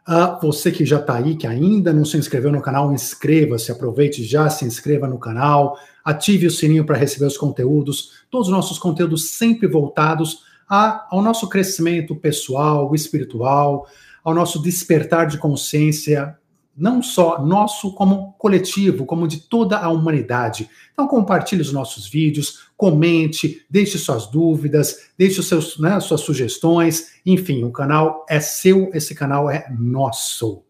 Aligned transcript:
Uh, 0.07 0.39
você 0.41 0.71
que 0.71 0.85
já 0.85 0.99
está 0.99 1.15
aí, 1.15 1.35
que 1.35 1.45
ainda 1.45 1.91
não 1.91 2.05
se 2.05 2.17
inscreveu 2.17 2.49
no 2.49 2.61
canal, 2.61 2.93
inscreva-se, 2.93 3.71
aproveite, 3.71 4.23
já 4.23 4.49
se 4.49 4.63
inscreva 4.63 5.05
no 5.05 5.19
canal, 5.19 5.77
ative 6.03 6.47
o 6.47 6.51
sininho 6.51 6.85
para 6.85 6.95
receber 6.95 7.25
os 7.25 7.37
conteúdos, 7.37 8.23
todos 8.31 8.47
os 8.47 8.53
nossos 8.53 8.79
conteúdos 8.79 9.31
sempre 9.31 9.67
voltados 9.67 10.43
a, 10.67 11.05
ao 11.11 11.21
nosso 11.21 11.49
crescimento 11.49 12.15
pessoal, 12.15 12.95
espiritual, 12.95 13.85
ao 14.23 14.33
nosso 14.33 14.61
despertar 14.61 15.27
de 15.27 15.37
consciência, 15.37 16.37
não 16.77 17.01
só 17.01 17.43
nosso, 17.43 17.91
como 17.93 18.33
coletivo, 18.33 19.05
como 19.05 19.27
de 19.27 19.39
toda 19.39 19.79
a 19.79 19.89
humanidade. 19.89 20.69
Então, 20.93 21.07
compartilhe 21.07 21.61
os 21.61 21.73
nossos 21.73 22.07
vídeos, 22.07 22.69
comente, 22.77 23.65
deixe 23.69 23.97
suas 23.97 24.27
dúvidas, 24.27 25.09
deixe 25.17 25.41
seus, 25.41 25.79
né, 25.79 25.99
suas 25.99 26.21
sugestões. 26.21 27.13
Enfim, 27.25 27.63
o 27.63 27.71
canal 27.71 28.25
é 28.29 28.39
seu, 28.39 28.91
esse 28.93 29.15
canal 29.15 29.49
é 29.49 29.67
nosso. 29.77 30.63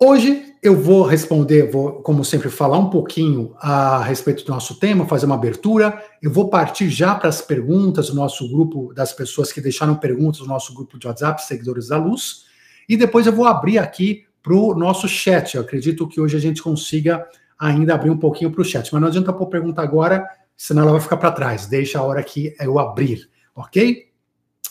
Hoje 0.00 0.54
eu 0.62 0.80
vou 0.80 1.02
responder, 1.02 1.70
vou, 1.70 2.02
como 2.02 2.24
sempre, 2.24 2.48
falar 2.48 2.78
um 2.78 2.90
pouquinho 2.90 3.54
a 3.58 4.02
respeito 4.02 4.44
do 4.44 4.52
nosso 4.52 4.78
tema, 4.78 5.06
fazer 5.06 5.26
uma 5.26 5.34
abertura. 5.34 6.02
Eu 6.22 6.30
vou 6.30 6.48
partir 6.48 6.88
já 6.88 7.14
para 7.14 7.28
as 7.28 7.42
perguntas 7.42 8.08
do 8.08 8.14
nosso 8.14 8.48
grupo, 8.48 8.92
das 8.94 9.12
pessoas 9.12 9.52
que 9.52 9.60
deixaram 9.60 9.96
perguntas 9.96 10.40
no 10.40 10.46
nosso 10.46 10.74
grupo 10.74 10.98
de 10.98 11.06
WhatsApp, 11.06 11.44
Seguidores 11.44 11.88
da 11.88 11.96
Luz. 11.96 12.44
E 12.88 12.96
depois 12.96 13.26
eu 13.26 13.32
vou 13.32 13.46
abrir 13.46 13.78
aqui 13.78 14.24
para 14.44 14.54
o 14.54 14.74
nosso 14.74 15.08
chat. 15.08 15.54
Eu 15.54 15.62
acredito 15.62 16.06
que 16.06 16.20
hoje 16.20 16.36
a 16.36 16.40
gente 16.40 16.62
consiga 16.62 17.26
ainda 17.58 17.94
abrir 17.94 18.10
um 18.10 18.18
pouquinho 18.18 18.50
para 18.50 18.60
o 18.60 18.64
chat. 18.64 18.92
Mas 18.92 19.00
não 19.00 19.08
adianta 19.08 19.32
pôr 19.32 19.46
pergunta 19.46 19.80
agora, 19.80 20.28
senão 20.54 20.82
ela 20.82 20.92
vai 20.92 21.00
ficar 21.00 21.16
para 21.16 21.32
trás. 21.32 21.66
Deixa 21.66 21.98
a 21.98 22.02
hora 22.02 22.22
que 22.22 22.54
eu 22.60 22.78
abrir, 22.78 23.30
ok? 23.56 24.10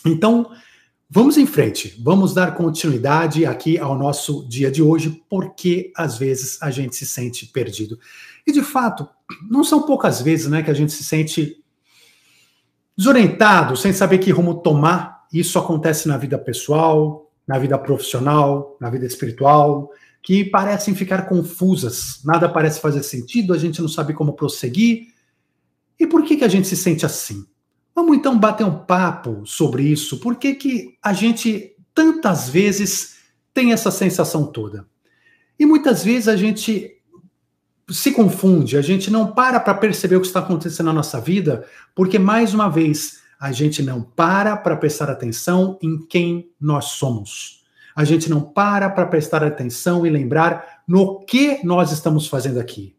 Então, 0.06 0.48
vamos 1.10 1.36
em 1.36 1.44
frente. 1.44 2.00
Vamos 2.00 2.32
dar 2.32 2.54
continuidade 2.54 3.44
aqui 3.44 3.76
ao 3.76 3.98
nosso 3.98 4.48
dia 4.48 4.70
de 4.70 4.80
hoje, 4.80 5.20
porque 5.28 5.92
às 5.96 6.16
vezes 6.16 6.62
a 6.62 6.70
gente 6.70 6.94
se 6.94 7.04
sente 7.04 7.46
perdido. 7.46 7.98
E 8.46 8.52
de 8.52 8.62
fato, 8.62 9.08
não 9.50 9.64
são 9.64 9.82
poucas 9.82 10.22
vezes 10.22 10.46
né, 10.46 10.62
que 10.62 10.70
a 10.70 10.74
gente 10.74 10.92
se 10.92 11.02
sente 11.02 11.60
desorientado, 12.96 13.76
sem 13.76 13.92
saber 13.92 14.18
que 14.18 14.30
rumo 14.30 14.54
tomar. 14.54 15.24
Isso 15.32 15.58
acontece 15.58 16.06
na 16.06 16.16
vida 16.16 16.38
pessoal, 16.38 17.23
na 17.46 17.58
vida 17.58 17.78
profissional, 17.78 18.76
na 18.80 18.90
vida 18.90 19.06
espiritual, 19.06 19.90
que 20.22 20.44
parecem 20.44 20.94
ficar 20.94 21.28
confusas, 21.28 22.20
nada 22.24 22.48
parece 22.48 22.80
fazer 22.80 23.02
sentido, 23.02 23.52
a 23.52 23.58
gente 23.58 23.80
não 23.82 23.88
sabe 23.88 24.14
como 24.14 24.32
prosseguir. 24.32 25.08
E 26.00 26.06
por 26.06 26.24
que, 26.24 26.36
que 26.36 26.44
a 26.44 26.48
gente 26.48 26.66
se 26.66 26.76
sente 26.76 27.04
assim? 27.04 27.46
Vamos 27.94 28.16
então 28.16 28.38
bater 28.38 28.64
um 28.64 28.78
papo 28.84 29.42
sobre 29.44 29.84
isso. 29.84 30.18
Por 30.18 30.36
que, 30.36 30.54
que 30.54 30.96
a 31.02 31.12
gente 31.12 31.76
tantas 31.94 32.48
vezes 32.48 33.16
tem 33.52 33.72
essa 33.72 33.90
sensação 33.90 34.46
toda? 34.46 34.86
E 35.58 35.66
muitas 35.66 36.02
vezes 36.02 36.26
a 36.26 36.36
gente 36.36 36.90
se 37.90 38.12
confunde, 38.12 38.78
a 38.78 38.82
gente 38.82 39.10
não 39.10 39.32
para 39.32 39.60
para 39.60 39.74
perceber 39.74 40.16
o 40.16 40.20
que 40.20 40.26
está 40.26 40.40
acontecendo 40.40 40.86
na 40.86 40.92
nossa 40.94 41.20
vida, 41.20 41.66
porque, 41.94 42.18
mais 42.18 42.54
uma 42.54 42.68
vez, 42.68 43.20
a 43.44 43.52
gente 43.52 43.82
não 43.82 44.00
para 44.00 44.56
para 44.56 44.74
prestar 44.74 45.10
atenção 45.10 45.78
em 45.82 45.98
quem 45.98 46.48
nós 46.58 46.86
somos. 46.92 47.62
A 47.94 48.02
gente 48.02 48.30
não 48.30 48.40
para 48.40 48.88
para 48.88 49.04
prestar 49.04 49.44
atenção 49.44 50.06
e 50.06 50.08
lembrar 50.08 50.80
no 50.88 51.20
que 51.26 51.60
nós 51.62 51.92
estamos 51.92 52.26
fazendo 52.26 52.58
aqui. 52.58 52.96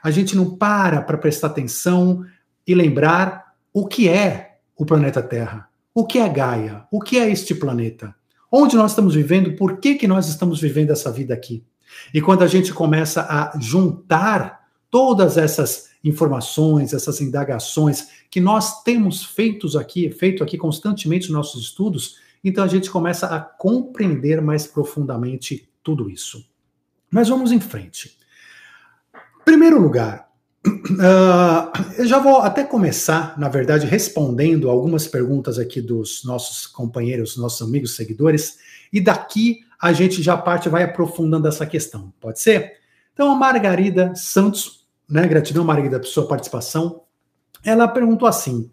A 0.00 0.12
gente 0.12 0.36
não 0.36 0.56
para 0.56 1.02
para 1.02 1.18
prestar 1.18 1.48
atenção 1.48 2.24
e 2.64 2.76
lembrar 2.76 3.54
o 3.72 3.88
que 3.88 4.08
é 4.08 4.58
o 4.76 4.86
planeta 4.86 5.20
Terra, 5.20 5.68
o 5.92 6.06
que 6.06 6.20
é 6.20 6.28
Gaia, 6.28 6.84
o 6.92 7.00
que 7.00 7.18
é 7.18 7.28
este 7.28 7.52
planeta, 7.52 8.14
onde 8.52 8.76
nós 8.76 8.92
estamos 8.92 9.16
vivendo, 9.16 9.56
por 9.56 9.78
que, 9.78 9.96
que 9.96 10.06
nós 10.06 10.28
estamos 10.28 10.60
vivendo 10.60 10.92
essa 10.92 11.10
vida 11.10 11.34
aqui. 11.34 11.64
E 12.14 12.20
quando 12.20 12.44
a 12.44 12.46
gente 12.46 12.72
começa 12.72 13.22
a 13.22 13.58
juntar 13.58 14.60
todas 14.92 15.36
essas 15.36 15.88
informações, 16.08 16.92
essas 16.92 17.20
indagações 17.20 18.08
que 18.30 18.40
nós 18.40 18.82
temos 18.82 19.24
feitos 19.24 19.76
aqui, 19.76 20.10
feito 20.10 20.42
aqui 20.42 20.56
constantemente 20.56 21.28
nos 21.28 21.36
nossos 21.36 21.62
estudos, 21.62 22.16
então 22.42 22.64
a 22.64 22.68
gente 22.68 22.90
começa 22.90 23.26
a 23.26 23.40
compreender 23.40 24.40
mais 24.40 24.66
profundamente 24.66 25.68
tudo 25.82 26.10
isso. 26.10 26.44
Mas 27.10 27.28
vamos 27.28 27.52
em 27.52 27.60
frente. 27.60 28.18
Primeiro 29.44 29.80
lugar, 29.80 30.28
uh, 30.66 31.94
eu 31.96 32.06
já 32.06 32.18
vou 32.18 32.38
até 32.38 32.64
começar, 32.64 33.38
na 33.38 33.48
verdade, 33.48 33.86
respondendo 33.86 34.68
algumas 34.68 35.06
perguntas 35.06 35.58
aqui 35.58 35.80
dos 35.80 36.24
nossos 36.24 36.66
companheiros, 36.66 37.36
nossos 37.36 37.66
amigos 37.66 37.96
seguidores, 37.96 38.58
e 38.92 39.00
daqui 39.00 39.60
a 39.80 39.92
gente 39.92 40.22
já 40.22 40.36
parte 40.36 40.68
vai 40.68 40.82
aprofundando 40.82 41.48
essa 41.48 41.64
questão. 41.64 42.12
Pode 42.20 42.40
ser? 42.40 42.78
Então, 43.12 43.32
a 43.32 43.34
Margarida 43.34 44.14
Santos 44.14 44.77
né? 45.08 45.26
Gratidão, 45.26 45.64
Margarida, 45.64 45.98
por 45.98 46.06
sua 46.06 46.26
participação. 46.26 47.02
Ela 47.64 47.88
perguntou 47.88 48.28
assim: 48.28 48.70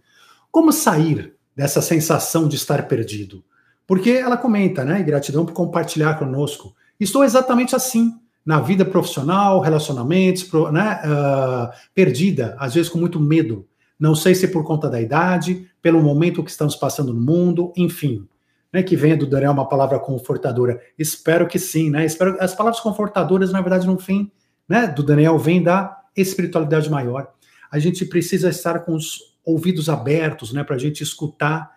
como 0.52 0.72
sair 0.72 1.36
dessa 1.56 1.82
sensação 1.82 2.48
de 2.48 2.56
estar 2.56 2.88
perdido? 2.88 3.44
Porque 3.88 4.12
ela 4.12 4.38
comenta, 4.38 4.84
né? 4.84 5.02
Gratidão 5.04 5.46
por 5.46 5.54
compartilhar 5.54 6.16
conosco. 6.16 6.76
Estou 7.00 7.24
exatamente 7.24 7.76
assim 7.76 8.14
na 8.46 8.60
vida 8.60 8.86
profissional, 8.86 9.60
relacionamentos, 9.60 10.50
né? 10.72 11.02
Uh, 11.04 11.70
perdida, 11.94 12.56
às 12.60 12.74
vezes 12.74 12.90
com 12.90 12.98
muito 12.98 13.20
medo. 13.20 13.68
Não 14.00 14.14
sei 14.14 14.36
se 14.36 14.48
por 14.48 14.64
conta 14.64 14.90
da 14.90 15.02
idade, 15.02 15.68
pelo 15.82 16.02
momento 16.02 16.44
que 16.44 16.52
estamos 16.52 16.76
passando 16.76 17.14
no 17.14 17.22
mundo, 17.22 17.72
enfim. 17.76 18.28
Né, 18.74 18.84
que 18.84 18.98
venha 18.98 19.16
do 19.16 19.26
Daniel 19.26 19.54
uma 19.54 19.70
palavra 19.70 19.98
confortadora. 19.98 20.82
Espero 21.00 21.48
que 21.48 21.58
sim, 21.58 21.90
né? 21.90 22.06
Espero 22.06 22.36
as 22.42 22.54
palavras 22.54 22.82
confortadoras, 22.82 23.54
na 23.54 23.62
verdade, 23.62 23.88
no 23.88 23.98
fim, 23.98 24.30
né, 24.68 24.86
do 24.86 25.02
Daniel 25.02 25.38
vem 25.38 25.64
da 25.64 25.98
espiritualidade 26.16 26.90
maior. 26.90 27.34
A 27.72 27.80
gente 27.80 28.06
precisa 28.06 28.50
estar 28.50 28.80
com 28.80 28.96
os 28.96 29.36
ouvidos 29.44 29.90
abertos, 29.90 30.54
né, 30.54 30.64
para 30.64 30.76
a 30.76 30.80
gente 30.80 31.04
escutar 31.04 31.76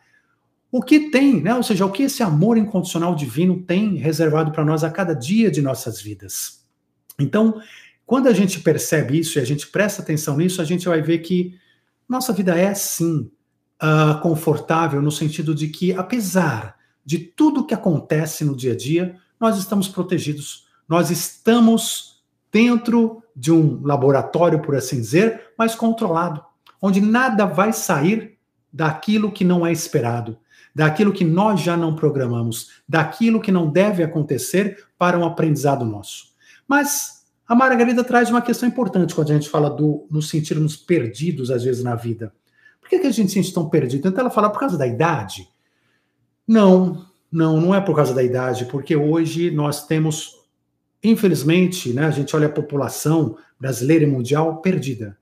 o 0.70 0.82
que 0.82 1.10
tem, 1.10 1.42
né? 1.42 1.54
Ou 1.54 1.62
seja, 1.62 1.86
o 1.86 1.90
que 1.90 2.02
esse 2.02 2.22
amor 2.22 2.58
incondicional 2.58 3.14
divino 3.14 3.62
tem 3.62 3.96
reservado 3.96 4.52
para 4.52 4.64
nós 4.64 4.84
a 4.84 4.90
cada 4.90 5.14
dia 5.14 5.50
de 5.50 5.62
nossas 5.62 6.00
vidas. 6.00 6.62
Então, 7.18 7.60
quando 8.04 8.26
a 8.26 8.32
gente 8.32 8.60
percebe 8.60 9.18
isso 9.18 9.38
e 9.38 9.42
a 9.42 9.44
gente 9.44 9.66
presta 9.66 10.02
atenção 10.02 10.36
nisso, 10.36 10.60
a 10.60 10.64
gente 10.64 10.86
vai 10.86 11.00
ver 11.00 11.18
que 11.18 11.58
nossa 12.08 12.32
vida 12.32 12.58
é 12.58 12.74
sim 12.74 13.30
uh, 13.82 14.20
confortável 14.20 15.00
no 15.00 15.10
sentido 15.10 15.54
de 15.54 15.68
que, 15.68 15.92
apesar 15.92 16.76
de 17.04 17.18
tudo 17.18 17.66
que 17.66 17.74
acontece 17.74 18.44
no 18.44 18.54
dia 18.54 18.72
a 18.72 18.76
dia, 18.76 19.16
nós 19.40 19.58
estamos 19.58 19.88
protegidos, 19.88 20.66
nós 20.86 21.10
estamos 21.10 22.17
dentro 22.52 23.22
de 23.34 23.52
um 23.52 23.80
laboratório, 23.82 24.60
por 24.60 24.74
assim 24.74 25.00
dizer, 25.00 25.52
mas 25.56 25.74
controlado, 25.74 26.42
onde 26.80 27.00
nada 27.00 27.46
vai 27.46 27.72
sair 27.72 28.36
daquilo 28.72 29.32
que 29.32 29.44
não 29.44 29.66
é 29.66 29.72
esperado, 29.72 30.38
daquilo 30.74 31.12
que 31.12 31.24
nós 31.24 31.60
já 31.60 31.76
não 31.76 31.94
programamos, 31.94 32.70
daquilo 32.88 33.40
que 33.40 33.52
não 33.52 33.70
deve 33.70 34.02
acontecer 34.02 34.86
para 34.98 35.18
um 35.18 35.24
aprendizado 35.24 35.84
nosso. 35.84 36.28
Mas 36.66 37.24
a 37.46 37.54
Margarida 37.54 38.04
traz 38.04 38.30
uma 38.30 38.42
questão 38.42 38.68
importante 38.68 39.14
quando 39.14 39.30
a 39.30 39.34
gente 39.34 39.48
fala 39.48 39.70
do 39.70 40.06
nos 40.10 40.28
sentirmos 40.28 40.76
perdidos 40.76 41.50
às 41.50 41.64
vezes 41.64 41.82
na 41.82 41.94
vida. 41.94 42.32
Por 42.80 42.90
que, 42.90 42.98
que 42.98 43.06
a 43.06 43.10
gente 43.10 43.28
se 43.28 43.34
sente 43.34 43.52
tão 43.52 43.68
perdido? 43.68 44.06
Então 44.06 44.20
ela 44.20 44.30
fala 44.30 44.50
por 44.50 44.60
causa 44.60 44.76
da 44.76 44.86
idade? 44.86 45.48
Não, 46.46 47.06
não, 47.30 47.60
não 47.60 47.74
é 47.74 47.80
por 47.80 47.94
causa 47.94 48.14
da 48.14 48.22
idade, 48.22 48.64
porque 48.66 48.96
hoje 48.96 49.50
nós 49.50 49.86
temos, 49.86 50.37
infelizmente, 51.02 51.92
né, 51.92 52.06
a 52.06 52.10
gente 52.10 52.34
olha 52.34 52.46
a 52.46 52.52
população 52.52 53.36
brasileira 53.58 54.04
e 54.04 54.06
mundial 54.06 54.60
perdida. 54.60 55.16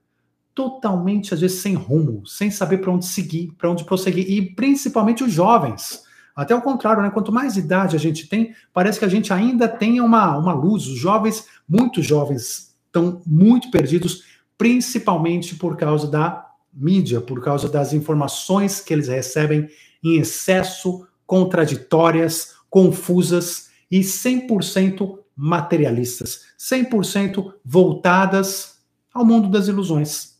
Totalmente, 0.53 1.33
às 1.33 1.41
vezes, 1.41 1.61
sem 1.61 1.75
rumo, 1.75 2.25
sem 2.25 2.49
saber 2.49 2.79
para 2.79 2.91
onde 2.91 3.05
seguir, 3.05 3.53
para 3.57 3.69
onde 3.69 3.83
prosseguir, 3.83 4.29
e 4.29 4.41
principalmente 4.55 5.23
os 5.23 5.31
jovens. 5.31 6.03
Até 6.35 6.55
o 6.55 6.61
contrário, 6.61 7.01
né? 7.01 7.09
Quanto 7.09 7.31
mais 7.31 7.57
idade 7.57 7.95
a 7.95 7.99
gente 7.99 8.27
tem, 8.27 8.53
parece 8.73 8.99
que 8.99 9.05
a 9.05 9.09
gente 9.09 9.33
ainda 9.33 9.67
tem 9.67 9.99
uma, 10.01 10.37
uma 10.37 10.53
luz. 10.53 10.87
Os 10.87 10.97
jovens, 10.97 11.45
muitos 11.67 12.05
jovens, 12.05 12.75
estão 12.85 13.21
muito 13.25 13.71
perdidos, 13.71 14.23
principalmente 14.57 15.55
por 15.55 15.75
causa 15.77 16.07
da 16.07 16.47
mídia, 16.73 17.21
por 17.21 17.43
causa 17.43 17.67
das 17.67 17.93
informações 17.93 18.79
que 18.79 18.93
eles 18.93 19.07
recebem 19.07 19.67
em 20.03 20.19
excesso, 20.19 21.07
contraditórias, 21.25 22.55
confusas 22.69 23.69
e 23.89 24.01
100% 24.01 25.16
materialistas, 25.37 26.47
100% 26.59 27.53
voltadas 27.63 28.79
ao 29.13 29.23
mundo 29.23 29.49
das 29.49 29.67
ilusões. 29.67 30.37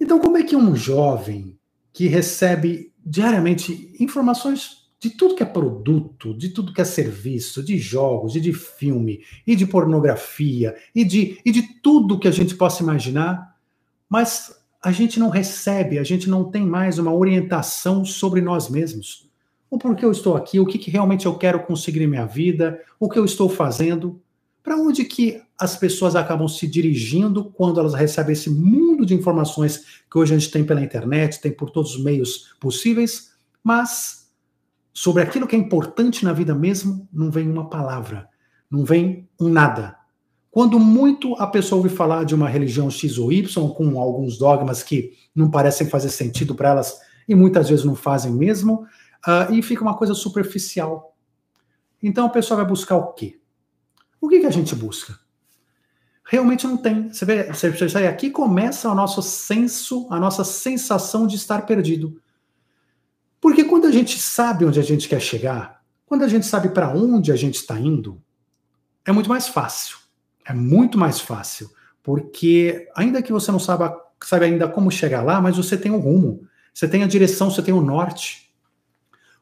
Então, 0.00 0.18
como 0.18 0.38
é 0.38 0.42
que 0.42 0.56
um 0.56 0.74
jovem 0.74 1.58
que 1.92 2.06
recebe 2.06 2.92
diariamente 3.04 3.94
informações 4.00 4.80
de 4.98 5.10
tudo 5.10 5.34
que 5.34 5.42
é 5.42 5.46
produto, 5.46 6.34
de 6.34 6.50
tudo 6.50 6.72
que 6.72 6.80
é 6.80 6.84
serviço, 6.84 7.62
de 7.62 7.78
jogos, 7.78 8.36
e 8.36 8.40
de 8.40 8.52
filme, 8.52 9.24
e 9.46 9.56
de 9.56 9.66
pornografia, 9.66 10.76
e 10.94 11.04
de, 11.04 11.40
e 11.44 11.50
de 11.50 11.62
tudo 11.80 12.18
que 12.18 12.28
a 12.28 12.30
gente 12.30 12.54
possa 12.54 12.82
imaginar, 12.82 13.56
mas 14.08 14.54
a 14.82 14.92
gente 14.92 15.18
não 15.18 15.30
recebe, 15.30 15.98
a 15.98 16.02
gente 16.02 16.28
não 16.28 16.44
tem 16.44 16.66
mais 16.66 16.98
uma 16.98 17.12
orientação 17.12 18.04
sobre 18.04 18.42
nós 18.42 18.68
mesmos. 18.68 19.29
O 19.70 19.78
porquê 19.78 20.04
eu 20.04 20.10
estou 20.10 20.36
aqui, 20.36 20.58
o 20.58 20.66
que, 20.66 20.78
que 20.78 20.90
realmente 20.90 21.26
eu 21.26 21.34
quero 21.38 21.60
conseguir 21.60 22.02
em 22.02 22.08
minha 22.08 22.26
vida, 22.26 22.80
o 22.98 23.08
que 23.08 23.18
eu 23.18 23.24
estou 23.24 23.48
fazendo, 23.48 24.20
para 24.62 24.76
onde 24.76 25.04
que 25.04 25.40
as 25.58 25.76
pessoas 25.76 26.16
acabam 26.16 26.48
se 26.48 26.66
dirigindo 26.66 27.44
quando 27.52 27.78
elas 27.78 27.94
recebem 27.94 28.32
esse 28.32 28.50
mundo 28.50 29.06
de 29.06 29.14
informações 29.14 30.02
que 30.10 30.18
hoje 30.18 30.34
a 30.34 30.38
gente 30.38 30.50
tem 30.50 30.64
pela 30.64 30.82
internet, 30.82 31.40
tem 31.40 31.52
por 31.52 31.70
todos 31.70 31.94
os 31.94 32.02
meios 32.02 32.54
possíveis, 32.58 33.32
mas 33.62 34.28
sobre 34.92 35.22
aquilo 35.22 35.46
que 35.46 35.54
é 35.54 35.58
importante 35.58 36.24
na 36.24 36.32
vida 36.32 36.54
mesmo, 36.54 37.08
não 37.12 37.30
vem 37.30 37.48
uma 37.48 37.70
palavra, 37.70 38.28
não 38.70 38.84
vem 38.84 39.28
um 39.40 39.48
nada. 39.48 39.96
Quando 40.50 40.80
muito 40.80 41.34
a 41.36 41.46
pessoa 41.46 41.80
ouve 41.80 41.94
falar 41.94 42.24
de 42.24 42.34
uma 42.34 42.48
religião 42.48 42.90
X 42.90 43.18
ou 43.18 43.32
Y, 43.32 43.68
com 43.70 44.00
alguns 44.00 44.36
dogmas 44.36 44.82
que 44.82 45.12
não 45.34 45.48
parecem 45.48 45.86
fazer 45.86 46.10
sentido 46.10 46.54
para 46.56 46.70
elas 46.70 47.00
e 47.28 47.34
muitas 47.34 47.68
vezes 47.68 47.84
não 47.84 47.94
fazem 47.94 48.32
mesmo, 48.32 48.84
uh, 49.26 49.52
e 49.52 49.62
fica 49.62 49.82
uma 49.82 49.96
coisa 49.96 50.14
superficial. 50.14 51.16
Então 52.02 52.26
a 52.26 52.30
pessoa 52.30 52.58
vai 52.58 52.66
buscar 52.66 52.96
o 52.96 53.12
quê? 53.12 53.40
O 54.20 54.28
que, 54.28 54.40
que 54.40 54.46
a 54.46 54.50
gente 54.50 54.74
busca? 54.74 55.18
Realmente 56.24 56.66
não 56.66 56.76
tem. 56.76 57.12
Você 57.12 57.24
vê, 57.24 57.44
você, 57.44 57.70
você, 57.70 58.06
aqui 58.06 58.30
começa 58.30 58.90
o 58.90 58.94
nosso 58.94 59.20
senso, 59.22 60.06
a 60.10 60.20
nossa 60.20 60.44
sensação 60.44 61.26
de 61.26 61.36
estar 61.36 61.66
perdido. 61.66 62.20
Porque 63.40 63.64
quando 63.64 63.86
a 63.86 63.90
gente 63.90 64.18
sabe 64.18 64.64
onde 64.64 64.78
a 64.78 64.82
gente 64.82 65.08
quer 65.08 65.20
chegar, 65.20 65.82
quando 66.06 66.22
a 66.22 66.28
gente 66.28 66.46
sabe 66.46 66.68
para 66.68 66.92
onde 66.92 67.32
a 67.32 67.36
gente 67.36 67.56
está 67.56 67.78
indo, 67.78 68.22
é 69.04 69.12
muito 69.12 69.28
mais 69.28 69.48
fácil. 69.48 69.98
É 70.44 70.52
muito 70.52 70.98
mais 70.98 71.20
fácil, 71.20 71.70
porque 72.02 72.88
ainda 72.96 73.22
que 73.22 73.32
você 73.32 73.52
não 73.52 73.58
saiba, 73.58 73.96
saiba 74.24 74.46
ainda 74.46 74.68
como 74.68 74.90
chegar 74.90 75.22
lá, 75.22 75.40
mas 75.40 75.56
você 75.56 75.76
tem 75.76 75.92
o 75.92 75.96
um 75.96 76.00
rumo, 76.00 76.46
você 76.74 76.88
tem 76.88 77.02
a 77.02 77.06
direção, 77.06 77.50
você 77.50 77.62
tem 77.62 77.72
o 77.72 77.80
norte. 77.80 78.49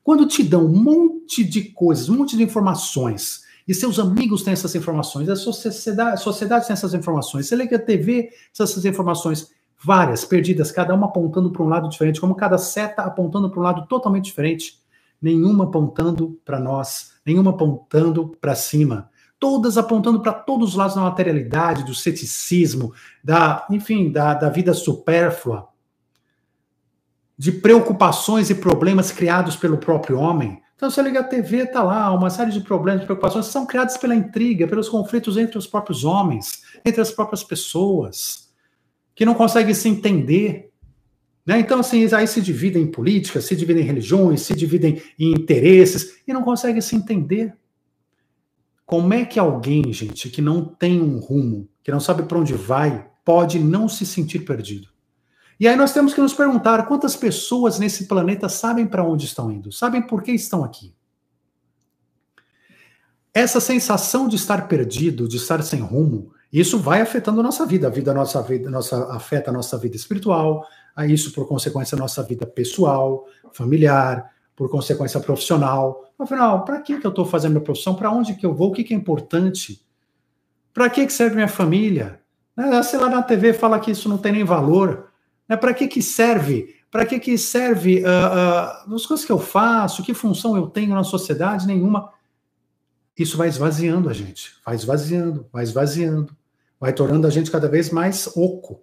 Quando 0.08 0.26
te 0.26 0.42
dão 0.42 0.64
um 0.64 0.82
monte 0.82 1.44
de 1.44 1.64
coisas, 1.64 2.08
um 2.08 2.16
monte 2.16 2.34
de 2.34 2.42
informações, 2.42 3.42
e 3.68 3.74
seus 3.74 3.98
amigos 3.98 4.42
têm 4.42 4.54
essas 4.54 4.74
informações, 4.74 5.28
a 5.28 5.36
sociedade, 5.36 6.14
a 6.14 6.16
sociedade 6.16 6.66
tem 6.66 6.72
essas 6.72 6.94
informações, 6.94 7.46
você 7.46 7.54
liga 7.54 7.76
a 7.76 7.78
TV, 7.78 8.30
essas 8.58 8.86
informações, 8.86 9.52
várias, 9.78 10.24
perdidas, 10.24 10.72
cada 10.72 10.94
uma 10.94 11.08
apontando 11.08 11.50
para 11.50 11.62
um 11.62 11.68
lado 11.68 11.90
diferente, 11.90 12.22
como 12.22 12.34
cada 12.34 12.56
seta 12.56 13.02
apontando 13.02 13.50
para 13.50 13.60
um 13.60 13.62
lado 13.62 13.86
totalmente 13.86 14.24
diferente, 14.24 14.78
nenhuma 15.20 15.64
apontando 15.64 16.40
para 16.42 16.58
nós, 16.58 17.12
nenhuma 17.22 17.50
apontando 17.50 18.34
para 18.40 18.54
cima. 18.54 19.10
Todas 19.38 19.76
apontando 19.76 20.22
para 20.22 20.32
todos 20.32 20.70
os 20.70 20.74
lados 20.74 20.96
da 20.96 21.02
materialidade, 21.02 21.84
do 21.84 21.94
ceticismo, 21.94 22.94
da, 23.22 23.66
enfim, 23.70 24.10
da, 24.10 24.32
da 24.32 24.48
vida 24.48 24.72
supérflua, 24.72 25.68
de 27.38 27.52
preocupações 27.52 28.50
e 28.50 28.54
problemas 28.56 29.12
criados 29.12 29.54
pelo 29.54 29.78
próprio 29.78 30.18
homem. 30.18 30.60
Então, 30.74 30.90
você 30.90 31.00
liga 31.00 31.20
a 31.20 31.24
TV, 31.24 31.66
tá 31.66 31.82
lá, 31.82 32.12
uma 32.12 32.30
série 32.30 32.50
de 32.50 32.60
problemas, 32.60 33.04
preocupações 33.04 33.46
são 33.46 33.64
criados 33.64 33.96
pela 33.96 34.14
intriga, 34.14 34.66
pelos 34.66 34.88
conflitos 34.88 35.36
entre 35.36 35.56
os 35.56 35.66
próprios 35.66 36.04
homens, 36.04 36.62
entre 36.84 37.00
as 37.00 37.12
próprias 37.12 37.44
pessoas, 37.44 38.48
que 39.14 39.24
não 39.24 39.34
conseguem 39.34 39.72
se 39.72 39.88
entender. 39.88 40.70
Né? 41.46 41.60
Então, 41.60 41.78
assim, 41.80 42.12
aí 42.12 42.26
se 42.26 42.40
dividem 42.40 42.82
em 42.82 42.90
política, 42.90 43.40
se 43.40 43.54
dividem 43.54 43.84
em 43.84 43.86
religiões, 43.86 44.42
se 44.42 44.54
dividem 44.54 45.00
em 45.18 45.32
interesses, 45.32 46.20
e 46.26 46.32
não 46.32 46.42
conseguem 46.42 46.80
se 46.80 46.96
entender. 46.96 47.54
Como 48.84 49.14
é 49.14 49.24
que 49.24 49.38
alguém, 49.38 49.92
gente, 49.92 50.28
que 50.28 50.42
não 50.42 50.64
tem 50.64 51.00
um 51.00 51.18
rumo, 51.18 51.68
que 51.84 51.92
não 51.92 52.00
sabe 52.00 52.24
para 52.24 52.38
onde 52.38 52.54
vai, 52.54 53.06
pode 53.24 53.58
não 53.58 53.88
se 53.88 54.04
sentir 54.04 54.40
perdido? 54.40 54.88
E 55.60 55.66
aí 55.66 55.74
nós 55.74 55.92
temos 55.92 56.14
que 56.14 56.20
nos 56.20 56.32
perguntar 56.32 56.86
quantas 56.86 57.16
pessoas 57.16 57.78
nesse 57.78 58.06
planeta 58.06 58.48
sabem 58.48 58.86
para 58.86 59.02
onde 59.04 59.26
estão 59.26 59.50
indo, 59.50 59.72
sabem 59.72 60.00
por 60.00 60.22
que 60.22 60.30
estão 60.30 60.62
aqui. 60.62 60.94
Essa 63.34 63.60
sensação 63.60 64.28
de 64.28 64.36
estar 64.36 64.68
perdido, 64.68 65.28
de 65.28 65.36
estar 65.36 65.62
sem 65.62 65.80
rumo, 65.80 66.32
isso 66.52 66.78
vai 66.78 67.00
afetando 67.00 67.40
a 67.40 67.42
nossa 67.42 67.66
vida, 67.66 67.88
a 67.88 67.90
vida 67.90 68.14
nossa 68.14 68.40
vida, 68.42 68.70
nossa 68.70 69.12
afeta 69.12 69.50
a 69.50 69.52
nossa 69.52 69.76
vida 69.76 69.96
espiritual, 69.96 70.66
a 70.96 71.06
isso 71.06 71.32
por 71.32 71.46
consequência 71.46 71.94
a 71.94 71.98
nossa 71.98 72.22
vida 72.22 72.46
pessoal, 72.46 73.26
familiar, 73.52 74.30
por 74.56 74.70
consequência 74.70 75.20
profissional. 75.20 76.10
Afinal, 76.18 76.64
para 76.64 76.80
que, 76.80 76.98
que 76.98 77.06
eu 77.06 77.10
estou 77.10 77.24
fazendo 77.24 77.52
minha 77.52 77.64
profissão? 77.64 77.94
Para 77.94 78.10
onde 78.10 78.34
que 78.34 78.46
eu 78.46 78.54
vou? 78.54 78.70
O 78.70 78.72
que, 78.72 78.82
que 78.82 78.94
é 78.94 78.96
importante? 78.96 79.84
Para 80.72 80.88
que, 80.88 81.06
que 81.06 81.12
serve 81.12 81.36
minha 81.36 81.48
família? 81.48 82.20
Né? 82.56 82.82
Sei 82.82 82.98
lá 82.98 83.08
na 83.08 83.22
TV 83.22 83.52
fala 83.52 83.78
que 83.78 83.90
isso 83.90 84.08
não 84.08 84.18
tem 84.18 84.32
nem 84.32 84.44
valor. 84.44 85.07
Né? 85.48 85.56
Para 85.56 85.72
que, 85.72 85.88
que 85.88 86.02
serve? 86.02 86.76
Para 86.90 87.06
que, 87.06 87.18
que 87.18 87.36
serve 87.38 88.02
uh, 88.02 88.90
uh, 88.90 88.94
as 88.94 89.06
coisas 89.06 89.24
que 89.24 89.32
eu 89.32 89.38
faço? 89.38 90.02
Que 90.02 90.14
função 90.14 90.56
eu 90.56 90.66
tenho 90.66 90.94
na 90.94 91.04
sociedade? 91.04 91.66
Nenhuma. 91.66 92.12
Isso 93.16 93.36
vai 93.36 93.48
esvaziando 93.48 94.08
a 94.08 94.12
gente, 94.12 94.54
vai 94.64 94.76
esvaziando, 94.76 95.46
vai 95.52 95.64
esvaziando, 95.64 96.36
vai 96.78 96.92
tornando 96.92 97.26
a 97.26 97.30
gente 97.30 97.50
cada 97.50 97.68
vez 97.68 97.90
mais 97.90 98.28
oco. 98.36 98.82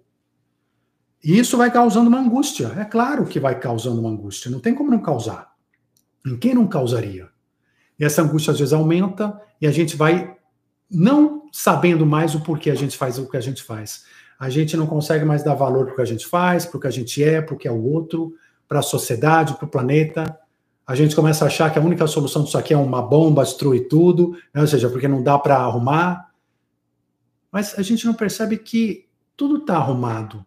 E 1.24 1.38
isso 1.38 1.56
vai 1.56 1.70
causando 1.70 2.08
uma 2.08 2.20
angústia. 2.20 2.72
É 2.76 2.84
claro 2.84 3.24
que 3.24 3.40
vai 3.40 3.58
causando 3.58 3.98
uma 4.00 4.10
angústia, 4.10 4.50
não 4.50 4.60
tem 4.60 4.74
como 4.74 4.90
não 4.90 5.00
causar. 5.00 5.52
Em 6.24 6.36
quem 6.36 6.54
não 6.54 6.66
causaria? 6.66 7.28
E 7.98 8.04
essa 8.04 8.20
angústia 8.20 8.52
às 8.52 8.58
vezes 8.58 8.74
aumenta 8.74 9.40
e 9.60 9.66
a 9.66 9.72
gente 9.72 9.96
vai 9.96 10.36
não 10.90 11.48
sabendo 11.50 12.04
mais 12.04 12.34
o 12.34 12.40
porquê 12.40 12.70
a 12.70 12.74
gente 12.74 12.96
faz 12.96 13.18
o 13.18 13.28
que 13.28 13.36
a 13.36 13.40
gente 13.40 13.62
faz. 13.62 14.04
A 14.38 14.50
gente 14.50 14.76
não 14.76 14.86
consegue 14.86 15.24
mais 15.24 15.42
dar 15.42 15.54
valor 15.54 15.86
para 15.86 15.92
o 15.92 15.96
que 15.96 16.02
a 16.02 16.06
gente 16.06 16.26
faz, 16.26 16.66
para 16.66 16.76
o 16.76 16.80
que 16.80 16.86
a 16.86 16.90
gente 16.90 17.22
é, 17.22 17.40
para 17.40 17.54
o 17.54 17.58
que 17.58 17.66
é 17.66 17.72
o 17.72 17.82
outro, 17.82 18.34
para 18.68 18.80
a 18.80 18.82
sociedade, 18.82 19.54
para 19.54 19.64
o 19.64 19.70
planeta. 19.70 20.38
A 20.86 20.94
gente 20.94 21.16
começa 21.16 21.44
a 21.44 21.48
achar 21.48 21.72
que 21.72 21.78
a 21.78 21.82
única 21.82 22.06
solução 22.06 22.44
disso 22.44 22.58
aqui 22.58 22.74
é 22.74 22.76
uma 22.76 23.02
bomba, 23.02 23.42
destruir 23.42 23.88
tudo, 23.88 24.32
né? 24.54 24.60
ou 24.60 24.66
seja, 24.66 24.88
porque 24.88 25.08
não 25.08 25.22
dá 25.22 25.38
para 25.38 25.56
arrumar. 25.56 26.30
Mas 27.50 27.78
a 27.78 27.82
gente 27.82 28.06
não 28.06 28.14
percebe 28.14 28.58
que 28.58 29.06
tudo 29.36 29.56
está 29.58 29.76
arrumado. 29.76 30.44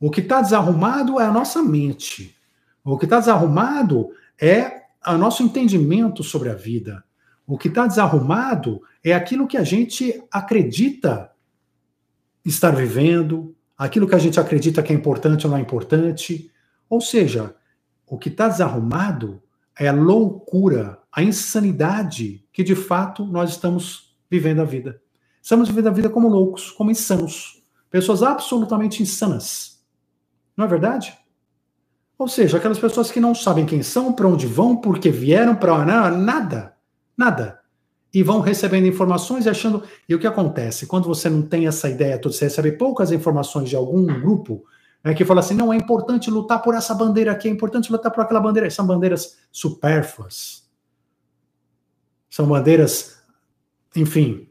O 0.00 0.10
que 0.10 0.20
está 0.20 0.40
desarrumado 0.40 1.18
é 1.18 1.24
a 1.24 1.32
nossa 1.32 1.62
mente. 1.62 2.36
O 2.84 2.96
que 2.96 3.04
está 3.04 3.18
desarrumado 3.18 4.10
é 4.40 4.82
o 5.06 5.18
nosso 5.18 5.42
entendimento 5.42 6.22
sobre 6.22 6.48
a 6.48 6.54
vida. 6.54 7.02
O 7.46 7.58
que 7.58 7.68
está 7.68 7.86
desarrumado 7.86 8.80
é 9.02 9.12
aquilo 9.12 9.46
que 9.46 9.56
a 9.56 9.64
gente 9.64 10.22
acredita 10.30 11.30
estar 12.50 12.70
vivendo, 12.70 13.54
aquilo 13.76 14.06
que 14.08 14.14
a 14.14 14.18
gente 14.18 14.40
acredita 14.40 14.82
que 14.82 14.92
é 14.92 14.96
importante 14.96 15.46
ou 15.46 15.50
não 15.50 15.58
é 15.58 15.60
importante. 15.60 16.50
Ou 16.88 17.00
seja, 17.00 17.54
o 18.06 18.18
que 18.18 18.28
está 18.28 18.48
desarrumado 18.48 19.42
é 19.78 19.88
a 19.88 19.92
loucura, 19.92 20.98
a 21.12 21.22
insanidade 21.22 22.44
que 22.52 22.64
de 22.64 22.74
fato 22.74 23.24
nós 23.24 23.50
estamos 23.50 24.16
vivendo 24.30 24.60
a 24.60 24.64
vida. 24.64 25.00
Estamos 25.42 25.68
vivendo 25.68 25.88
a 25.88 25.92
vida 25.92 26.10
como 26.10 26.28
loucos, 26.28 26.70
como 26.70 26.90
insanos. 26.90 27.62
Pessoas 27.90 28.22
absolutamente 28.22 29.02
insanas. 29.02 29.80
Não 30.56 30.64
é 30.64 30.68
verdade? 30.68 31.16
Ou 32.18 32.26
seja, 32.26 32.56
aquelas 32.56 32.78
pessoas 32.78 33.10
que 33.10 33.20
não 33.20 33.34
sabem 33.34 33.64
quem 33.64 33.82
são, 33.82 34.12
para 34.12 34.26
onde 34.26 34.46
vão, 34.46 34.76
por 34.76 34.98
que 34.98 35.10
vieram, 35.10 35.54
para 35.54 36.10
nada, 36.10 36.74
nada. 37.16 37.57
E 38.12 38.22
vão 38.22 38.40
recebendo 38.40 38.86
informações 38.86 39.46
e 39.46 39.50
achando. 39.50 39.82
E 40.08 40.14
o 40.14 40.18
que 40.18 40.26
acontece? 40.26 40.86
Quando 40.86 41.06
você 41.06 41.28
não 41.28 41.42
tem 41.42 41.66
essa 41.66 41.88
ideia 41.88 42.18
toda, 42.18 42.34
você 42.34 42.46
recebe 42.46 42.72
poucas 42.72 43.12
informações 43.12 43.68
de 43.68 43.76
algum 43.76 44.06
grupo 44.06 44.64
né, 45.04 45.14
que 45.14 45.24
fala 45.24 45.40
assim: 45.40 45.54
não, 45.54 45.72
é 45.72 45.76
importante 45.76 46.30
lutar 46.30 46.62
por 46.62 46.74
essa 46.74 46.94
bandeira 46.94 47.32
aqui, 47.32 47.48
é 47.48 47.50
importante 47.50 47.92
lutar 47.92 48.10
por 48.10 48.22
aquela 48.22 48.40
bandeira. 48.40 48.70
São 48.70 48.86
bandeiras 48.86 49.38
supérfluas. 49.52 50.66
São 52.30 52.46
bandeiras, 52.46 53.18
enfim, 53.96 54.48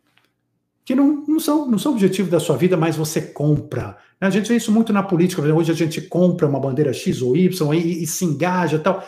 que 0.84 0.96
não, 0.96 1.24
não, 1.28 1.40
são, 1.40 1.70
não 1.70 1.78
são 1.78 1.92
objetivo 1.92 2.30
da 2.30 2.40
sua 2.40 2.58
vida, 2.58 2.76
mas 2.76 2.96
você 2.96 3.22
compra. 3.22 3.98
A 4.20 4.30
gente 4.30 4.48
vê 4.48 4.56
isso 4.56 4.72
muito 4.72 4.92
na 4.92 5.04
política. 5.04 5.42
Hoje 5.42 5.72
a 5.72 5.76
gente 5.76 6.02
compra 6.02 6.48
uma 6.48 6.60
bandeira 6.60 6.92
X 6.92 7.22
ou 7.22 7.36
Y 7.36 7.74
e, 7.74 8.04
e 8.04 8.08
se 8.08 8.26
engaja 8.26 8.78
e 8.78 8.80
tal. 8.80 9.08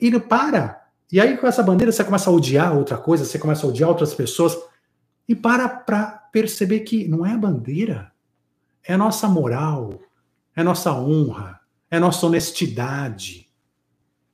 E 0.00 0.20
para. 0.20 0.87
E 1.10 1.20
aí, 1.20 1.36
com 1.36 1.46
essa 1.46 1.62
bandeira, 1.62 1.90
você 1.90 2.04
começa 2.04 2.28
a 2.28 2.32
odiar 2.32 2.76
outra 2.76 2.98
coisa, 2.98 3.24
você 3.24 3.38
começa 3.38 3.66
a 3.66 3.68
odiar 3.68 3.88
outras 3.88 4.14
pessoas. 4.14 4.56
E 5.28 5.34
para 5.34 5.68
para 5.68 6.06
perceber 6.32 6.80
que 6.80 7.08
não 7.08 7.24
é 7.24 7.32
a 7.32 7.38
bandeira, 7.38 8.12
é 8.86 8.94
a 8.94 8.98
nossa 8.98 9.28
moral, 9.28 9.98
é 10.54 10.60
a 10.60 10.64
nossa 10.64 10.92
honra, 10.92 11.60
é 11.90 11.96
a 11.96 12.00
nossa 12.00 12.26
honestidade. 12.26 13.48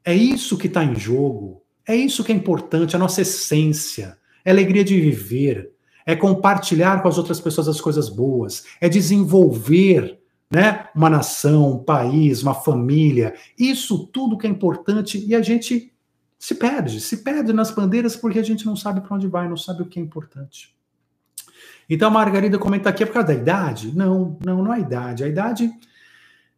É 0.05 0.15
isso 0.15 0.59
que 0.59 0.67
está 0.67 0.85
em 0.85 0.95
jogo. 0.95 1.65
É 1.87 1.95
isso 1.95 2.25
que 2.25 2.33
é 2.33 2.35
importante, 2.35 2.97
a 2.97 2.99
nossa 2.99 3.21
essência, 3.21 4.17
é 4.43 4.51
alegria 4.51 4.83
de 4.83 4.99
viver, 4.99 5.71
é 6.07 6.17
compartilhar 6.17 7.03
com 7.03 7.09
as 7.09 7.19
outras 7.19 7.41
pessoas 7.41 7.69
as 7.69 7.81
coisas 7.81 8.09
boas, 8.09 8.65
é 8.81 8.89
desenvolver 8.89 10.19
né, 10.51 10.89
uma 10.95 11.11
nação, 11.11 11.73
um 11.73 11.79
país, 11.79 12.43
uma 12.43 12.55
família. 12.55 13.35
Isso 13.59 14.07
tudo 14.07 14.39
que 14.39 14.47
é 14.47 14.51
importante 14.51 15.23
e 15.27 15.35
a 15.35 15.43
gente 15.43 15.93
se 16.45 16.57
perde, 16.57 17.01
se 17.01 17.17
perde 17.25 17.55
nas 17.55 17.71
bandeiras 17.71 18.15
porque 18.17 18.39
a 18.39 18.43
gente 18.43 18.67
não 18.67 18.77
sabe 18.77 19.01
para 19.01 19.17
onde 19.17 19.27
vai, 19.27 19.49
não 19.49 19.57
sabe 19.57 19.81
o 19.81 19.87
que 19.87 19.99
é 19.99 20.03
importante. 20.03 20.77
Então 21.89 22.09
a 22.09 22.11
Margarida 22.11 22.59
comenta 22.59 22.91
aqui, 22.91 23.03
é 23.03 23.07
por 23.07 23.15
causa 23.15 23.29
da 23.29 23.35
idade? 23.35 23.97
Não, 23.97 24.37
não, 24.45 24.63
não 24.63 24.71
é 24.71 24.77
a 24.77 24.79
idade. 24.79 25.25
A 25.25 25.27
idade, 25.27 25.73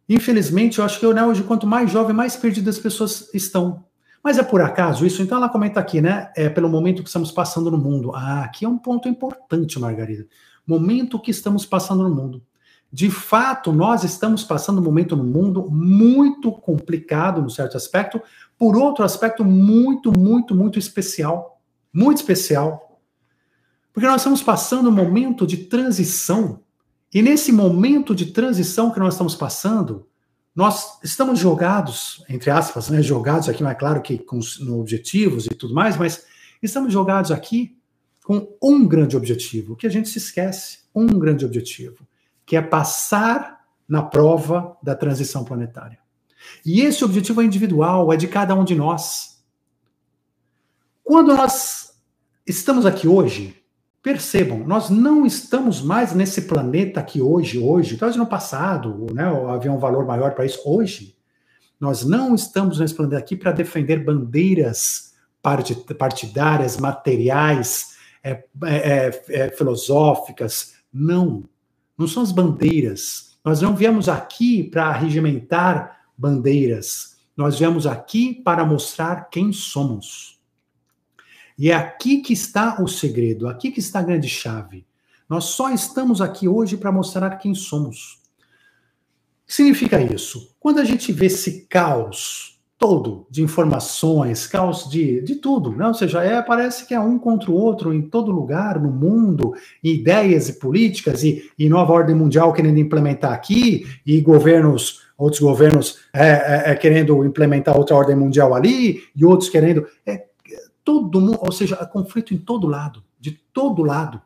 infelizmente, 0.09 0.79
eu 0.79 0.83
acho 0.83 0.99
que 0.99 1.13
né, 1.13 1.25
hoje, 1.25 1.41
quanto 1.43 1.65
mais 1.65 1.89
jovem, 1.89 2.13
mais 2.13 2.35
perdidas 2.35 2.75
as 2.75 2.81
pessoas 2.81 3.33
estão. 3.33 3.85
Mas 4.21 4.37
é 4.37 4.43
por 4.43 4.59
acaso 4.59 5.05
isso? 5.05 5.21
Então 5.21 5.37
ela 5.37 5.47
comenta 5.47 5.79
aqui, 5.79 6.01
né? 6.01 6.33
É 6.35 6.49
pelo 6.49 6.67
momento 6.67 7.01
que 7.01 7.07
estamos 7.07 7.31
passando 7.31 7.71
no 7.71 7.77
mundo. 7.77 8.11
Ah, 8.13 8.43
aqui 8.43 8.65
é 8.65 8.67
um 8.67 8.77
ponto 8.77 9.07
importante, 9.07 9.79
Margarida. 9.79 10.27
Momento 10.67 11.17
que 11.17 11.31
estamos 11.31 11.65
passando 11.65 12.03
no 12.03 12.13
mundo. 12.13 12.43
De 12.91 13.09
fato, 13.09 13.73
nós 13.73 14.03
estamos 14.03 14.43
passando 14.43 14.79
um 14.79 14.83
momento 14.83 15.15
no 15.15 15.23
mundo 15.23 15.69
muito 15.69 16.51
complicado, 16.51 17.41
no 17.41 17.49
certo 17.49 17.75
aspecto, 17.75 18.21
por 18.57 18.75
outro 18.75 19.03
aspecto, 19.03 19.43
muito, 19.45 20.11
muito, 20.17 20.55
muito 20.55 20.79
especial. 20.79 21.61
Muito 21.93 22.17
especial. 22.17 23.01
Porque 23.93 24.07
nós 24.07 24.21
estamos 24.21 24.41
passando 24.41 24.89
um 24.89 24.93
momento 24.93 25.45
de 25.45 25.57
transição. 25.57 26.61
E 27.13 27.21
nesse 27.21 27.51
momento 27.51 28.13
de 28.13 28.27
transição 28.27 28.91
que 28.91 28.99
nós 28.99 29.13
estamos 29.13 29.35
passando, 29.35 30.07
nós 30.55 30.99
estamos 31.03 31.39
jogados, 31.39 32.23
entre 32.27 32.49
aspas, 32.49 32.89
né, 32.89 33.01
jogados 33.01 33.47
aqui, 33.47 33.61
mas 33.61 33.73
é 33.73 33.75
claro 33.75 34.01
que 34.01 34.17
com 34.17 34.39
no 34.61 34.79
objetivos 34.79 35.45
e 35.45 35.49
tudo 35.49 35.73
mais, 35.73 35.95
mas 35.95 36.25
estamos 36.61 36.91
jogados 36.91 37.31
aqui 37.31 37.77
com 38.23 38.57
um 38.61 38.87
grande 38.87 39.15
objetivo, 39.15 39.75
que 39.75 39.87
a 39.87 39.89
gente 39.89 40.09
se 40.09 40.17
esquece, 40.17 40.79
um 40.93 41.07
grande 41.07 41.45
objetivo, 41.45 42.05
que 42.45 42.57
é 42.57 42.61
passar 42.61 43.65
na 43.87 44.01
prova 44.01 44.75
da 44.81 44.95
transição 44.95 45.45
planetária. 45.45 45.99
E 46.65 46.81
esse 46.81 47.03
objetivo 47.03 47.41
é 47.41 47.45
individual, 47.45 48.11
é 48.11 48.17
de 48.17 48.27
cada 48.27 48.55
um 48.55 48.63
de 48.63 48.75
nós. 48.75 49.43
Quando 51.03 51.35
nós 51.35 51.93
estamos 52.45 52.85
aqui 52.85 53.07
hoje, 53.07 53.55
Percebam, 54.07 54.59
nós 54.59 54.89
não 54.89 55.25
estamos 55.25 55.81
mais 55.81 56.13
nesse 56.13 56.43
planeta 56.43 57.01
aqui 57.01 57.21
hoje, 57.21 57.59
hoje, 57.59 57.97
talvez 57.97 58.15
no 58.15 58.25
passado, 58.25 59.05
né, 59.13 59.25
havia 59.49 59.69
um 59.69 59.79
valor 59.79 60.05
maior 60.05 60.33
para 60.33 60.45
isso. 60.45 60.61
Hoje, 60.63 61.17
nós 61.77 62.05
não 62.05 62.33
estamos 62.33 62.79
nesse 62.79 62.93
planeta 62.93 63.17
aqui 63.17 63.35
para 63.35 63.51
defender 63.51 64.05
bandeiras 64.05 65.13
partidárias, 65.97 66.77
materiais, 66.77 67.97
é, 68.23 68.31
é, 68.31 68.43
é, 68.63 69.21
é, 69.29 69.49
filosóficas. 69.49 70.75
Não, 70.91 71.43
não 71.97 72.07
são 72.07 72.23
as 72.23 72.31
bandeiras. 72.31 73.37
Nós 73.43 73.61
não 73.61 73.75
viemos 73.75 74.07
aqui 74.07 74.63
para 74.63 74.91
regimentar 74.91 75.96
bandeiras. 76.17 77.17
Nós 77.35 77.59
viemos 77.59 77.85
aqui 77.85 78.33
para 78.33 78.65
mostrar 78.65 79.29
quem 79.29 79.53
somos. 79.53 80.39
E 81.57 81.71
é 81.71 81.75
aqui 81.75 82.21
que 82.21 82.33
está 82.33 82.81
o 82.81 82.87
segredo, 82.87 83.47
aqui 83.47 83.71
que 83.71 83.79
está 83.79 83.99
a 83.99 84.03
grande 84.03 84.27
chave. 84.27 84.85
Nós 85.29 85.45
só 85.45 85.69
estamos 85.71 86.21
aqui 86.21 86.47
hoje 86.47 86.77
para 86.77 86.91
mostrar 86.91 87.37
quem 87.37 87.53
somos. 87.53 88.21
O 89.43 89.47
que 89.47 89.53
significa 89.53 90.01
isso? 90.01 90.55
Quando 90.59 90.79
a 90.79 90.83
gente 90.83 91.11
vê 91.11 91.27
esse 91.27 91.65
caos 91.67 92.57
todo 92.77 93.25
de 93.29 93.41
informações, 93.41 94.45
caos 94.45 94.89
de, 94.89 95.21
de 95.21 95.35
tudo, 95.35 95.71
né? 95.71 95.87
ou 95.87 95.93
seja, 95.93 96.23
é, 96.23 96.41
parece 96.41 96.85
que 96.85 96.93
é 96.93 96.99
um 96.99 97.17
contra 97.17 97.49
o 97.49 97.55
outro 97.55 97.91
em 97.91 98.03
todo 98.03 98.31
lugar, 98.31 98.79
no 98.79 98.91
mundo, 98.91 99.53
ideias 99.83 100.47
e 100.47 100.59
políticas, 100.59 101.23
e, 101.23 101.49
e 101.57 101.67
nova 101.67 101.93
ordem 101.93 102.15
mundial 102.15 102.53
querendo 102.53 102.77
implementar 102.77 103.33
aqui, 103.33 103.87
e 104.05 104.21
governos, 104.21 105.06
outros 105.17 105.41
governos 105.41 105.99
é, 106.13 106.27
é, 106.27 106.63
é 106.71 106.75
querendo 106.75 107.25
implementar 107.25 107.75
outra 107.75 107.95
ordem 107.95 108.15
mundial 108.15 108.53
ali, 108.53 109.03
e 109.15 109.25
outros 109.25 109.49
querendo. 109.49 109.87
É, 110.05 110.27
todo 110.83 111.19
mundo, 111.19 111.39
ou 111.41 111.51
seja, 111.51 111.75
há 111.75 111.85
conflito 111.85 112.33
em 112.33 112.37
todo 112.37 112.67
lado, 112.67 113.03
de 113.19 113.31
todo 113.31 113.83
lado. 113.83 114.21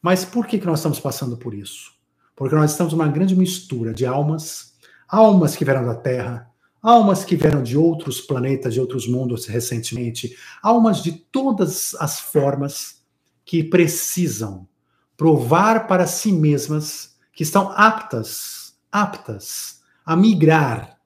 Mas 0.00 0.24
por 0.24 0.46
que, 0.46 0.58
que 0.58 0.66
nós 0.66 0.80
estamos 0.80 0.98
passando 0.98 1.36
por 1.36 1.54
isso? 1.54 1.92
Porque 2.34 2.56
nós 2.56 2.72
estamos 2.72 2.92
numa 2.92 3.06
grande 3.06 3.36
mistura 3.36 3.94
de 3.94 4.04
almas, 4.04 4.74
almas 5.06 5.54
que 5.54 5.64
vieram 5.64 5.84
da 5.84 5.94
Terra, 5.94 6.50
almas 6.82 7.24
que 7.24 7.36
vieram 7.36 7.62
de 7.62 7.76
outros 7.78 8.20
planetas, 8.20 8.74
de 8.74 8.80
outros 8.80 9.06
mundos 9.06 9.46
recentemente, 9.46 10.36
almas 10.60 11.00
de 11.00 11.12
todas 11.12 11.94
as 12.00 12.18
formas 12.18 13.02
que 13.44 13.62
precisam 13.62 14.66
provar 15.16 15.86
para 15.86 16.06
si 16.06 16.32
mesmas 16.32 17.16
que 17.32 17.44
estão 17.44 17.70
aptas, 17.76 18.61
aptas 18.92 19.80
a 20.04 20.14
migrar 20.14 20.98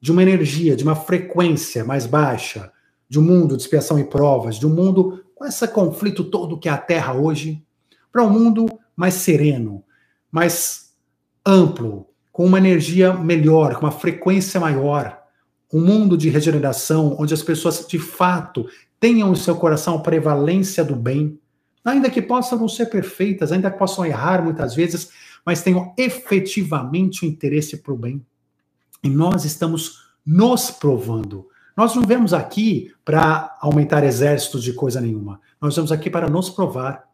de 0.00 0.12
uma 0.12 0.22
energia, 0.22 0.76
de 0.76 0.84
uma 0.84 0.94
frequência 0.94 1.84
mais 1.84 2.06
baixa, 2.06 2.72
de 3.08 3.18
um 3.18 3.22
mundo 3.22 3.56
de 3.56 3.62
expiação 3.62 3.98
e 3.98 4.04
provas, 4.04 4.56
de 4.56 4.66
um 4.66 4.70
mundo 4.70 5.24
com 5.34 5.44
esse 5.44 5.66
conflito 5.68 6.24
todo 6.24 6.58
que 6.58 6.68
é 6.68 6.72
a 6.72 6.78
Terra 6.78 7.12
hoje, 7.12 7.62
para 8.10 8.22
um 8.22 8.30
mundo 8.30 8.66
mais 8.96 9.14
sereno, 9.14 9.84
mais 10.30 10.94
amplo, 11.44 12.06
com 12.30 12.46
uma 12.46 12.58
energia 12.58 13.12
melhor, 13.12 13.74
com 13.74 13.86
uma 13.86 13.92
frequência 13.92 14.58
maior, 14.58 15.20
um 15.72 15.80
mundo 15.80 16.16
de 16.16 16.30
regeneração 16.30 17.16
onde 17.18 17.34
as 17.34 17.42
pessoas 17.42 17.86
de 17.86 17.98
fato 17.98 18.66
tenham 18.98 19.32
em 19.32 19.36
seu 19.36 19.56
coração 19.56 19.96
a 19.96 20.00
prevalência 20.00 20.84
do 20.84 20.94
bem, 20.94 21.38
ainda 21.84 22.08
que 22.08 22.22
possam 22.22 22.58
não 22.58 22.68
ser 22.68 22.86
perfeitas, 22.86 23.50
ainda 23.50 23.70
que 23.70 23.78
possam 23.78 24.06
errar 24.06 24.42
muitas 24.42 24.74
vezes, 24.74 25.10
mas 25.44 25.62
tenham 25.62 25.94
efetivamente 25.96 27.24
o 27.24 27.28
interesse 27.28 27.76
para 27.78 27.92
o 27.92 27.98
bem. 27.98 28.24
E 29.02 29.10
nós 29.10 29.44
estamos 29.44 30.12
nos 30.24 30.70
provando 30.70 31.46
nós 31.76 31.94
não 31.94 32.02
vemos 32.02 32.34
aqui 32.34 32.92
para 33.04 33.56
aumentar 33.60 34.04
exércitos 34.04 34.62
de 34.62 34.72
coisa 34.72 35.00
nenhuma. 35.00 35.40
Nós 35.60 35.74
vemos 35.74 35.90
aqui 35.90 36.10
para 36.10 36.28
nos 36.28 36.50
provar. 36.50 37.04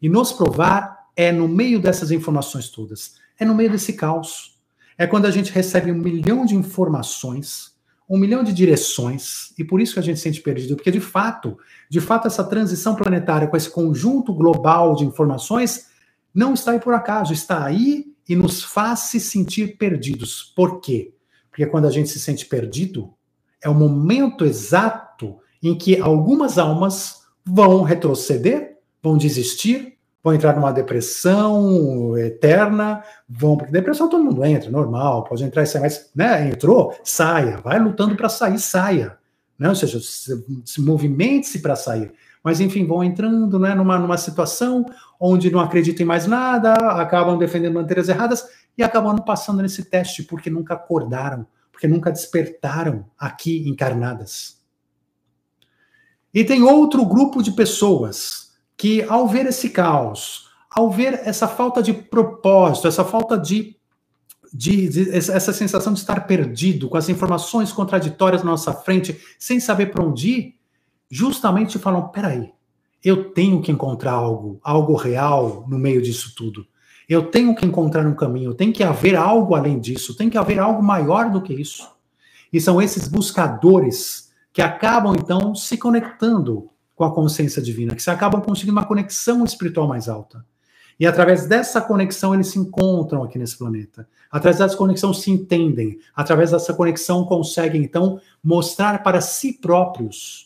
E 0.00 0.08
nos 0.08 0.32
provar 0.32 1.06
é 1.16 1.32
no 1.32 1.48
meio 1.48 1.80
dessas 1.80 2.10
informações 2.10 2.68
todas. 2.68 3.16
É 3.38 3.44
no 3.44 3.54
meio 3.54 3.70
desse 3.70 3.94
caos. 3.94 4.60
É 4.96 5.06
quando 5.06 5.26
a 5.26 5.30
gente 5.30 5.52
recebe 5.52 5.90
um 5.90 5.98
milhão 5.98 6.46
de 6.46 6.54
informações, 6.54 7.74
um 8.08 8.16
milhão 8.16 8.44
de 8.44 8.52
direções, 8.52 9.52
e 9.58 9.64
por 9.64 9.80
isso 9.80 9.94
que 9.94 9.98
a 9.98 10.02
gente 10.02 10.18
se 10.18 10.22
sente 10.22 10.40
perdido, 10.40 10.76
porque 10.76 10.92
de 10.92 11.00
fato, 11.00 11.58
de 11.90 12.00
fato, 12.00 12.28
essa 12.28 12.44
transição 12.44 12.94
planetária 12.94 13.48
com 13.48 13.56
esse 13.56 13.68
conjunto 13.68 14.32
global 14.32 14.94
de 14.94 15.04
informações 15.04 15.88
não 16.36 16.52
está 16.52 16.72
aí 16.72 16.78
por 16.78 16.92
acaso, 16.92 17.32
está 17.32 17.64
aí 17.64 18.04
e 18.28 18.36
nos 18.36 18.62
faz 18.62 19.00
se 19.00 19.18
sentir 19.18 19.78
perdidos. 19.78 20.52
Por 20.54 20.82
quê? 20.82 21.14
Porque 21.48 21.64
quando 21.64 21.86
a 21.86 21.90
gente 21.90 22.10
se 22.10 22.20
sente 22.20 22.44
perdido, 22.44 23.14
É 23.62 23.70
o 23.70 23.74
momento 23.74 24.44
exato 24.44 25.38
em 25.62 25.76
que 25.76 25.98
algumas 25.98 26.58
almas 26.58 27.22
vão 27.42 27.82
retroceder, 27.82 28.76
vão 29.02 29.16
desistir, 29.16 29.96
vão 30.22 30.34
entrar 30.34 30.54
numa 30.54 30.72
depressão 30.72 32.16
eterna, 32.18 33.02
vão. 33.26 33.56
Porque 33.56 33.72
depressão 33.72 34.08
todo 34.10 34.22
mundo 34.22 34.44
entra, 34.44 34.70
normal, 34.70 35.24
pode 35.24 35.42
entrar 35.42 35.62
e 35.62 35.66
sair, 35.66 35.80
mas 35.80 36.10
né, 36.14 36.48
entrou, 36.50 36.94
saia, 37.02 37.56
vai 37.58 37.78
lutando 37.78 38.14
para 38.14 38.28
sair, 38.28 38.58
saia. 38.58 39.16
Né? 39.58 39.68
Ou 39.70 39.74
seja, 39.74 39.98
se, 40.00 40.44
se 40.64 40.80
movimente-se 40.82 41.60
para 41.60 41.74
sair. 41.74 42.12
Mas, 42.46 42.60
enfim, 42.60 42.86
vão 42.86 43.02
entrando 43.02 43.58
né, 43.58 43.74
numa, 43.74 43.98
numa 43.98 44.16
situação 44.16 44.86
onde 45.18 45.50
não 45.50 45.58
acreditam 45.58 46.04
em 46.04 46.06
mais 46.06 46.28
nada, 46.28 46.74
acabam 46.74 47.36
defendendo 47.36 47.74
manteiras 47.74 48.08
erradas 48.08 48.46
e 48.78 48.84
acabam 48.84 49.18
passando 49.18 49.62
nesse 49.62 49.82
teste 49.86 50.22
porque 50.22 50.48
nunca 50.48 50.74
acordaram, 50.74 51.44
porque 51.72 51.88
nunca 51.88 52.08
despertaram 52.08 53.04
aqui 53.18 53.68
encarnadas. 53.68 54.62
E 56.32 56.44
tem 56.44 56.62
outro 56.62 57.04
grupo 57.04 57.42
de 57.42 57.50
pessoas 57.50 58.56
que 58.76 59.02
ao 59.08 59.26
ver 59.26 59.46
esse 59.46 59.70
caos, 59.70 60.48
ao 60.70 60.88
ver 60.88 61.22
essa 61.24 61.48
falta 61.48 61.82
de 61.82 61.92
propósito, 61.92 62.86
essa 62.86 63.04
falta 63.04 63.36
de, 63.36 63.76
de, 64.54 64.88
de, 64.88 65.10
essa 65.10 65.52
sensação 65.52 65.92
de 65.92 65.98
estar 65.98 66.28
perdido, 66.28 66.88
com 66.88 66.96
as 66.96 67.08
informações 67.08 67.72
contraditórias 67.72 68.44
na 68.44 68.52
nossa 68.52 68.72
frente, 68.72 69.20
sem 69.36 69.58
saber 69.58 69.86
para 69.86 70.04
onde 70.04 70.28
ir, 70.30 70.55
justamente 71.10 71.78
falam: 71.78 72.08
peraí, 72.08 72.52
eu 73.04 73.30
tenho 73.30 73.60
que 73.62 73.70
encontrar 73.70 74.12
algo, 74.12 74.58
algo 74.62 74.94
real 74.94 75.64
no 75.68 75.78
meio 75.78 76.02
disso 76.02 76.34
tudo. 76.36 76.66
Eu 77.08 77.30
tenho 77.30 77.54
que 77.54 77.64
encontrar 77.64 78.04
um 78.04 78.14
caminho, 78.14 78.54
tem 78.54 78.72
que 78.72 78.82
haver 78.82 79.14
algo 79.14 79.54
além 79.54 79.78
disso, 79.78 80.16
tem 80.16 80.28
que 80.28 80.36
haver 80.36 80.58
algo 80.58 80.82
maior 80.82 81.30
do 81.30 81.40
que 81.40 81.54
isso. 81.54 81.88
E 82.52 82.60
são 82.60 82.82
esses 82.82 83.06
buscadores 83.06 84.32
que 84.52 84.60
acabam 84.60 85.14
então 85.14 85.54
se 85.54 85.76
conectando 85.76 86.68
com 86.96 87.04
a 87.04 87.14
consciência 87.14 87.62
divina, 87.62 87.94
que 87.94 88.02
se 88.02 88.10
acabam 88.10 88.40
conseguindo 88.40 88.72
uma 88.72 88.86
conexão 88.86 89.44
espiritual 89.44 89.86
mais 89.86 90.08
alta. 90.08 90.44
E 90.98 91.06
através 91.06 91.46
dessa 91.46 91.80
conexão 91.80 92.34
eles 92.34 92.48
se 92.48 92.58
encontram 92.58 93.22
aqui 93.22 93.38
nesse 93.38 93.56
planeta. 93.56 94.08
Através 94.30 94.58
dessa 94.58 94.76
conexão 94.76 95.12
se 95.12 95.30
entendem. 95.30 95.98
Através 96.14 96.50
dessa 96.50 96.72
conexão 96.72 97.24
conseguem 97.24 97.84
então 97.84 98.18
mostrar 98.42 99.02
para 99.02 99.20
si 99.20 99.52
próprios 99.52 100.45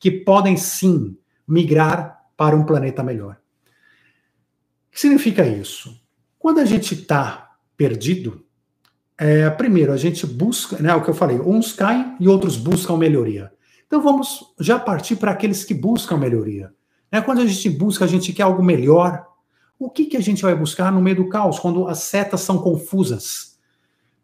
que 0.00 0.10
podem 0.10 0.56
sim 0.56 1.16
migrar 1.46 2.24
para 2.36 2.56
um 2.56 2.64
planeta 2.64 3.02
melhor. 3.02 3.36
O 4.88 4.92
que 4.92 5.00
significa 5.00 5.46
isso? 5.46 6.00
Quando 6.38 6.58
a 6.58 6.64
gente 6.64 6.94
está 6.94 7.54
perdido, 7.76 8.44
é, 9.18 9.48
primeiro 9.50 9.92
a 9.92 9.96
gente 9.98 10.26
busca, 10.26 10.78
né, 10.78 10.94
o 10.94 11.02
que 11.02 11.10
eu 11.10 11.14
falei, 11.14 11.38
uns 11.38 11.74
caem 11.74 12.16
e 12.18 12.26
outros 12.26 12.56
buscam 12.56 12.96
melhoria. 12.96 13.52
Então 13.86 14.00
vamos 14.00 14.54
já 14.58 14.78
partir 14.78 15.16
para 15.16 15.32
aqueles 15.32 15.64
que 15.64 15.74
buscam 15.74 16.16
melhoria. 16.16 16.72
Né? 17.12 17.20
Quando 17.20 17.42
a 17.42 17.46
gente 17.46 17.68
busca, 17.68 18.06
a 18.06 18.08
gente 18.08 18.32
quer 18.32 18.44
algo 18.44 18.62
melhor. 18.62 19.26
O 19.78 19.90
que, 19.90 20.06
que 20.06 20.16
a 20.16 20.22
gente 20.22 20.42
vai 20.42 20.54
buscar 20.54 20.90
no 20.90 21.02
meio 21.02 21.16
do 21.16 21.28
caos, 21.28 21.58
quando 21.58 21.86
as 21.88 21.98
setas 21.98 22.40
são 22.40 22.58
confusas? 22.58 23.58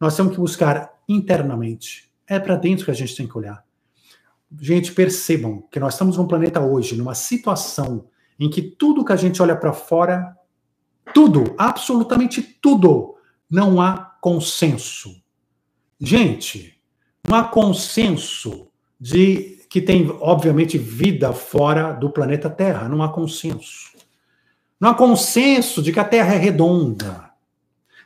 Nós 0.00 0.16
temos 0.16 0.32
que 0.32 0.38
buscar 0.38 0.90
internamente. 1.08 2.10
É 2.26 2.38
para 2.38 2.56
dentro 2.56 2.84
que 2.84 2.90
a 2.90 2.94
gente 2.94 3.14
tem 3.14 3.26
que 3.26 3.36
olhar. 3.36 3.65
Gente, 4.60 4.92
percebam 4.92 5.62
que 5.70 5.80
nós 5.80 5.94
estamos 5.94 6.16
num 6.16 6.26
planeta 6.26 6.60
hoje, 6.60 6.96
numa 6.96 7.14
situação 7.14 8.06
em 8.38 8.48
que 8.50 8.62
tudo 8.62 9.04
que 9.04 9.12
a 9.12 9.16
gente 9.16 9.40
olha 9.42 9.56
para 9.56 9.72
fora, 9.72 10.36
tudo, 11.14 11.54
absolutamente 11.58 12.42
tudo, 12.42 13.16
não 13.50 13.80
há 13.80 14.16
consenso. 14.20 15.22
Gente, 15.98 16.80
não 17.26 17.36
há 17.36 17.44
consenso 17.44 18.68
de 19.00 19.56
que 19.68 19.80
tem, 19.80 20.10
obviamente, 20.20 20.78
vida 20.78 21.32
fora 21.32 21.92
do 21.92 22.10
planeta 22.10 22.48
Terra. 22.48 22.88
Não 22.88 23.02
há 23.02 23.08
consenso. 23.08 23.96
Não 24.80 24.90
há 24.90 24.94
consenso 24.94 25.82
de 25.82 25.92
que 25.92 26.00
a 26.00 26.04
Terra 26.04 26.34
é 26.34 26.38
redonda. 26.38 27.30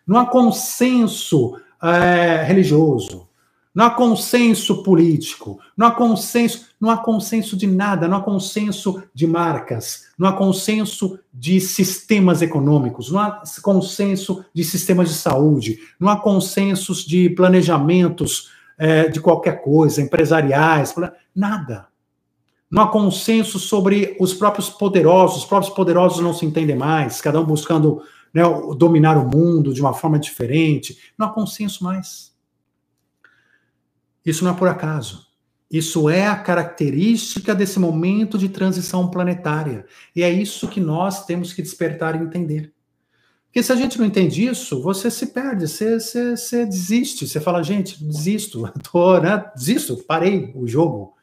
Não 0.07 0.19
há 0.19 0.27
consenso 0.27 1.61
é, 1.83 2.43
religioso. 2.43 3.29
Não 3.75 3.87
há 3.87 3.91
consenso 3.91 4.83
político. 4.83 5.61
Não 5.77 5.87
há 5.87 5.91
consenso, 5.93 6.67
não 6.81 6.91
há 6.91 6.97
consenso 6.97 7.57
de 7.57 7.67
nada. 7.67 8.09
Não 8.09 8.17
há 8.17 8.23
consenso 8.23 9.03
de 9.15 9.27
marcas. 9.27 10.09
Não 10.19 10.29
há 10.29 10.33
consenso 10.33 11.19
de 11.33 11.61
sistemas 11.61 12.43
econômicos. 12.43 13.11
Não 13.11 13.21
há 13.21 13.43
consenso 13.63 14.45
de 14.53 14.65
sistemas 14.65 15.09
de 15.09 15.15
saúde. 15.15 15.79
Não 15.99 16.09
há 16.09 16.17
consensos 16.17 17.05
de 17.05 17.31
planejamentos 17.31 18.51
é, 18.81 19.09
de 19.09 19.21
qualquer 19.21 19.63
coisa, 19.63 20.01
empresariais, 20.01 20.95
nada. 21.37 21.87
Não 22.71 22.85
há 22.85 22.89
consenso 22.89 23.59
sobre 23.59 24.17
os 24.19 24.33
próprios 24.33 24.71
poderosos, 24.71 25.39
os 25.39 25.45
próprios 25.45 25.75
poderosos 25.75 26.21
não 26.21 26.33
se 26.33 26.47
entendem 26.47 26.77
mais, 26.77 27.21
cada 27.21 27.41
um 27.41 27.45
buscando 27.45 28.01
né, 28.33 28.43
dominar 28.79 29.19
o 29.19 29.29
mundo 29.29 29.75
de 29.75 29.83
uma 29.83 29.93
forma 29.93 30.19
diferente. 30.19 30.97
Não 31.19 31.27
há 31.27 31.31
consenso 31.31 31.85
mais. 31.85 32.30
Isso 34.25 34.45
não 34.45 34.53
é 34.53 34.57
por 34.57 34.69
acaso. 34.69 35.27
Isso 35.71 36.11
é 36.11 36.27
a 36.27 36.37
característica 36.37 37.55
desse 37.55 37.79
momento 37.79 38.37
de 38.37 38.49
transição 38.49 39.09
planetária. 39.09 39.87
E 40.17 40.23
é 40.23 40.31
isso 40.31 40.69
que 40.69 40.81
nós 40.81 41.25
temos 41.25 41.53
que 41.53 41.63
despertar 41.63 42.17
e 42.17 42.25
entender. 42.25 42.73
Porque 43.47 43.63
se 43.63 43.73
a 43.73 43.77
gente 43.77 43.99
não 43.99 44.07
entende 44.07 44.45
isso, 44.45 44.83
você 44.83 45.11
se 45.11 45.29
perde, 45.29 45.69
você, 45.69 45.99
você, 45.99 46.37
você 46.37 46.67
desiste, 46.67 47.27
você 47.27 47.41
fala, 47.41 47.63
gente, 47.63 48.03
desisto, 48.03 48.63
tô, 48.91 49.19
né, 49.21 49.45
desisto, 49.57 49.97
parei 49.97 50.53
o 50.55 50.67
jogo. 50.67 51.15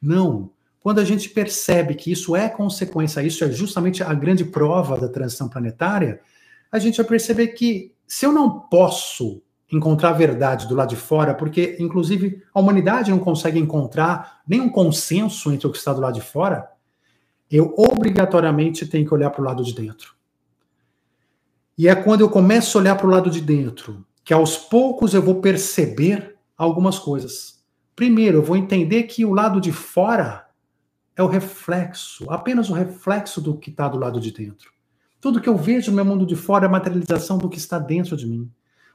Não. 0.00 0.50
Quando 0.80 1.00
a 1.00 1.04
gente 1.04 1.28
percebe 1.30 1.94
que 1.94 2.12
isso 2.12 2.36
é 2.36 2.48
consequência, 2.48 3.22
isso 3.22 3.44
é 3.44 3.50
justamente 3.50 4.02
a 4.02 4.12
grande 4.14 4.44
prova 4.44 4.98
da 4.98 5.08
transição 5.08 5.48
planetária, 5.48 6.20
a 6.70 6.78
gente 6.78 6.96
vai 6.96 7.06
perceber 7.06 7.48
que 7.48 7.92
se 8.06 8.24
eu 8.24 8.32
não 8.32 8.60
posso 8.60 9.42
encontrar 9.70 10.12
verdade 10.12 10.68
do 10.68 10.74
lado 10.74 10.90
de 10.90 10.96
fora, 10.96 11.34
porque, 11.34 11.76
inclusive, 11.80 12.42
a 12.54 12.60
humanidade 12.60 13.10
não 13.10 13.18
consegue 13.18 13.58
encontrar 13.58 14.40
nenhum 14.46 14.68
consenso 14.68 15.52
entre 15.52 15.66
o 15.66 15.72
que 15.72 15.78
está 15.78 15.92
do 15.92 16.00
lado 16.00 16.14
de 16.14 16.20
fora, 16.20 16.70
eu 17.50 17.74
obrigatoriamente 17.76 18.86
tenho 18.86 19.06
que 19.06 19.14
olhar 19.14 19.30
para 19.30 19.42
o 19.42 19.44
lado 19.44 19.64
de 19.64 19.74
dentro. 19.74 20.14
E 21.76 21.88
é 21.88 21.94
quando 21.94 22.22
eu 22.22 22.30
começo 22.30 22.78
a 22.78 22.80
olhar 22.80 22.96
para 22.96 23.06
o 23.06 23.10
lado 23.10 23.30
de 23.30 23.40
dentro 23.40 24.04
que 24.24 24.34
aos 24.34 24.56
poucos 24.56 25.14
eu 25.14 25.22
vou 25.22 25.40
perceber 25.40 26.36
algumas 26.56 26.98
coisas. 26.98 27.62
Primeiro, 27.94 28.38
eu 28.38 28.42
vou 28.42 28.56
entender 28.56 29.04
que 29.04 29.24
o 29.24 29.32
lado 29.32 29.60
de 29.60 29.70
fora 29.70 30.46
é 31.14 31.22
o 31.22 31.28
reflexo, 31.28 32.28
apenas 32.28 32.68
o 32.68 32.74
reflexo 32.74 33.40
do 33.40 33.56
que 33.56 33.70
está 33.70 33.88
do 33.88 33.98
lado 33.98 34.18
de 34.18 34.32
dentro. 34.32 34.72
Tudo 35.20 35.40
que 35.40 35.48
eu 35.48 35.56
vejo 35.56 35.90
no 35.90 35.96
meu 35.96 36.04
mundo 36.04 36.26
de 36.26 36.34
fora 36.34 36.64
é 36.64 36.68
a 36.68 36.70
materialização 36.70 37.38
do 37.38 37.48
que 37.48 37.56
está 37.56 37.78
dentro 37.78 38.16
de 38.16 38.26
mim. 38.26 38.50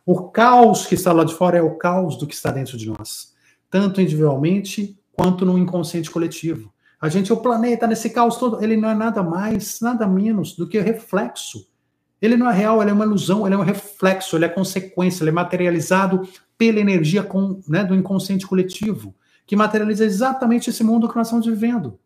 O 0.06 0.30
caos 0.30 0.86
que 0.86 0.96
está 0.96 1.12
lá 1.14 1.24
de 1.24 1.34
fora 1.34 1.58
é 1.58 1.62
o 1.62 1.78
caos 1.78 2.18
do 2.18 2.28
que 2.28 2.34
está 2.34 2.52
dentro 2.52 2.78
de 2.78 2.90
nós, 2.90 3.34
tanto 3.70 4.02
individualmente 4.02 5.00
quanto 5.12 5.46
no 5.46 5.58
inconsciente 5.58 6.10
coletivo. 6.10 6.74
A 7.00 7.10
gente, 7.10 7.34
o 7.34 7.38
planeta, 7.38 7.88
nesse 7.88 8.10
caos 8.10 8.38
todo, 8.38 8.64
ele 8.64 8.78
não 8.78 8.90
é 8.90 8.96
nada 8.96 9.24
mais, 9.24 9.80
nada 9.82 10.08
menos 10.08 10.56
do 10.56 10.68
que 10.68 10.80
reflexo 10.80 11.72
ele 12.22 12.38
não 12.38 12.50
é 12.50 12.54
real, 12.54 12.82
ele 12.82 12.92
é 12.92 12.94
uma 12.94 13.04
ilusão, 13.04 13.48
ele 13.48 13.56
é 13.56 13.58
um 13.58 13.64
reflexo, 13.64 14.36
ele 14.36 14.46
é 14.46 14.50
consequência, 14.50 15.24
ele 15.24 15.32
é 15.32 15.34
materializado 15.34 16.28
pela 16.56 16.80
energia 16.80 17.24
com, 17.24 17.60
né, 17.68 17.84
do 17.84 17.96
inconsciente 17.96 18.46
coletivo, 18.46 19.16
que 19.48 19.56
materializa 19.56 20.06
exatamente 20.06 20.70
esse 20.70 20.84
mundo 20.84 21.10
que 21.10 21.16
nós 21.16 21.28
estamos 21.28 21.48
vivendo. 21.48 22.00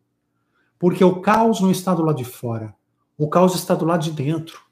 Porque 0.78 1.04
o 1.04 1.20
caos 1.20 1.60
não 1.60 1.70
está 1.70 1.94
do 1.94 2.02
lado 2.02 2.16
de 2.16 2.24
fora, 2.24 2.74
o 3.18 3.28
caos 3.28 3.54
está 3.54 3.74
do 3.74 3.84
lado 3.84 4.02
de 4.02 4.10
dentro. 4.10 4.62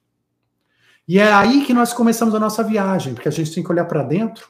E 1.07 1.19
é 1.19 1.33
aí 1.33 1.65
que 1.65 1.75
nós 1.75 1.93
começamos 1.93 2.35
a 2.35 2.41
nossa 2.41 2.63
viagem, 2.63 3.15
porque 3.15 3.29
a 3.29 3.33
gente 3.33 3.55
tem 3.55 3.63
que 3.63 3.71
olhar 3.71 3.85
para 3.85 4.03
dentro 4.03 4.49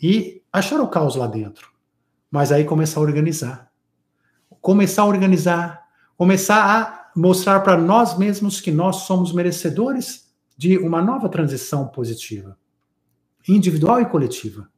e 0.00 0.42
achar 0.52 0.80
o 0.80 0.88
caos 0.88 1.16
lá 1.16 1.26
dentro. 1.26 1.72
Mas 2.30 2.52
aí 2.52 2.64
começar 2.64 3.00
a 3.00 3.02
organizar. 3.02 3.70
Começar 4.60 5.02
a 5.02 5.06
organizar, 5.06 5.82
começar 6.16 6.64
a 6.64 7.10
mostrar 7.16 7.60
para 7.60 7.76
nós 7.76 8.18
mesmos 8.18 8.60
que 8.60 8.70
nós 8.70 8.96
somos 8.96 9.32
merecedores 9.32 10.32
de 10.56 10.78
uma 10.78 11.02
nova 11.02 11.28
transição 11.28 11.88
positiva, 11.88 12.56
individual 13.48 14.00
e 14.00 14.06
coletiva. 14.06 14.68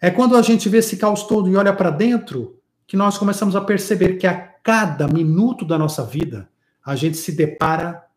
É 0.00 0.10
quando 0.10 0.36
a 0.36 0.42
gente 0.42 0.68
vê 0.68 0.78
esse 0.78 0.96
caos 0.96 1.24
todo 1.24 1.48
e 1.48 1.56
olha 1.56 1.72
para 1.72 1.90
dentro 1.90 2.60
que 2.86 2.96
nós 2.96 3.18
começamos 3.18 3.56
a 3.56 3.60
perceber 3.60 4.16
que 4.16 4.26
a 4.26 4.36
cada 4.36 5.08
minuto 5.08 5.64
da 5.64 5.76
nossa 5.76 6.04
vida 6.04 6.48
a 6.84 6.94
gente 6.94 7.16
se 7.16 7.32
depara 7.32 8.07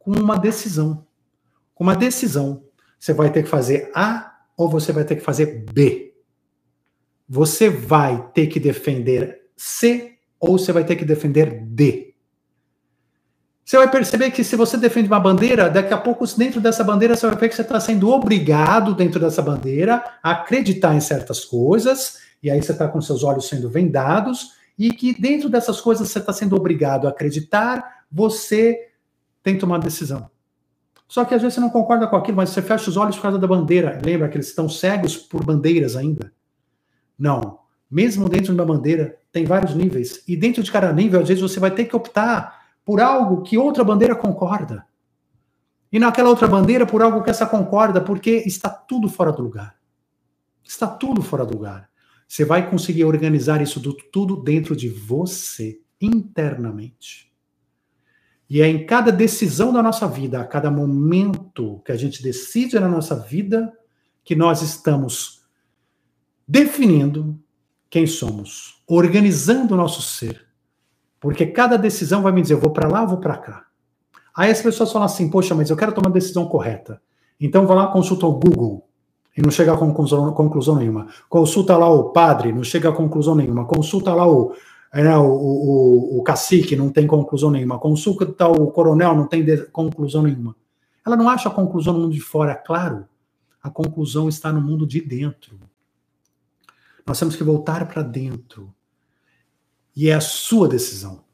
com 0.00 0.10
uma 0.10 0.36
decisão. 0.36 1.06
Com 1.72 1.84
uma 1.84 1.94
decisão. 1.94 2.64
Você 2.98 3.12
vai 3.12 3.30
ter 3.30 3.44
que 3.44 3.48
fazer 3.48 3.92
A 3.94 4.40
ou 4.56 4.68
você 4.68 4.90
vai 4.92 5.04
ter 5.04 5.14
que 5.14 5.22
fazer 5.22 5.64
B. 5.72 6.12
Você 7.28 7.70
vai 7.70 8.28
ter 8.32 8.48
que 8.48 8.58
defender 8.58 9.42
C 9.56 10.14
ou 10.40 10.58
você 10.58 10.72
vai 10.72 10.82
ter 10.82 10.96
que 10.96 11.04
defender 11.04 11.64
D. 11.64 12.12
Você 13.64 13.76
vai 13.76 13.88
perceber 13.88 14.32
que 14.32 14.42
se 14.42 14.56
você 14.56 14.76
defende 14.76 15.06
uma 15.06 15.20
bandeira, 15.20 15.70
daqui 15.70 15.94
a 15.94 15.98
pouco, 15.98 16.26
dentro 16.36 16.60
dessa 16.60 16.82
bandeira, 16.82 17.14
você 17.14 17.28
vai 17.28 17.36
ver 17.36 17.48
que 17.48 17.54
você 17.54 17.62
está 17.62 17.78
sendo 17.78 18.10
obrigado, 18.10 18.96
dentro 18.96 19.20
dessa 19.20 19.40
bandeira, 19.40 20.02
a 20.20 20.32
acreditar 20.32 20.92
em 20.92 21.00
certas 21.00 21.44
coisas 21.44 22.18
e 22.42 22.50
aí 22.50 22.62
você 22.62 22.72
está 22.72 22.88
com 22.88 23.00
seus 23.00 23.22
olhos 23.22 23.48
sendo 23.48 23.68
vendados, 23.68 24.52
e 24.78 24.92
que 24.92 25.18
dentro 25.20 25.48
dessas 25.48 25.80
coisas 25.80 26.08
você 26.08 26.18
está 26.18 26.32
sendo 26.32 26.56
obrigado 26.56 27.06
a 27.06 27.10
acreditar, 27.10 28.04
você 28.10 28.89
tem 29.42 29.54
que 29.54 29.60
tomar 29.60 29.78
decisão. 29.78 30.30
Só 31.08 31.24
que 31.24 31.34
às 31.34 31.42
vezes 31.42 31.54
você 31.54 31.60
não 31.60 31.70
concorda 31.70 32.06
com 32.06 32.16
aquilo, 32.16 32.36
mas 32.36 32.50
você 32.50 32.62
fecha 32.62 32.88
os 32.88 32.96
olhos 32.96 33.16
por 33.16 33.22
causa 33.22 33.38
da 33.38 33.46
bandeira. 33.46 34.00
Lembra 34.04 34.28
que 34.28 34.36
eles 34.36 34.46
estão 34.46 34.68
cegos 34.68 35.16
por 35.16 35.44
bandeiras 35.44 35.96
ainda? 35.96 36.32
Não. 37.18 37.58
Mesmo 37.90 38.28
dentro 38.28 38.54
de 38.54 38.60
uma 38.60 38.64
bandeira, 38.64 39.18
tem 39.32 39.44
vários 39.44 39.74
níveis. 39.74 40.22
E 40.28 40.36
dentro 40.36 40.62
de 40.62 40.70
cada 40.70 40.92
nível, 40.92 41.20
às 41.20 41.28
vezes 41.28 41.42
você 41.42 41.58
vai 41.58 41.72
ter 41.72 41.86
que 41.86 41.96
optar 41.96 42.60
por 42.84 43.00
algo 43.00 43.42
que 43.42 43.58
outra 43.58 43.82
bandeira 43.82 44.14
concorda. 44.14 44.86
E 45.92 45.98
naquela 45.98 46.28
outra 46.28 46.46
bandeira, 46.46 46.86
por 46.86 47.02
algo 47.02 47.22
que 47.22 47.30
essa 47.30 47.46
concorda, 47.46 48.00
porque 48.00 48.44
está 48.46 48.68
tudo 48.68 49.08
fora 49.08 49.32
do 49.32 49.42
lugar. 49.42 49.76
Está 50.62 50.86
tudo 50.86 51.20
fora 51.20 51.44
do 51.44 51.54
lugar. 51.54 51.90
Você 52.28 52.44
vai 52.44 52.70
conseguir 52.70 53.04
organizar 53.04 53.60
isso 53.60 53.80
tudo 54.12 54.36
dentro 54.36 54.76
de 54.76 54.88
você, 54.88 55.80
internamente. 56.00 57.29
E 58.50 58.60
é 58.60 58.66
em 58.66 58.84
cada 58.84 59.12
decisão 59.12 59.72
da 59.72 59.80
nossa 59.80 60.08
vida, 60.08 60.40
a 60.40 60.44
cada 60.44 60.72
momento 60.72 61.80
que 61.84 61.92
a 61.92 61.96
gente 61.96 62.20
decide 62.20 62.80
na 62.80 62.88
nossa 62.88 63.14
vida, 63.14 63.72
que 64.24 64.34
nós 64.34 64.60
estamos 64.60 65.44
definindo 66.48 67.38
quem 67.88 68.08
somos, 68.08 68.82
organizando 68.88 69.74
o 69.74 69.76
nosso 69.76 70.02
ser. 70.02 70.44
Porque 71.20 71.46
cada 71.46 71.76
decisão 71.76 72.22
vai 72.22 72.32
me 72.32 72.42
dizer, 72.42 72.54
eu 72.54 72.60
vou 72.60 72.72
para 72.72 72.88
lá, 72.88 73.02
eu 73.02 73.08
vou 73.08 73.18
para 73.18 73.38
cá. 73.38 73.66
Aí 74.36 74.50
as 74.50 74.60
pessoas 74.60 74.90
falam 74.90 75.06
assim, 75.06 75.30
poxa, 75.30 75.54
mas 75.54 75.70
eu 75.70 75.76
quero 75.76 75.92
tomar 75.92 76.08
a 76.08 76.12
decisão 76.12 76.46
correta. 76.46 77.00
Então 77.40 77.66
vou 77.66 77.76
lá, 77.76 77.86
consulta 77.86 78.26
o 78.26 78.32
Google 78.32 78.88
e 79.36 79.42
não 79.42 79.50
chega 79.50 79.72
a 79.72 79.76
conclusão, 79.76 80.32
conclusão 80.32 80.74
nenhuma. 80.74 81.06
Consulta 81.28 81.76
lá 81.76 81.88
o 81.88 82.10
padre, 82.10 82.52
não 82.52 82.64
chega 82.64 82.88
a 82.88 82.92
conclusão 82.92 83.36
nenhuma. 83.36 83.64
Consulta 83.64 84.12
lá 84.12 84.26
o, 84.26 84.54
né, 84.92 85.16
o, 85.16 85.24
o, 85.24 86.18
o, 86.18 86.22
cacique, 86.22 86.74
não 86.74 86.90
tem 86.90 87.06
conclusão 87.06 87.50
nenhuma. 87.50 87.78
Consulta 87.78 88.48
o 88.48 88.70
coronel, 88.72 89.14
não 89.14 89.26
tem 89.26 89.44
conclusão 89.70 90.22
nenhuma. 90.22 90.56
Ela 91.06 91.16
não 91.16 91.28
acha 91.28 91.48
a 91.48 91.52
conclusão 91.52 91.94
no 91.94 92.00
mundo 92.00 92.12
de 92.12 92.20
fora, 92.20 92.54
claro. 92.54 93.06
A 93.62 93.70
conclusão 93.70 94.28
está 94.28 94.52
no 94.52 94.60
mundo 94.60 94.86
de 94.86 95.00
dentro. 95.00 95.58
Nós 97.06 97.18
temos 97.18 97.36
que 97.36 97.44
voltar 97.44 97.86
para 97.86 98.02
dentro. 98.02 98.74
E 99.94 100.08
é 100.08 100.14
a 100.14 100.20
sua 100.20 100.68
decisão. 100.68 101.24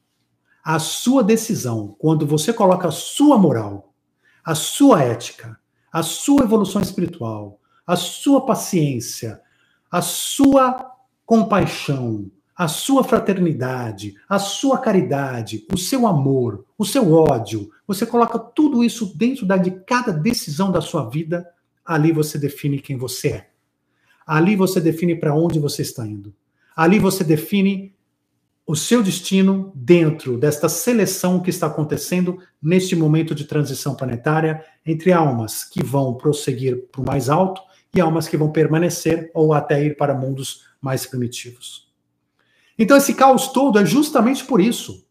A 0.63 0.79
sua 0.79 1.23
decisão, 1.23 1.95
quando 1.99 2.27
você 2.27 2.53
coloca 2.53 2.89
a 2.89 2.93
sua 2.93 3.39
moral, 3.39 3.95
a 4.45 4.55
sua 4.55 5.03
ética, 5.03 5.59
a 5.93 6.03
sua 6.03 6.43
evolução 6.43 6.83
espiritual, 6.83 7.61
a 7.87 7.97
sua 7.97 8.45
paciência, 8.45 9.41
a 9.91 10.03
sua 10.03 10.93
compaixão, 11.25 12.31
a 12.57 12.69
sua 12.69 13.05
fraternidade, 13.05 14.15
a 14.27 14.39
sua 14.39 14.79
caridade, 14.79 15.67
o 15.71 15.77
seu 15.77 16.07
amor, 16.07 16.65
o 16.79 16.87
seu 16.87 17.13
ódio, 17.13 17.69
você 17.87 18.07
coloca 18.07 18.39
tudo 18.39 18.83
isso 18.83 19.13
dentro 19.15 19.45
da, 19.45 19.59
de 19.59 19.71
cada 19.71 20.11
decisão 20.11 20.73
da 20.73 20.81
sua 20.81 21.09
vida, 21.11 21.47
ali 21.85 22.13
você 22.13 22.39
define 22.39 22.81
quem 22.81 22.97
você 22.97 23.29
é. 23.29 23.51
Ali 24.27 24.57
você 24.57 24.81
define 24.81 25.15
para 25.15 25.35
onde 25.35 25.61
você 25.61 25.83
está 25.83 26.07
indo. 26.07 26.35
Ali 26.75 26.99
você 26.99 27.23
define 27.23 27.95
o 28.67 28.75
seu 28.75 29.03
destino 29.03 29.71
dentro 29.75 30.37
desta 30.37 30.69
seleção 30.69 31.39
que 31.41 31.51
está 31.51 31.67
acontecendo 31.69 32.39
neste 32.61 32.97
momento 32.97 33.35
de 33.35 33.45
transição 33.45 33.95
planetária 33.95 34.65
entre 34.85 35.13
almas 35.13 35.63
que 35.63 35.85
vão 35.85 36.15
prosseguir 36.15 36.89
para 36.91 37.03
o 37.03 37.07
mais 37.07 37.29
alto 37.29 37.61
e 37.95 38.01
almas 38.01 38.27
que 38.27 38.37
vão 38.37 38.51
permanecer 38.51 39.31
ou 39.33 39.53
até 39.53 39.85
ir 39.85 39.97
para 39.97 40.15
mundos 40.15 40.65
mais 40.81 41.07
primitivos. 41.07 41.86
Então, 42.79 42.97
esse 42.97 43.15
caos 43.15 43.49
todo 43.49 43.79
é 43.79 43.87
justamente 43.87 44.45
por 44.45 44.61
isso. 44.61 45.07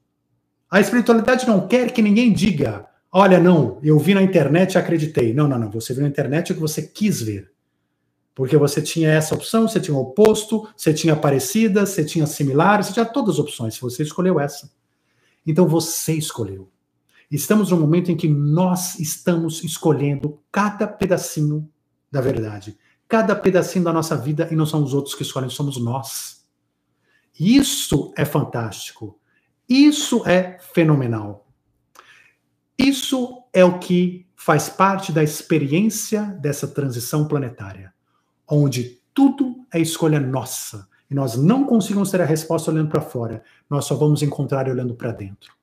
A 0.70 0.80
espiritualidade 0.80 1.48
não 1.48 1.68
quer 1.68 1.92
que 1.92 2.02
ninguém 2.02 2.32
diga: 2.34 2.86
olha, 3.12 3.40
não, 3.40 3.80
eu 3.82 3.98
vi 3.98 4.14
na 4.14 4.22
internet 4.22 4.74
e 4.74 4.78
acreditei. 4.78 5.34
Não, 5.34 5.48
não, 5.48 5.58
não. 5.58 5.72
Você 5.72 5.94
viu 5.94 6.04
na 6.04 6.10
internet 6.10 6.52
o 6.52 6.56
que 6.56 6.62
você 6.62 6.82
quis 6.82 7.22
ver. 7.22 7.52
Porque 8.36 8.58
você 8.58 8.82
tinha 8.82 9.10
essa 9.10 9.34
opção, 9.34 9.68
você 9.68 9.80
tinha 9.80 9.98
oposto, 9.98 10.68
você 10.76 10.94
tinha 10.94 11.16
parecida, 11.16 11.86
você 11.86 12.04
tinha 12.04 12.28
similar, 12.28 12.84
você 12.84 12.92
tinha 12.92 13.06
todas 13.06 13.36
as 13.36 13.40
opções. 13.40 13.80
Você 13.80 14.04
escolheu 14.04 14.40
essa. 14.40 14.70
Então 15.48 15.66
você 15.68 16.14
escolheu. 16.14 16.70
Estamos 17.32 17.72
num 17.72 17.80
momento 17.80 18.12
em 18.12 18.18
que 18.18 18.28
nós 18.28 19.00
estamos 19.00 19.64
escolhendo 19.64 20.40
cada 20.52 20.86
pedacinho 20.86 21.68
da 22.12 22.20
verdade. 22.22 22.78
Cada 23.08 23.36
pedacinho 23.36 23.86
da 23.86 23.94
nossa 23.94 24.18
vida 24.18 24.48
e 24.52 24.56
não 24.56 24.66
são 24.66 24.84
os 24.84 24.94
outros 24.94 25.16
que 25.16 25.24
escolhem, 25.24 25.50
somos 25.50 25.78
nós. 25.78 26.45
Isso 27.40 28.14
é 28.18 28.24
fantástico. 28.24 29.20
Isso 29.68 30.28
é 30.28 30.58
fenomenal. 30.60 31.48
Isso 32.78 33.44
é 33.54 33.64
o 33.64 33.80
que 33.80 34.26
faz 34.36 34.70
parte 34.70 35.12
da 35.12 35.24
experiência 35.24 36.22
dessa 36.42 36.68
transição 36.68 37.28
planetária, 37.28 37.94
onde 38.48 39.02
tudo 39.14 39.66
é 39.74 39.80
escolha 39.80 40.20
nossa. 40.20 40.88
E 41.10 41.16
nós 41.16 41.36
não 41.36 41.64
conseguimos 41.64 42.12
ter 42.12 42.22
a 42.22 42.26
resposta 42.26 42.70
olhando 42.70 42.90
para 42.90 43.02
fora, 43.02 43.44
nós 43.70 43.86
só 43.86 43.96
vamos 43.96 44.22
encontrar 44.22 44.68
olhando 44.68 44.94
para 44.94 45.12
dentro. 45.12 45.54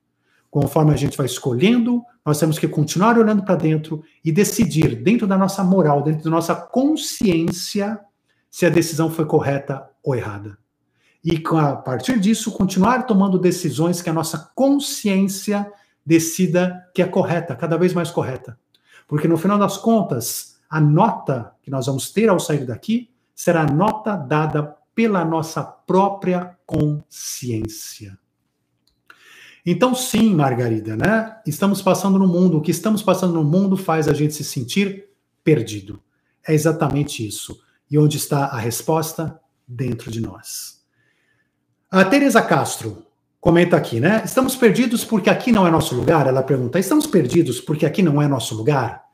Conforme 0.50 0.92
a 0.92 0.96
gente 0.96 1.16
vai 1.16 1.26
escolhendo, 1.26 2.02
nós 2.24 2.38
temos 2.38 2.58
que 2.58 2.68
continuar 2.68 3.18
olhando 3.18 3.44
para 3.44 3.56
dentro 3.56 4.02
e 4.24 4.30
decidir, 4.30 4.96
dentro 4.96 5.26
da 5.26 5.36
nossa 5.36 5.62
moral, 5.64 6.02
dentro 6.02 6.24
da 6.24 6.30
nossa 6.30 6.54
consciência, 6.54 7.98
se 8.50 8.66
a 8.66 8.70
decisão 8.70 9.10
foi 9.10 9.26
correta 9.26 9.88
ou 10.02 10.14
errada. 10.14 10.58
E 11.24 11.40
a 11.56 11.76
partir 11.76 12.18
disso, 12.18 12.50
continuar 12.50 13.06
tomando 13.06 13.38
decisões 13.38 14.02
que 14.02 14.10
a 14.10 14.12
nossa 14.12 14.50
consciência 14.54 15.70
decida 16.04 16.88
que 16.92 17.00
é 17.00 17.06
correta, 17.06 17.54
cada 17.54 17.76
vez 17.76 17.94
mais 17.94 18.10
correta. 18.10 18.58
Porque 19.06 19.28
no 19.28 19.36
final 19.36 19.58
das 19.58 19.76
contas, 19.76 20.56
a 20.68 20.80
nota 20.80 21.52
que 21.62 21.70
nós 21.70 21.86
vamos 21.86 22.10
ter 22.10 22.28
ao 22.28 22.40
sair 22.40 22.66
daqui 22.66 23.08
será 23.34 23.62
a 23.62 23.72
nota 23.72 24.16
dada 24.16 24.76
pela 24.94 25.24
nossa 25.24 25.62
própria 25.62 26.56
consciência. 26.66 28.18
Então, 29.64 29.94
sim, 29.94 30.34
Margarida, 30.34 30.96
né? 30.96 31.40
Estamos 31.46 31.80
passando 31.80 32.18
no 32.18 32.26
mundo. 32.26 32.58
O 32.58 32.60
que 32.60 32.72
estamos 32.72 33.00
passando 33.00 33.34
no 33.34 33.44
mundo 33.44 33.76
faz 33.76 34.08
a 34.08 34.12
gente 34.12 34.34
se 34.34 34.42
sentir 34.42 35.08
perdido. 35.44 36.02
É 36.46 36.52
exatamente 36.52 37.26
isso. 37.26 37.60
E 37.88 37.96
onde 37.96 38.16
está 38.16 38.46
a 38.46 38.58
resposta? 38.58 39.40
Dentro 39.66 40.10
de 40.10 40.20
nós. 40.20 40.81
A 41.92 42.06
Teresa 42.06 42.40
Castro 42.40 43.04
comenta 43.38 43.76
aqui, 43.76 44.00
né? 44.00 44.22
Estamos 44.24 44.56
perdidos 44.56 45.04
porque 45.04 45.28
aqui 45.28 45.52
não 45.52 45.66
é 45.66 45.70
nosso 45.70 45.94
lugar? 45.94 46.26
Ela 46.26 46.42
pergunta: 46.42 46.78
estamos 46.78 47.06
perdidos 47.06 47.60
porque 47.60 47.84
aqui 47.84 48.00
não 48.00 48.22
é 48.22 48.26
nosso 48.26 48.54
lugar? 48.54 49.04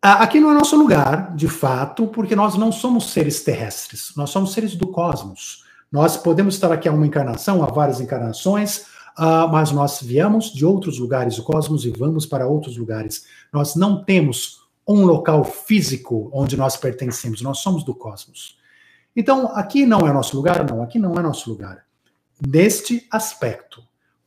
Aqui 0.00 0.38
não 0.38 0.52
é 0.52 0.54
nosso 0.54 0.76
lugar, 0.76 1.34
de 1.34 1.48
fato, 1.48 2.06
porque 2.06 2.36
nós 2.36 2.54
não 2.54 2.70
somos 2.70 3.10
seres 3.10 3.42
terrestres, 3.42 4.12
nós 4.16 4.30
somos 4.30 4.52
seres 4.52 4.76
do 4.76 4.86
cosmos. 4.86 5.64
Nós 5.90 6.16
podemos 6.16 6.54
estar 6.54 6.70
aqui 6.70 6.88
há 6.88 6.92
uma 6.92 7.04
encarnação, 7.04 7.64
há 7.64 7.66
várias 7.66 8.00
encarnações, 8.00 8.82
uh, 9.18 9.48
mas 9.50 9.72
nós 9.72 10.00
viemos 10.00 10.52
de 10.52 10.64
outros 10.64 11.00
lugares 11.00 11.34
do 11.34 11.42
cosmos 11.42 11.84
e 11.84 11.90
vamos 11.90 12.26
para 12.26 12.46
outros 12.46 12.76
lugares. 12.76 13.24
Nós 13.52 13.74
não 13.74 14.04
temos 14.04 14.60
um 14.86 15.04
local 15.04 15.42
físico 15.42 16.30
onde 16.32 16.56
nós 16.56 16.76
pertencemos, 16.76 17.42
nós 17.42 17.58
somos 17.58 17.82
do 17.82 17.92
cosmos. 17.92 18.56
Então, 19.18 19.50
aqui 19.52 19.84
não 19.84 20.06
é 20.06 20.12
nosso 20.12 20.36
lugar? 20.36 20.64
Não, 20.70 20.80
aqui 20.80 20.96
não 20.96 21.18
é 21.18 21.20
nosso 21.20 21.50
lugar. 21.50 21.84
Neste 22.46 23.04
aspecto. 23.10 23.82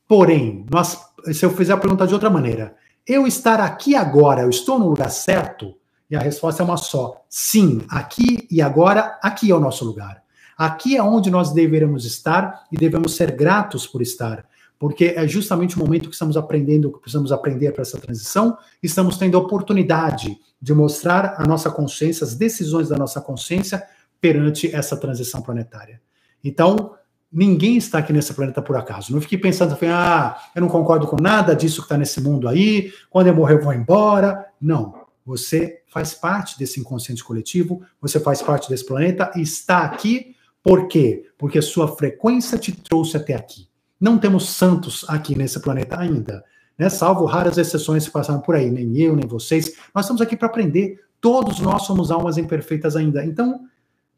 Porém, 0.06 0.66
nós, 0.70 1.00
se 1.32 1.46
eu 1.46 1.50
fizer 1.50 1.72
a 1.72 1.78
pergunta 1.78 2.06
de 2.06 2.12
outra 2.12 2.28
maneira, 2.28 2.76
eu 3.06 3.26
estar 3.26 3.58
aqui 3.58 3.96
agora, 3.96 4.42
eu 4.42 4.50
estou 4.50 4.78
no 4.78 4.90
lugar 4.90 5.08
certo? 5.08 5.74
E 6.10 6.14
a 6.14 6.20
resposta 6.20 6.62
é 6.62 6.66
uma 6.66 6.76
só. 6.76 7.24
Sim, 7.26 7.80
aqui 7.88 8.46
e 8.50 8.60
agora, 8.60 9.18
aqui 9.22 9.50
é 9.50 9.54
o 9.54 9.60
nosso 9.60 9.82
lugar. 9.82 10.22
Aqui 10.58 10.94
é 10.94 11.02
onde 11.02 11.30
nós 11.30 11.54
deveremos 11.54 12.04
estar 12.04 12.64
e 12.70 12.76
devemos 12.76 13.16
ser 13.16 13.30
gratos 13.30 13.86
por 13.86 14.02
estar, 14.02 14.44
porque 14.78 15.14
é 15.16 15.26
justamente 15.26 15.74
o 15.74 15.78
momento 15.78 16.10
que 16.10 16.14
estamos 16.14 16.36
aprendendo, 16.36 16.92
que 16.92 16.98
precisamos 16.98 17.32
aprender 17.32 17.72
para 17.72 17.80
essa 17.80 17.96
transição, 17.96 18.58
estamos 18.82 19.16
tendo 19.16 19.38
a 19.38 19.40
oportunidade 19.40 20.38
de 20.60 20.74
mostrar 20.74 21.36
a 21.38 21.46
nossa 21.46 21.70
consciência, 21.70 22.26
as 22.26 22.34
decisões 22.34 22.90
da 22.90 22.98
nossa 22.98 23.22
consciência 23.22 23.82
perante 24.22 24.72
essa 24.72 24.96
transição 24.96 25.42
planetária. 25.42 26.00
Então, 26.44 26.94
ninguém 27.30 27.76
está 27.76 27.98
aqui 27.98 28.12
nesse 28.12 28.32
planeta 28.32 28.62
por 28.62 28.76
acaso. 28.76 29.12
Não 29.12 29.20
fique 29.20 29.36
pensando, 29.36 29.74
assim, 29.74 29.88
ah, 29.88 30.36
eu 30.54 30.62
não 30.62 30.68
concordo 30.68 31.08
com 31.08 31.16
nada 31.20 31.56
disso 31.56 31.80
que 31.80 31.86
está 31.86 31.98
nesse 31.98 32.20
mundo 32.20 32.48
aí, 32.48 32.92
quando 33.10 33.26
eu 33.26 33.34
morrer 33.34 33.54
eu 33.54 33.62
vou 33.62 33.74
embora. 33.74 34.46
Não. 34.60 35.02
Você 35.26 35.82
faz 35.88 36.14
parte 36.14 36.56
desse 36.56 36.78
inconsciente 36.78 37.22
coletivo, 37.22 37.82
você 38.00 38.20
faz 38.20 38.40
parte 38.40 38.68
desse 38.68 38.86
planeta 38.86 39.30
e 39.34 39.42
está 39.42 39.80
aqui 39.82 40.36
por 40.62 40.86
quê? 40.86 41.26
Porque 41.36 41.60
sua 41.60 41.88
frequência 41.88 42.56
te 42.56 42.70
trouxe 42.70 43.16
até 43.16 43.34
aqui. 43.34 43.68
Não 44.00 44.18
temos 44.18 44.48
santos 44.50 45.04
aqui 45.08 45.36
nesse 45.36 45.58
planeta 45.60 45.98
ainda, 45.98 46.44
né? 46.78 46.88
Salvo 46.88 47.24
raras 47.24 47.58
exceções 47.58 48.06
que 48.06 48.12
passaram 48.12 48.40
por 48.40 48.54
aí, 48.54 48.70
nem 48.70 48.96
eu, 49.00 49.16
nem 49.16 49.26
vocês. 49.26 49.74
Nós 49.92 50.04
estamos 50.04 50.22
aqui 50.22 50.36
para 50.36 50.46
aprender. 50.46 51.00
Todos 51.20 51.58
nós 51.60 51.82
somos 51.82 52.10
almas 52.12 52.38
imperfeitas 52.38 52.94
ainda. 52.94 53.24
Então, 53.24 53.60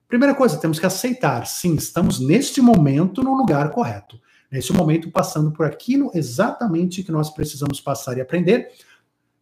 Primeira 0.08 0.34
coisa, 0.34 0.58
temos 0.58 0.78
que 0.78 0.86
aceitar, 0.86 1.46
sim, 1.46 1.74
estamos 1.74 2.20
neste 2.20 2.60
momento 2.60 3.22
no 3.22 3.34
lugar 3.34 3.70
correto. 3.70 4.20
Neste 4.50 4.72
momento, 4.72 5.10
passando 5.10 5.50
por 5.50 5.66
aquilo 5.66 6.10
exatamente 6.14 7.02
que 7.02 7.10
nós 7.10 7.30
precisamos 7.30 7.80
passar 7.80 8.16
e 8.16 8.20
aprender. 8.20 8.70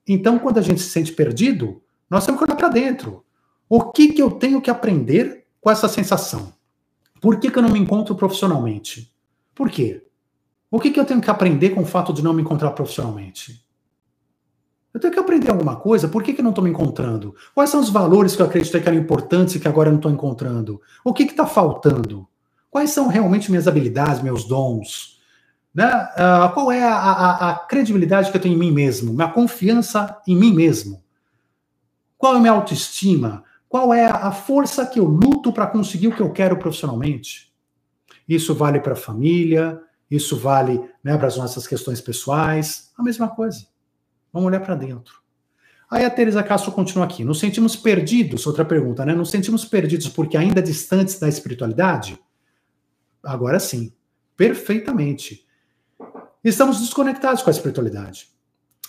Então, 0.09 0.39
quando 0.39 0.59
a 0.59 0.63
gente 0.63 0.81
se 0.81 0.89
sente 0.89 1.13
perdido, 1.13 1.83
nós 2.09 2.25
temos 2.25 2.39
que 2.39 2.45
olhar 2.45 2.57
para 2.57 2.69
dentro. 2.69 3.25
O 3.69 3.91
que, 3.93 4.13
que 4.13 4.23
eu 4.23 4.31
tenho 4.31 4.61
que 4.61 4.71
aprender 4.71 5.47
com 5.61 5.71
essa 5.71 5.89
sensação? 5.89 6.53
Por 7.21 7.39
que, 7.39 7.51
que 7.51 7.59
eu 7.59 7.63
não 7.63 7.71
me 7.71 7.79
encontro 7.79 8.15
profissionalmente? 8.15 9.15
Por 9.55 9.71
quê? 9.71 10.07
O 10.71 10.81
que, 10.81 10.91
que 10.91 10.99
eu 10.99 11.05
tenho 11.05 11.21
que 11.21 11.31
aprender 11.31 11.71
com 11.71 11.83
o 11.83 11.87
fato 11.87 12.13
de 12.13 12.23
não 12.23 12.33
me 12.33 12.43
encontrar 12.43 12.71
profissionalmente? 12.71 13.62
Eu 14.93 15.01
tenho 15.01 15.13
que 15.13 15.19
aprender 15.19 15.51
alguma 15.51 15.77
coisa. 15.77 16.07
Por 16.07 16.23
que, 16.23 16.35
que 16.35 16.41
eu 16.41 16.45
não 16.45 16.51
estou 16.51 16.63
me 16.63 16.71
encontrando? 16.71 17.35
Quais 17.55 17.71
são 17.71 17.81
os 17.81 17.89
valores 17.89 18.37
que 18.37 18.43
eu 18.43 18.47
acreditei 18.47 18.81
que 18.81 18.89
eram 18.89 18.99
importantes 18.99 19.55
e 19.55 19.61
que 19.61 19.67
agora 19.69 19.89
eu 19.89 19.93
não 19.93 19.99
estou 19.99 20.11
encontrando? 20.11 20.81
O 21.03 21.15
que 21.15 21.23
está 21.23 21.47
faltando? 21.47 22.29
Quais 22.71 22.91
são 22.91 23.09
realmente 23.09 23.51
minhas 23.51 23.67
habilidades, 23.67 24.23
meus 24.23 24.45
dons? 24.45 25.21
Né? 25.75 25.87
Uh, 25.87 26.53
qual 26.53 26.71
é 26.71 26.83
a, 26.83 26.95
a, 26.95 27.51
a, 27.51 27.55
credibilidade 27.55 28.31
que 28.31 28.37
eu 28.37 28.41
tenho 28.41 28.55
em 28.55 28.59
mim 28.59 28.71
mesmo? 28.71 29.15
Minha 29.15 29.29
confiança 29.29 30.21
em 30.27 30.37
mim 30.37 30.53
mesmo? 30.53 31.03
Qual 32.19 32.35
é 32.35 32.37
a 32.37 32.41
minha 32.41 32.53
autoestima? 32.53 33.45
Qual 33.69 33.95
é 33.95 34.05
a 34.05 34.31
força 34.31 34.85
que 34.85 35.01
eu 35.01 35.05
luto 35.07 35.51
para 35.51 35.67
conseguir 35.67 36.09
o 36.09 36.15
que 36.15 36.21
eu 36.21 36.31
quero 36.31 36.59
profissionalmente? 36.59 37.51
Isso 38.29 38.55
vale 38.55 38.81
para 38.81 38.93
a 38.93 38.97
família, 38.97 39.81
isso 40.11 40.37
vale 40.37 40.79
né, 41.03 41.17
para 41.17 41.27
as 41.27 41.39
nossas 41.39 41.67
questões 41.67 42.01
pessoais, 42.01 42.93
a 42.97 43.03
mesma 43.03 43.29
coisa. 43.29 43.72
Vamos 44.33 44.49
olhar 44.49 44.61
para 44.61 44.75
dentro. 44.75 45.21
Aí 45.91 46.05
a 46.05 46.11
Teresa 46.11 46.43
Castro 46.43 46.73
continua 46.73 47.05
aqui. 47.05 47.23
Nos 47.23 47.39
sentimos 47.39 47.77
perdidos, 47.77 48.47
outra 48.47 48.65
pergunta, 48.65 49.05
né? 49.05 49.15
Nos 49.15 49.31
sentimos 49.31 49.65
perdidos 49.65 50.09
porque 50.09 50.37
ainda 50.37 50.63
distantes 50.63 51.19
da 51.19 51.29
espiritualidade? 51.29 52.19
Agora 53.23 53.61
sim, 53.61 53.93
perfeitamente. 54.37 55.47
Estamos 56.43 56.81
desconectados 56.81 57.43
com 57.43 57.51
a 57.51 57.53
espiritualidade. 57.53 58.29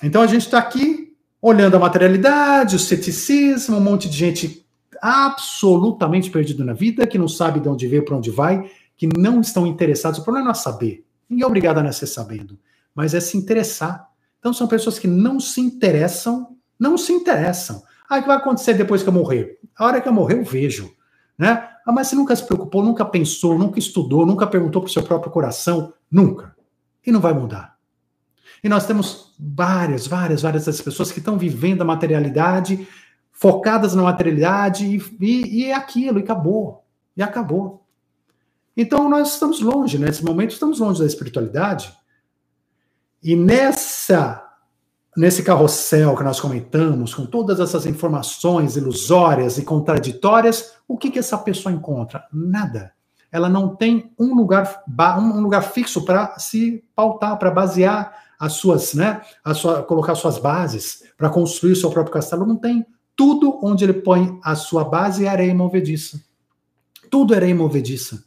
Então 0.02 0.22
a 0.22 0.28
gente 0.28 0.44
está 0.44 0.60
aqui 0.60 1.16
olhando 1.42 1.76
a 1.76 1.80
materialidade, 1.80 2.78
o 2.78 2.80
ceticismo, 2.80 3.76
um 3.76 3.82
monte 3.82 4.10
de 4.10 4.16
gente 4.16 4.66
absolutamente 5.02 6.32
perdido 6.32 6.64
na 6.64 6.72
vida, 6.72 7.06
que 7.06 7.18
não 7.18 7.28
sabe 7.28 7.60
de 7.60 7.68
onde 7.68 7.86
veio, 7.86 8.06
para 8.06 8.16
onde 8.16 8.32
vai, 8.32 8.72
que 8.96 9.10
não 9.18 9.42
estão 9.42 9.68
interessados. 9.68 10.20
O 10.20 10.24
problema 10.24 10.46
não 10.46 10.52
é 10.52 10.56
saber. 10.56 11.06
Ninguém 11.30 11.44
é 11.44 11.48
obrigado 11.48 11.80
a 11.80 11.84
nascer 11.84 12.08
sabendo, 12.08 12.58
mas 12.96 13.14
é 13.14 13.20
se 13.20 13.38
interessar. 13.38 14.10
Então 14.44 14.52
são 14.52 14.68
pessoas 14.68 15.00
que 15.00 15.08
não 15.08 15.40
se 15.40 15.62
interessam, 15.62 16.58
não 16.78 16.98
se 16.98 17.14
interessam. 17.14 17.82
Ah, 18.10 18.18
o 18.18 18.22
que 18.22 18.28
vai 18.28 18.36
acontecer 18.36 18.74
depois 18.74 19.02
que 19.02 19.08
eu 19.08 19.14
morrer? 19.14 19.58
A 19.74 19.86
hora 19.86 20.02
que 20.02 20.08
eu 20.10 20.12
morrer, 20.12 20.38
eu 20.38 20.44
vejo. 20.44 20.94
Né? 21.38 21.66
Ah, 21.88 21.94
mas 21.94 22.10
você 22.10 22.16
nunca 22.18 22.36
se 22.36 22.46
preocupou, 22.46 22.84
nunca 22.84 23.06
pensou, 23.06 23.58
nunca 23.58 23.80
estudou, 23.80 24.26
nunca 24.26 24.46
perguntou 24.46 24.82
para 24.82 24.90
o 24.90 24.92
seu 24.92 25.02
próprio 25.02 25.32
coração? 25.32 25.94
Nunca. 26.12 26.54
E 27.08 27.10
não 27.10 27.22
vai 27.22 27.34
mudar. 27.34 27.78
E 28.62 28.68
nós 28.68 28.86
temos 28.86 29.34
várias, 29.40 30.08
várias, 30.08 30.42
várias 30.42 30.66
dessas 30.66 30.82
pessoas 30.82 31.10
que 31.10 31.20
estão 31.20 31.38
vivendo 31.38 31.82
a 31.82 31.86
materialidade, 31.86 32.86
focadas 33.32 33.96
na 33.96 34.04
materialidade, 34.04 34.86
e, 34.86 35.02
e, 35.22 35.62
e 35.62 35.66
é 35.68 35.74
aquilo, 35.74 36.20
e 36.20 36.24
acabou. 36.24 36.84
E 37.16 37.24
acabou. 37.24 37.88
Então 38.76 39.08
nós 39.08 39.36
estamos 39.36 39.62
longe, 39.62 39.98
nesse 39.98 40.22
momento 40.22 40.52
estamos 40.52 40.80
longe 40.80 41.00
da 41.00 41.06
espiritualidade, 41.06 41.94
e 43.24 43.36
nessa 43.36 44.44
nesse 45.16 45.44
carrossel 45.44 46.16
que 46.16 46.24
nós 46.24 46.40
comentamos, 46.40 47.14
com 47.14 47.26
todas 47.26 47.60
essas 47.60 47.86
informações 47.86 48.76
ilusórias 48.76 49.58
e 49.58 49.64
contraditórias, 49.64 50.74
o 50.88 50.98
que, 50.98 51.12
que 51.12 51.20
essa 51.20 51.38
pessoa 51.38 51.74
encontra? 51.74 52.26
Nada. 52.34 52.94
Ela 53.32 53.50
não 53.50 53.76
tem 53.76 54.12
um 54.20 54.36
lugar, 54.36 54.84
um 55.20 55.42
lugar 55.42 55.62
fixo 55.62 56.04
para 56.04 56.38
se 56.38 56.84
pautar, 56.96 57.38
para 57.38 57.52
basear 57.52 58.14
as 58.40 58.54
suas, 58.54 58.94
né, 58.94 59.22
a 59.44 59.54
sua, 59.54 59.84
colocar 59.84 60.16
suas 60.16 60.38
bases, 60.38 61.04
para 61.18 61.30
construir 61.30 61.72
o 61.72 61.76
seu 61.76 61.90
próprio 61.90 62.14
castelo. 62.14 62.46
Não 62.46 62.56
tem. 62.56 62.86
Tudo 63.16 63.60
onde 63.64 63.84
ele 63.84 63.94
põe 63.94 64.40
a 64.44 64.56
sua 64.56 64.84
base 64.84 65.26
é 65.26 65.30
areia 65.30 65.54
movediça. 65.54 66.20
Tudo 67.10 67.34
é 67.34 67.38
areia 67.38 67.56
movediça. 67.56 68.24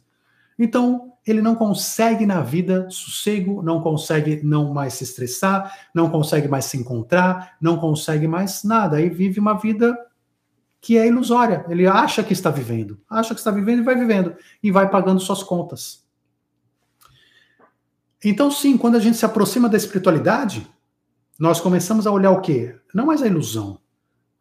Então, 0.57 1.06
ele 1.27 1.41
não 1.41 1.55
consegue 1.55 2.25
na 2.25 2.41
vida 2.41 2.89
sossego, 2.89 3.61
não 3.61 3.81
consegue 3.81 4.41
não 4.43 4.73
mais 4.73 4.93
se 4.93 5.03
estressar, 5.03 5.89
não 5.93 6.09
consegue 6.09 6.47
mais 6.47 6.65
se 6.65 6.77
encontrar, 6.77 7.57
não 7.59 7.77
consegue 7.77 8.27
mais 8.27 8.63
nada. 8.63 8.95
Aí 8.95 9.09
vive 9.09 9.39
uma 9.39 9.53
vida 9.53 9.97
que 10.79 10.97
é 10.97 11.05
ilusória. 11.05 11.65
Ele 11.67 11.85
acha 11.85 12.23
que 12.23 12.31
está 12.31 12.49
vivendo, 12.49 12.99
acha 13.09 13.33
que 13.33 13.41
está 13.41 13.51
vivendo 13.51 13.79
e 13.79 13.83
vai 13.83 13.95
vivendo 13.95 14.35
e 14.63 14.71
vai 14.71 14.89
pagando 14.89 15.19
suas 15.19 15.43
contas. 15.43 16.07
Então, 18.23 18.49
sim, 18.49 18.77
quando 18.77 18.95
a 18.95 18.99
gente 18.99 19.17
se 19.17 19.25
aproxima 19.25 19.67
da 19.67 19.77
espiritualidade, 19.77 20.65
nós 21.37 21.59
começamos 21.59 22.07
a 22.07 22.11
olhar 22.11 22.31
o 22.31 22.41
quê? 22.41 22.75
Não 22.93 23.05
mais 23.05 23.21
a 23.21 23.27
ilusão. 23.27 23.79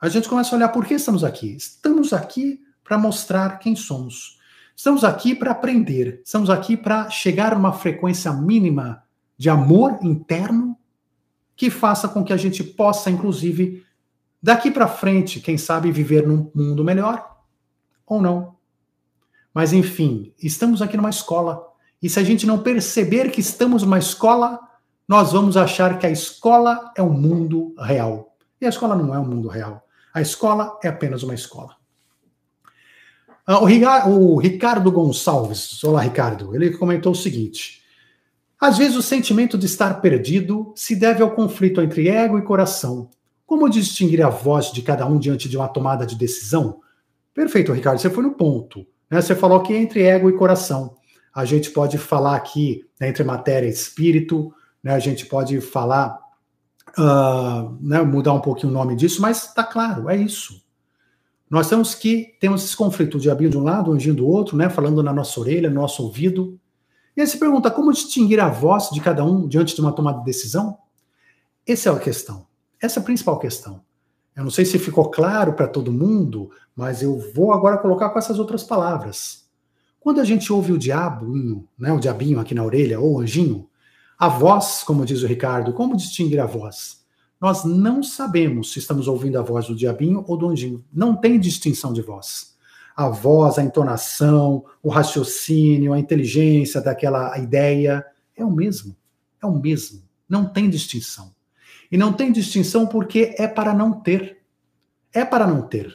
A 0.01 0.09
gente 0.09 0.29
começa 0.29 0.55
a 0.55 0.57
olhar 0.57 0.69
por 0.69 0.87
que 0.87 0.95
estamos 0.95 1.25
aqui. 1.25 1.57
Estamos 1.57 2.13
aqui 2.13 2.61
para 2.85 2.97
mostrar 2.97 3.59
quem 3.59 3.75
somos. 3.75 4.36
Estamos 4.77 5.05
aqui 5.05 5.35
para 5.35 5.53
aprender, 5.53 6.21
estamos 6.23 6.51
aqui 6.51 6.77
para 6.77 7.09
chegar 7.09 7.55
a 7.55 7.57
uma 7.57 7.73
frequência 7.73 8.31
mínima 8.31 9.03
de 9.39 9.49
amor 9.49 9.99
interno 10.03 10.77
que 11.57 11.71
faça 11.71 12.07
com 12.07 12.23
que 12.23 12.31
a 12.31 12.37
gente 12.37 12.63
possa, 12.63 13.11
inclusive, 13.11 13.83
daqui 14.43 14.71
para 14.71 14.87
frente, 14.87 15.41
quem 15.41 15.57
sabe, 15.57 15.91
viver 15.91 16.27
num 16.27 16.51
mundo 16.55 16.85
melhor 16.85 17.39
ou 18.07 18.21
não. 18.21 18.55
Mas, 19.55 19.73
enfim, 19.73 20.35
estamos 20.39 20.83
aqui 20.83 20.95
numa 20.95 21.09
escola. 21.09 21.67
E 22.03 22.11
se 22.11 22.21
a 22.21 22.23
gente 22.23 22.47
não 22.47 22.59
perceber 22.59 23.31
que 23.31 23.41
estamos 23.41 23.83
numa 23.83 23.99
escola, 23.99 24.61
nós 25.09 25.33
vamos 25.33 25.57
achar 25.57 25.99
que 25.99 26.07
a 26.07 26.11
escola 26.11 26.93
é 26.95 27.01
o 27.01 27.07
um 27.07 27.19
mundo 27.19 27.75
real. 27.79 28.37
E 28.61 28.67
a 28.67 28.69
escola 28.69 28.95
não 28.95 29.15
é 29.15 29.19
um 29.19 29.25
mundo 29.25 29.49
real. 29.49 29.87
A 30.13 30.21
escola 30.21 30.79
é 30.85 30.89
apenas 30.89 31.23
uma 31.23 31.35
escola. 31.35 31.77
Ah, 33.49 33.61
o, 34.09 34.37
Ricardo 34.39 34.91
Gonçalves, 34.91 35.85
olá 35.85 36.01
Ricardo, 36.01 36.53
ele 36.53 36.77
comentou 36.77 37.13
o 37.13 37.15
seguinte: 37.15 37.81
às 38.61 38.77
vezes 38.77 38.97
o 38.97 39.03
sentimento 39.03 39.57
de 39.57 39.67
estar 39.67 40.01
perdido 40.01 40.73
se 40.75 40.97
deve 40.97 41.23
ao 41.23 41.31
conflito 41.31 41.81
entre 41.81 42.09
ego 42.09 42.41
e 42.41 42.43
coração. 42.43 43.09
Como 43.47 43.69
distinguir 43.71 44.21
a 44.27 44.29
voz 44.29 44.73
de 44.73 44.83
cada 44.83 45.07
um 45.07 45.17
diante 45.17 45.49
de 45.49 45.57
uma 45.57 45.69
tomada 45.69 46.05
de 46.05 46.17
decisão? 46.17 46.81
Perfeito, 47.33 47.73
Ricardo, 47.73 48.01
você 48.01 48.11
foi 48.11 48.25
no 48.25 48.35
ponto. 48.35 48.85
Né? 49.09 49.21
Você 49.21 49.37
falou 49.37 49.63
que 49.63 49.73
entre 49.73 50.03
ego 50.03 50.29
e 50.29 50.37
coração. 50.37 50.97
A 51.33 51.45
gente 51.45 51.71
pode 51.71 51.99
falar 51.99 52.35
aqui 52.35 52.85
né, 52.99 53.09
entre 53.09 53.23
matéria 53.23 53.69
e 53.69 53.71
espírito, 53.71 54.53
né? 54.83 54.93
a 54.93 54.99
gente 54.99 55.25
pode 55.25 55.61
falar, 55.61 56.19
uh, 56.99 58.05
mudar 58.05 58.33
um 58.33 58.41
pouquinho 58.41 58.73
o 58.73 58.75
nome 58.75 58.97
disso, 58.97 59.23
mas 59.23 59.45
está 59.45 59.63
claro, 59.63 60.11
é 60.11 60.17
isso. 60.17 60.66
Nós 61.49 61.69
temos 61.69 61.95
que 61.95 62.37
temos 62.41 62.65
esse 62.65 62.77
conflito, 62.77 63.17
o 63.17 63.21
diabinho 63.21 63.51
de 63.51 63.57
um 63.57 63.63
lado, 63.63 63.91
o 63.91 63.95
anjinho 63.95 64.15
do 64.15 64.27
outro, 64.27 64.57
né, 64.57 64.69
falando 64.69 65.03
na 65.03 65.13
nossa 65.13 65.39
orelha, 65.39 65.71
no 65.71 65.81
nosso 65.81 66.03
ouvido. 66.03 66.59
E 67.17 67.21
aí 67.21 67.27
se 67.27 67.39
pergunta 67.39 67.71
como 67.71 67.93
distinguir 67.93 68.41
a 68.41 68.49
voz 68.49 68.91
de 68.91 69.01
cada 69.01 69.25
um 69.25 69.47
diante 69.47 69.75
de 69.75 69.81
uma 69.81 69.93
tomada 69.93 70.19
de 70.19 70.25
decisão? 70.25 70.77
Essa 71.67 71.89
é 71.89 71.93
a 71.93 71.99
questão. 71.99 72.47
Essa 72.81 72.99
é 72.99 73.03
a 73.03 73.05
principal 73.05 73.39
questão. 73.39 73.81
Eu 74.35 74.45
não 74.45 74.51
sei 74.51 74.65
se 74.65 74.79
ficou 74.79 75.11
claro 75.11 75.55
para 75.55 75.67
todo 75.67 75.91
mundo, 75.91 76.51
mas 76.75 77.01
eu 77.01 77.19
vou 77.33 77.53
agora 77.53 77.79
colocar 77.79 78.11
com 78.11 78.19
essas 78.19 78.39
outras 78.39 78.63
palavras. 78.63 79.47
Quando 79.99 80.21
a 80.21 80.25
gente 80.25 80.53
ouve 80.53 80.73
o 80.73 80.79
diabinho, 80.79 81.67
né, 81.79 81.91
o 81.93 81.99
diabinho 81.99 82.39
aqui 82.39 82.55
na 82.55 82.63
orelha, 82.63 83.01
ou 83.01 83.15
o 83.15 83.21
anjinho, 83.21 83.69
a 84.19 84.29
voz, 84.29 84.83
como 84.85 85.07
diz 85.07 85.23
o 85.23 85.27
Ricardo, 85.27 85.73
como 85.73 85.97
distinguir 85.97 86.39
a 86.39 86.47
voz? 86.47 87.06
Nós 87.41 87.65
não 87.65 88.03
sabemos 88.03 88.73
se 88.73 88.79
estamos 88.79 89.07
ouvindo 89.07 89.39
a 89.39 89.43
voz 89.43 89.67
do 89.67 89.77
diabinho 89.77 90.25
ou 90.27 90.37
do 90.37 90.49
anjinho. 90.49 90.85
Não 90.93 91.15
tem 91.15 91.39
distinção 91.39 91.93
de 91.93 92.01
voz. 92.01 92.57
A 92.97 93.09
voz, 93.09 93.59
a 93.59 93.63
entonação, 93.63 94.65
o 94.83 94.89
raciocínio, 94.89 95.93
a 95.93 95.99
inteligência 95.99 96.81
daquela 96.81 97.39
ideia 97.39 98.05
é 98.35 98.45
o 98.45 98.51
mesmo. 98.51 98.97
É 99.43 99.47
o 99.47 99.53
mesmo. 99.53 100.03
Não 100.27 100.47
tem 100.47 100.71
distinção. 100.71 101.35
E 101.93 101.99
não 101.99 102.13
tem 102.13 102.33
distinção 102.33 102.87
porque 102.87 103.35
é 103.39 103.47
para 103.47 103.75
não 103.75 104.01
ter. 104.01 104.39
É 105.13 105.25
para 105.25 105.47
não 105.47 105.63
ter. 105.63 105.95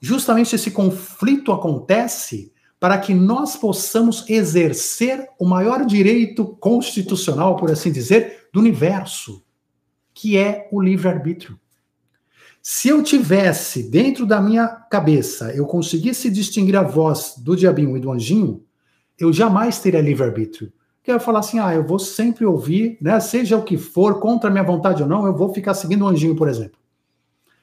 Justamente 0.00 0.54
esse 0.54 0.70
conflito 0.70 1.52
acontece 1.52 2.52
para 2.78 2.96
que 2.96 3.12
nós 3.12 3.56
possamos 3.56 4.24
exercer 4.30 5.28
o 5.38 5.44
maior 5.44 5.84
direito 5.84 6.46
constitucional, 6.58 7.56
por 7.56 7.70
assim 7.70 7.92
dizer, 7.92 8.48
do 8.52 8.60
universo, 8.60 9.44
que 10.14 10.36
é 10.36 10.68
o 10.70 10.80
livre-arbítrio. 10.80 11.58
Se 12.62 12.88
eu 12.88 13.02
tivesse 13.02 13.82
dentro 13.82 14.26
da 14.26 14.40
minha 14.40 14.68
cabeça, 14.68 15.54
eu 15.54 15.66
conseguisse 15.66 16.30
distinguir 16.30 16.76
a 16.76 16.82
voz 16.82 17.34
do 17.38 17.56
diabinho 17.56 17.96
e 17.96 18.00
do 18.00 18.10
anjinho, 18.10 18.62
eu 19.18 19.32
jamais 19.32 19.78
teria 19.78 20.00
livre-arbítrio. 20.00 20.72
Que 21.02 21.10
eu 21.10 21.18
falar 21.18 21.38
assim, 21.38 21.58
ah, 21.58 21.74
eu 21.74 21.82
vou 21.82 21.98
sempre 21.98 22.44
ouvir, 22.44 22.98
né, 23.00 23.18
seja 23.20 23.56
o 23.56 23.64
que 23.64 23.78
for, 23.78 24.20
contra 24.20 24.50
a 24.50 24.52
minha 24.52 24.62
vontade 24.64 25.02
ou 25.02 25.08
não, 25.08 25.26
eu 25.26 25.34
vou 25.34 25.54
ficar 25.54 25.72
seguindo 25.72 26.04
o 26.04 26.08
anjinho, 26.08 26.36
por 26.36 26.48
exemplo. 26.48 26.78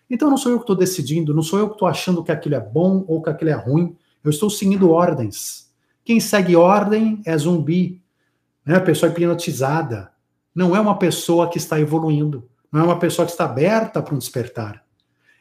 Então 0.10 0.30
não 0.30 0.38
sou 0.38 0.52
eu 0.52 0.58
que 0.58 0.64
estou 0.64 0.76
decidindo, 0.76 1.34
não 1.34 1.44
sou 1.44 1.60
eu 1.60 1.68
que 1.68 1.76
estou 1.76 1.88
achando 1.88 2.24
que 2.24 2.32
aquilo 2.32 2.56
é 2.56 2.60
bom 2.60 3.04
ou 3.08 3.22
que 3.22 3.30
aquilo 3.30 3.52
é 3.52 3.56
ruim. 3.56 3.96
Eu 4.24 4.32
estou 4.32 4.50
seguindo 4.50 4.90
ordens. 4.90 5.72
Quem 6.04 6.20
segue 6.20 6.56
ordem 6.56 7.22
é 7.26 7.38
zumbi, 7.38 8.02
né? 8.66 8.78
A 8.78 8.82
pessoa 8.82 9.12
hipnotizada. 9.12 10.12
Não 10.58 10.76
é 10.76 10.80
uma 10.80 10.98
pessoa 10.98 11.48
que 11.48 11.60
está 11.60 11.80
evoluindo. 11.80 12.50
Não 12.72 12.82
é 12.82 12.84
uma 12.84 12.98
pessoa 12.98 13.28
que 13.28 13.32
está 13.32 13.46
aberta 13.46 14.02
para 14.02 14.15
um 14.15 14.17
despertar. 14.17 14.84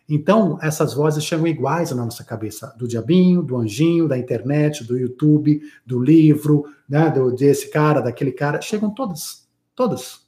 Então, 0.06 0.58
essas 0.60 0.92
vozes 0.92 1.24
chegam 1.24 1.46
iguais 1.46 1.90
na 1.90 2.04
nossa 2.04 2.22
cabeça, 2.22 2.74
do 2.78 2.86
diabinho, 2.86 3.42
do 3.42 3.56
anjinho, 3.56 4.06
da 4.06 4.18
internet, 4.18 4.84
do 4.84 4.94
YouTube, 4.94 5.62
do 5.86 5.98
livro, 5.98 6.66
né, 6.86 7.10
do, 7.10 7.34
desse 7.34 7.70
cara, 7.70 8.02
daquele 8.02 8.30
cara, 8.30 8.60
chegam 8.60 8.90
todas, 8.90 9.48
todas, 9.74 10.20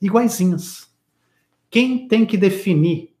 iguaizinhas. 0.00 0.88
Quem 1.68 2.08
tem 2.08 2.24
que 2.24 2.38
definir 2.38 3.14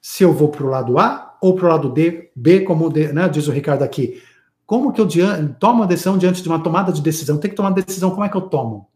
se 0.00 0.22
eu 0.22 0.32
vou 0.32 0.50
para 0.50 0.64
o 0.64 0.70
lado 0.70 1.00
A 1.00 1.36
ou 1.42 1.56
para 1.56 1.66
o 1.66 1.68
lado 1.68 1.92
D, 1.92 2.30
B, 2.36 2.60
como 2.60 2.88
né, 2.90 3.28
diz 3.28 3.48
o 3.48 3.52
Ricardo 3.52 3.82
aqui? 3.82 4.22
Como 4.64 4.92
que 4.92 5.00
eu 5.00 5.08
tomo 5.58 5.80
uma 5.80 5.86
decisão 5.86 6.16
diante 6.16 6.40
de 6.40 6.48
uma 6.48 6.62
tomada 6.62 6.92
de 6.92 7.02
decisão? 7.02 7.38
Tem 7.38 7.50
que 7.50 7.56
tomar 7.56 7.70
decisão, 7.70 8.12
como 8.12 8.24
é 8.24 8.28
que 8.28 8.36
eu 8.36 8.42
tomo? 8.42 8.93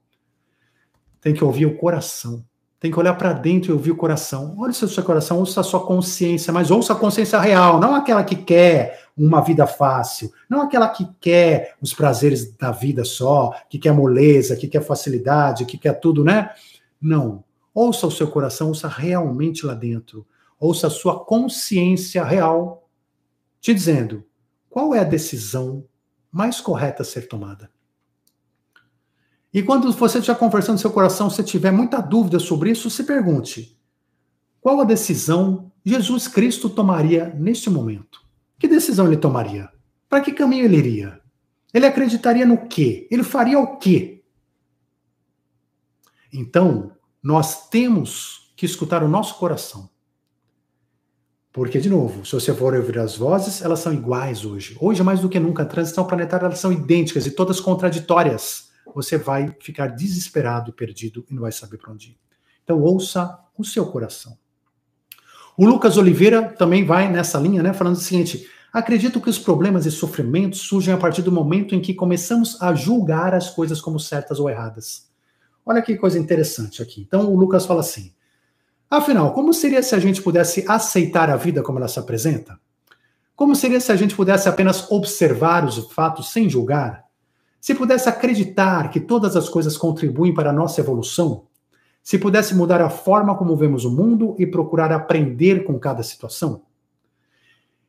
Tem 1.21 1.35
que 1.35 1.45
ouvir 1.45 1.67
o 1.67 1.77
coração. 1.77 2.45
Tem 2.81 2.93
que 2.93 2.99
olhar 2.99 3.15
para 3.15 3.33
dentro 3.33 3.71
e 3.71 3.73
ouvir 3.73 3.91
o 3.91 3.97
coração. 3.97 4.55
Olha 4.57 4.71
o 4.71 4.75
seu 4.75 5.03
coração, 5.03 5.39
ouça 5.39 5.61
a 5.61 5.65
sua 5.65 5.85
consciência, 5.85 6.53
mas 6.53 6.71
ouça 6.71 6.93
a 6.93 6.97
consciência 6.97 7.41
real, 7.41 7.81
não 7.81 7.95
aquela 7.95 8.23
que 8.23 8.37
quer 8.37 9.07
uma 9.17 9.41
vida 9.41 9.67
fácil, 9.67 10.33
não 10.49 10.63
aquela 10.63 10.89
que 10.89 11.09
quer 11.21 11.75
os 11.83 11.93
prazeres 11.93 12.57
da 12.57 12.71
vida 12.71 13.05
só, 13.05 13.53
que 13.69 13.81
quer 13.81 13.93
moleza, 13.93 14.55
que 14.55 14.69
quer 14.69 14.81
facilidade, 14.81 15.65
que 15.65 15.77
quer 15.77 15.95
tudo, 15.95 16.23
né? 16.23 16.51
Não. 17.01 17.43
Ouça 17.75 18.07
o 18.07 18.13
seu 18.13 18.29
coração, 18.29 18.69
ouça 18.69 18.87
realmente 18.87 19.67
lá 19.67 19.75
dentro. 19.75 20.25
Ouça 20.61 20.87
a 20.87 20.91
sua 20.91 21.25
consciência 21.25 22.23
real 22.23 22.89
te 23.61 23.75
dizendo 23.75 24.25
qual 24.71 24.95
é 24.95 25.01
a 25.01 25.05
decisão 25.05 25.85
mais 26.31 26.61
correta 26.61 27.03
a 27.03 27.05
ser 27.05 27.27
tomada. 27.27 27.71
E 29.59 29.63
quando 29.65 29.91
você 29.91 30.19
estiver 30.19 30.39
conversando 30.39 30.75
no 30.75 30.79
seu 30.79 30.93
coração, 30.93 31.29
se 31.29 31.43
tiver 31.43 31.73
muita 31.73 32.01
dúvida 32.01 32.39
sobre 32.39 32.71
isso, 32.71 32.89
se 32.89 33.03
pergunte: 33.03 33.77
qual 34.61 34.81
a 34.81 34.85
decisão 34.85 35.73
Jesus 35.85 36.29
Cristo 36.29 36.71
tomaria 36.71 37.35
neste 37.37 37.69
momento? 37.69 38.21
Que 38.57 38.69
decisão 38.69 39.09
ele 39.09 39.17
tomaria? 39.17 39.69
Para 40.09 40.21
que 40.21 40.31
caminho 40.31 40.65
ele 40.65 40.77
iria? 40.77 41.21
Ele 41.75 41.87
acreditaria 41.87 42.47
no 42.47 42.69
quê? 42.69 43.09
Ele 43.11 43.25
faria 43.25 43.59
o 43.59 43.79
quê? 43.79 44.23
Então, 46.33 46.93
nós 47.21 47.69
temos 47.69 48.53
que 48.57 48.65
escutar 48.65 49.03
o 49.03 49.09
nosso 49.09 49.39
coração. 49.39 49.91
Porque, 51.53 51.81
de 51.81 51.91
novo, 51.91 52.25
se 52.25 52.33
você 52.33 52.55
for 52.55 52.75
ouvir 52.75 53.01
as 53.01 53.17
vozes, 53.17 53.61
elas 53.61 53.81
são 53.81 53.93
iguais 53.93 54.45
hoje. 54.45 54.77
Hoje, 54.81 55.03
mais 55.03 55.19
do 55.19 55.29
que 55.29 55.41
nunca, 55.41 55.65
a 55.65 55.67
transição 55.67 56.05
planetária, 56.05 56.47
elas 56.47 56.61
são 56.61 56.73
idênticas 56.73 57.27
e 57.27 57.33
todas 57.33 57.59
contraditórias 57.59 58.68
você 58.95 59.19
vai 59.19 59.55
ficar 59.61 59.89
desesperado, 59.89 60.73
perdido 60.73 61.25
e 61.31 61.35
não 61.35 61.43
vai 61.43 61.53
saber 61.53 61.79
para 61.79 61.93
onde 61.93 62.11
ir. 62.11 62.19
Então, 62.63 62.81
ouça 62.83 63.39
o 63.57 63.65
seu 63.65 63.87
coração. 63.87 64.37
O 65.57 65.67
Lucas 65.67 65.97
Oliveira 65.97 66.43
também 66.43 66.85
vai 66.85 67.11
nessa 67.11 67.39
linha, 67.39 67.63
né, 67.63 67.73
falando 67.73 67.97
o 67.97 67.99
seguinte: 67.99 68.49
acredito 68.73 69.21
que 69.21 69.29
os 69.29 69.39
problemas 69.39 69.87
e 69.87 69.91
sofrimentos 69.91 70.61
surgem 70.61 70.95
a 70.95 70.97
partir 70.97 71.23
do 71.23 71.33
momento 71.33 71.75
em 71.75 71.81
que 71.81 71.95
começamos 71.95 72.63
a 72.63 72.75
julgar 72.75 73.35
as 73.35 73.51
coisas 73.51 73.81
como 73.81 73.99
certas 73.99 74.39
ou 74.39 74.49
erradas. 74.49 75.09
Olha 75.67 75.83
que 75.83 75.97
coisa 75.97 76.19
interessante 76.19 76.81
aqui. 76.81 77.03
Então, 77.03 77.33
o 77.33 77.37
Lucas 77.37 77.67
fala 77.67 77.81
assim: 77.81 78.13
afinal, 78.89 79.33
como 79.33 79.53
seria 79.53 79.83
se 79.83 79.95
a 79.95 79.99
gente 79.99 80.23
pudesse 80.23 80.65
aceitar 80.69 81.29
a 81.29 81.37
vida 81.37 81.63
como 81.63 81.79
ela 81.79 81.89
se 81.89 81.99
apresenta? 81.99 82.59
Como 83.35 83.57
seria 83.57 83.81
se 83.81 83.91
a 83.91 83.97
gente 83.97 84.15
pudesse 84.15 84.49
apenas 84.49 84.91
observar 84.91 85.65
os 85.65 85.93
fatos 85.93 86.31
sem 86.31 86.49
julgar? 86.49 87.08
Se 87.61 87.75
pudesse 87.75 88.09
acreditar 88.09 88.91
que 88.91 89.01
todas 89.01 89.37
as 89.37 89.49
coisas 89.49 89.77
contribuem 89.77 90.33
para 90.33 90.51
a 90.51 90.53
nossa 90.53 90.81
evolução, 90.81 91.47
se 92.03 92.19
pudesse 92.19 92.55
mudar 92.55 92.81
a 92.81 92.89
forma 92.89 93.37
como 93.37 93.57
vemos 93.57 93.85
o 93.85 93.91
mundo 93.91 94.35
e 94.39 94.47
procurar 94.47 94.93
aprender 94.93 95.65
com 95.65 95.79
cada 95.79 96.03
situação. 96.03 96.63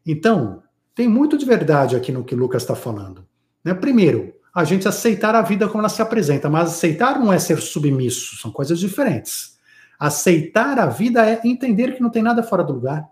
Então, 0.06 0.64
tem 0.96 1.08
muito 1.08 1.38
de 1.38 1.46
verdade 1.46 1.96
aqui 1.96 2.12
no 2.12 2.24
que 2.24 2.36
Lucas 2.36 2.64
está 2.64 2.76
falando. 2.76 3.26
Né? 3.64 3.74
Primeiro, 3.74 4.34
a 4.54 4.64
gente 4.64 4.88
aceitar 4.88 5.36
a 5.36 5.42
vida 5.42 5.68
como 5.68 5.80
ela 5.80 5.90
se 5.90 6.02
apresenta, 6.02 6.50
mas 6.50 6.72
aceitar 6.72 7.20
não 7.20 7.32
é 7.32 7.40
ser 7.40 7.62
submisso, 7.62 8.36
são 8.38 8.52
coisas 8.52 8.80
diferentes. 8.80 9.58
Aceitar 9.98 10.80
a 10.80 10.88
vida 10.88 11.26
é 11.26 11.40
entender 11.46 11.96
que 11.96 12.02
não 12.02 12.10
tem 12.10 12.24
nada 12.24 12.42
fora 12.42 12.64
do 12.64 12.74
lugar, 12.74 13.08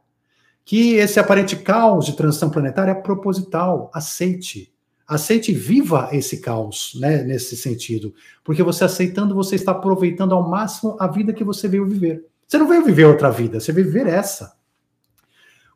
que 0.65 0.95
esse 0.95 1.19
aparente 1.19 1.55
caos 1.55 2.05
de 2.05 2.17
transição 2.17 2.49
planetária 2.49 2.91
é 2.91 2.95
proposital. 2.95 3.89
Aceite. 3.93 4.73
Aceite 5.07 5.53
viva 5.53 6.09
esse 6.11 6.41
caos, 6.41 6.91
né, 6.99 7.23
nesse 7.23 7.55
sentido. 7.55 8.13
Porque 8.43 8.61
você 8.61 8.83
aceitando, 8.83 9.33
você 9.33 9.55
está 9.55 9.71
aproveitando 9.71 10.33
ao 10.33 10.49
máximo 10.49 10.97
a 10.99 11.07
vida 11.07 11.31
que 11.31 11.45
você 11.45 11.67
veio 11.67 11.87
viver. 11.87 12.25
Você 12.45 12.57
não 12.57 12.67
veio 12.67 12.83
viver 12.83 13.05
outra 13.05 13.31
vida, 13.31 13.59
você 13.59 13.71
veio 13.71 13.87
viver 13.87 14.07
essa. 14.07 14.57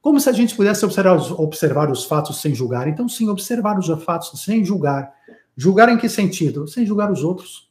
Como 0.01 0.19
se 0.19 0.27
a 0.29 0.33
gente 0.33 0.55
pudesse 0.55 0.83
observar 0.83 1.15
os, 1.15 1.31
observar 1.31 1.91
os 1.91 2.03
fatos 2.03 2.41
sem 2.41 2.53
julgar. 2.53 2.87
Então, 2.87 3.07
sim, 3.07 3.29
observar 3.29 3.77
os 3.77 3.87
fatos 4.03 4.41
sem 4.41 4.65
julgar. 4.65 5.13
Julgar 5.55 5.89
em 5.89 5.97
que 5.97 6.09
sentido? 6.09 6.67
Sem 6.67 6.85
julgar 6.85 7.11
os 7.11 7.23
outros. 7.23 7.69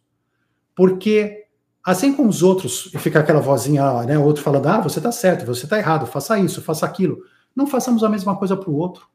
Porque, 0.75 1.47
assim 1.85 2.13
como 2.13 2.31
os 2.31 2.43
outros, 2.43 2.91
e 2.95 2.99
fica 2.99 3.21
aquela 3.21 3.41
vozinha, 3.41 4.05
né, 4.05 4.19
outro 4.19 4.43
falando, 4.43 4.67
ah, 4.67 4.81
você 4.81 4.99
está 4.99 5.11
certo, 5.11 5.45
você 5.45 5.67
está 5.67 5.77
errado, 5.77 6.07
faça 6.07 6.39
isso, 6.39 6.63
faça 6.63 6.87
aquilo. 6.87 7.19
Não 7.55 7.67
façamos 7.67 8.05
a 8.05 8.09
mesma 8.09 8.37
coisa 8.37 8.57
para 8.57 8.71
o 8.71 8.77
outro. 8.77 9.09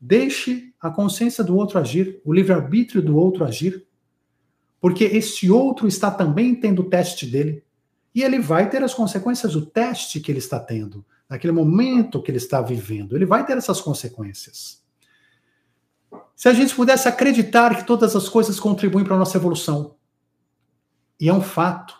Deixe 0.00 0.65
a 0.80 0.90
consciência 0.90 1.42
do 1.42 1.56
outro 1.56 1.78
agir, 1.78 2.20
o 2.24 2.32
livre-arbítrio 2.32 3.02
do 3.02 3.16
outro 3.16 3.44
agir, 3.44 3.86
porque 4.80 5.04
este 5.04 5.50
outro 5.50 5.88
está 5.88 6.10
também 6.10 6.54
tendo 6.54 6.82
o 6.82 6.88
teste 6.88 7.26
dele. 7.26 7.64
E 8.14 8.22
ele 8.22 8.38
vai 8.38 8.70
ter 8.70 8.82
as 8.82 8.94
consequências 8.94 9.52
do 9.52 9.66
teste 9.66 10.20
que 10.20 10.32
ele 10.32 10.38
está 10.38 10.58
tendo, 10.58 11.04
naquele 11.28 11.52
momento 11.52 12.22
que 12.22 12.30
ele 12.30 12.38
está 12.38 12.62
vivendo. 12.62 13.14
Ele 13.14 13.26
vai 13.26 13.44
ter 13.44 13.56
essas 13.56 13.80
consequências. 13.80 14.82
Se 16.34 16.48
a 16.48 16.52
gente 16.54 16.74
pudesse 16.74 17.08
acreditar 17.08 17.76
que 17.76 17.86
todas 17.86 18.14
as 18.14 18.28
coisas 18.28 18.60
contribuem 18.60 19.04
para 19.04 19.16
a 19.16 19.18
nossa 19.18 19.36
evolução, 19.36 19.96
e 21.18 21.28
é 21.28 21.32
um 21.32 21.42
fato, 21.42 21.94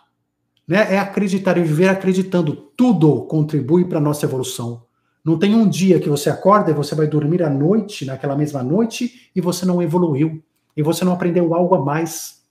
né? 0.67 0.93
É 0.93 0.99
acreditar 0.99 1.57
e 1.57 1.63
viver 1.63 1.89
acreditando, 1.89 2.55
tudo 2.55 3.25
contribui 3.25 3.85
para 3.85 3.97
a 3.97 4.01
nossa 4.01 4.25
evolução. 4.25 4.86
Não 5.27 5.37
tem 5.37 5.53
um 5.53 5.67
dia 5.67 5.99
que 5.99 6.07
você 6.07 6.29
acorda 6.29 6.71
e 6.71 6.73
você 6.73 6.95
vai 6.95 7.05
dormir 7.05 7.43
à 7.43 7.49
noite, 7.49 8.05
naquela 8.05 8.33
mesma 8.33 8.63
noite, 8.63 9.29
e 9.35 9.41
você 9.41 9.65
não 9.65 9.81
evoluiu, 9.81 10.41
e 10.73 10.81
você 10.81 11.03
não 11.03 11.11
aprendeu 11.11 11.53
algo 11.53 11.75
a 11.75 11.83
mais. 11.83 12.45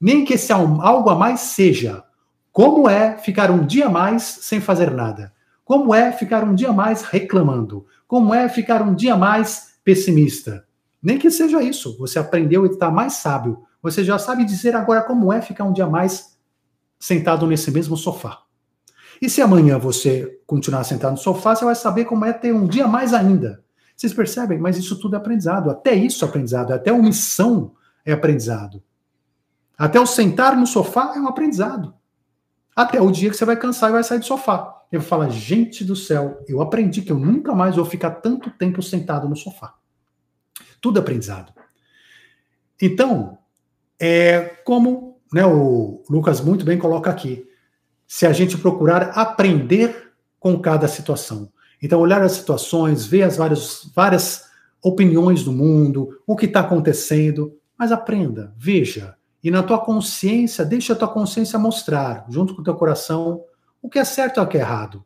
Nem 0.00 0.24
que 0.24 0.32
esse 0.32 0.50
algo 0.50 1.10
a 1.10 1.14
mais 1.14 1.40
seja 1.40 2.02
como 2.50 2.88
é 2.88 3.18
ficar 3.18 3.50
um 3.50 3.66
dia 3.66 3.90
mais 3.90 4.22
sem 4.22 4.62
fazer 4.62 4.90
nada. 4.90 5.30
Como 5.62 5.94
é 5.94 6.10
ficar 6.10 6.42
um 6.42 6.54
dia 6.54 6.72
mais 6.72 7.02
reclamando. 7.02 7.84
Como 8.08 8.32
é 8.32 8.48
ficar 8.48 8.80
um 8.80 8.94
dia 8.94 9.14
mais 9.14 9.74
pessimista. 9.84 10.66
Nem 11.02 11.18
que 11.18 11.30
seja 11.30 11.62
isso. 11.62 11.98
Você 11.98 12.18
aprendeu 12.18 12.64
e 12.64 12.70
está 12.70 12.90
mais 12.90 13.12
sábio. 13.12 13.62
Você 13.82 14.02
já 14.02 14.18
sabe 14.18 14.46
dizer 14.46 14.74
agora 14.74 15.02
como 15.02 15.30
é 15.30 15.42
ficar 15.42 15.64
um 15.64 15.72
dia 15.74 15.86
mais 15.86 16.34
sentado 16.98 17.46
nesse 17.46 17.70
mesmo 17.70 17.94
sofá. 17.94 18.41
E 19.22 19.30
se 19.30 19.40
amanhã 19.40 19.78
você 19.78 20.40
continuar 20.48 20.82
sentado 20.82 21.12
no 21.12 21.16
sofá, 21.16 21.54
você 21.54 21.64
vai 21.64 21.76
saber 21.76 22.06
como 22.06 22.24
é 22.24 22.32
ter 22.32 22.52
um 22.52 22.66
dia 22.66 22.88
mais 22.88 23.14
ainda. 23.14 23.62
Vocês 23.96 24.12
percebem? 24.12 24.58
Mas 24.58 24.76
isso 24.76 24.98
tudo 24.98 25.14
é 25.14 25.16
aprendizado. 25.16 25.70
Até 25.70 25.94
isso 25.94 26.24
é 26.24 26.28
aprendizado. 26.28 26.72
Até 26.72 26.92
omissão 26.92 27.72
é 28.04 28.10
aprendizado. 28.10 28.82
Até 29.78 30.00
o 30.00 30.06
sentar 30.06 30.56
no 30.56 30.66
sofá 30.66 31.12
é 31.14 31.20
um 31.20 31.28
aprendizado. 31.28 31.94
Até 32.74 33.00
o 33.00 33.12
dia 33.12 33.30
que 33.30 33.36
você 33.36 33.44
vai 33.44 33.56
cansar 33.56 33.90
e 33.90 33.92
vai 33.92 34.02
sair 34.02 34.18
do 34.18 34.24
sofá. 34.24 34.82
Eu 34.90 34.98
vou 34.98 35.08
falar, 35.08 35.28
gente 35.28 35.84
do 35.84 35.94
céu, 35.94 36.42
eu 36.48 36.60
aprendi 36.60 37.00
que 37.00 37.12
eu 37.12 37.18
nunca 37.18 37.54
mais 37.54 37.76
vou 37.76 37.84
ficar 37.84 38.10
tanto 38.10 38.50
tempo 38.50 38.82
sentado 38.82 39.28
no 39.28 39.36
sofá. 39.36 39.76
Tudo 40.80 40.98
aprendizado. 40.98 41.52
Então, 42.80 43.38
é 44.00 44.40
como 44.64 45.20
né, 45.32 45.46
o 45.46 46.02
Lucas 46.10 46.40
muito 46.40 46.64
bem 46.64 46.76
coloca 46.76 47.08
aqui 47.08 47.46
se 48.12 48.26
a 48.26 48.32
gente 48.34 48.58
procurar 48.58 49.04
aprender 49.14 50.12
com 50.38 50.60
cada 50.60 50.86
situação. 50.86 51.50
Então, 51.82 51.98
olhar 51.98 52.20
as 52.20 52.32
situações, 52.32 53.06
ver 53.06 53.22
as 53.22 53.38
várias, 53.38 53.90
várias 53.96 54.44
opiniões 54.82 55.42
do 55.42 55.50
mundo, 55.50 56.20
o 56.26 56.36
que 56.36 56.44
está 56.44 56.60
acontecendo, 56.60 57.56
mas 57.76 57.90
aprenda, 57.90 58.52
veja. 58.54 59.14
E 59.42 59.50
na 59.50 59.62
tua 59.62 59.78
consciência, 59.78 60.62
deixa 60.62 60.92
a 60.92 60.96
tua 60.96 61.08
consciência 61.08 61.58
mostrar, 61.58 62.26
junto 62.28 62.54
com 62.54 62.60
o 62.60 62.64
teu 62.64 62.74
coração, 62.74 63.44
o 63.80 63.88
que 63.88 63.98
é 63.98 64.04
certo 64.04 64.40
e 64.40 64.42
o 64.42 64.46
que 64.46 64.58
é 64.58 64.60
errado. 64.60 65.02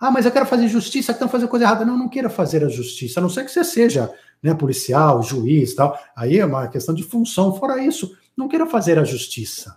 Ah, 0.00 0.10
mas 0.10 0.24
eu 0.24 0.32
quero 0.32 0.46
fazer 0.46 0.66
justiça, 0.66 1.12
estão 1.12 1.28
fazendo 1.28 1.50
coisa 1.50 1.66
errada. 1.66 1.84
Não, 1.84 1.98
não 1.98 2.08
queira 2.08 2.30
fazer 2.30 2.64
a 2.64 2.70
justiça, 2.70 3.20
a 3.20 3.22
não 3.22 3.28
ser 3.28 3.44
que 3.44 3.50
você 3.50 3.64
seja 3.64 4.10
né, 4.42 4.54
policial, 4.54 5.22
juiz 5.22 5.74
tal. 5.74 5.94
Aí 6.16 6.38
é 6.38 6.46
uma 6.46 6.68
questão 6.68 6.94
de 6.94 7.02
função. 7.02 7.54
Fora 7.54 7.84
isso, 7.84 8.16
não 8.34 8.48
queira 8.48 8.64
fazer 8.64 8.98
a 8.98 9.04
justiça. 9.04 9.76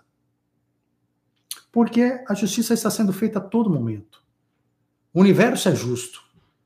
Porque 1.72 2.24
a 2.28 2.34
justiça 2.34 2.74
está 2.74 2.90
sendo 2.90 3.14
feita 3.14 3.40
a 3.40 3.42
todo 3.42 3.70
momento. 3.70 4.24
O 5.14 5.20
universo 5.20 5.70
é 5.70 5.76
justo. 5.76 6.22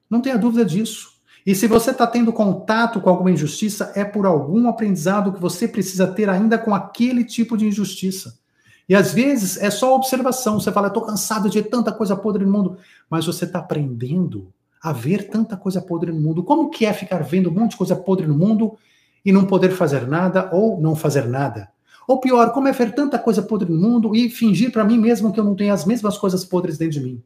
Não 0.10 0.22
tenha 0.22 0.38
dúvida 0.38 0.64
disso. 0.64 1.14
E 1.46 1.54
se 1.54 1.68
você 1.68 1.92
está 1.92 2.08
tendo 2.08 2.32
contato 2.32 3.02
com 3.02 3.10
alguma 3.10 3.32
injustiça, 3.32 3.92
é 3.96 4.06
por 4.06 4.26
algum 4.26 4.68
aprendizado 4.70 5.34
que 5.34 5.42
você 5.42 5.68
precisa 5.68 6.08
ter 6.08 6.30
ainda 6.30 6.58
com 6.58 6.74
aquele 6.74 7.26
tipo 7.26 7.58
de 7.58 7.68
injustiça. 7.68 8.40
E 8.88 8.96
às 8.96 9.14
vezes 9.14 9.58
é 9.58 9.70
só 9.70 9.96
observação. 9.96 10.60
Você 10.60 10.72
fala, 10.72 10.88
estou 10.88 11.06
cansado 11.06 11.50
de 11.50 11.62
tanta 11.62 11.92
coisa 11.92 12.16
podre 12.16 12.46
no 12.46 12.52
mundo. 12.52 12.78
Mas 13.10 13.26
você 13.26 13.44
está 13.46 13.60
aprendendo 13.60 14.54
a 14.82 14.94
ver 14.94 15.30
tanta 15.30 15.58
coisa 15.58 15.82
podre 15.82 16.12
no 16.12 16.20
mundo. 16.20 16.44
Como 16.44 16.70
que 16.70 16.86
é 16.86 16.94
ficar 16.94 17.24
vendo 17.24 17.50
um 17.50 17.54
monte 17.54 17.72
de 17.72 17.78
coisa 17.78 17.96
podre 17.96 18.28
no 18.28 18.38
mundo 18.38 18.78
e 19.26 19.32
não 19.32 19.46
poder 19.46 19.72
fazer 19.72 20.08
nada 20.08 20.50
ou 20.54 20.80
não 20.80 20.96
fazer 20.96 21.26
nada? 21.26 21.73
Ou 22.08 22.20
pior, 22.20 22.52
como 22.52 22.68
é 22.68 22.72
ver 22.72 22.94
tanta 22.94 23.18
coisa 23.18 23.42
podre 23.42 23.72
no 23.72 23.78
mundo 23.78 24.16
e 24.16 24.30
fingir 24.30 24.72
para 24.72 24.84
mim 24.84 24.98
mesmo 24.98 25.32
que 25.32 25.40
eu 25.40 25.44
não 25.44 25.56
tenho 25.56 25.74
as 25.74 25.86
mesmas 25.86 26.18
coisas 26.18 26.44
podres 26.44 26.78
dentro 26.78 27.00
de 27.00 27.06
mim? 27.06 27.24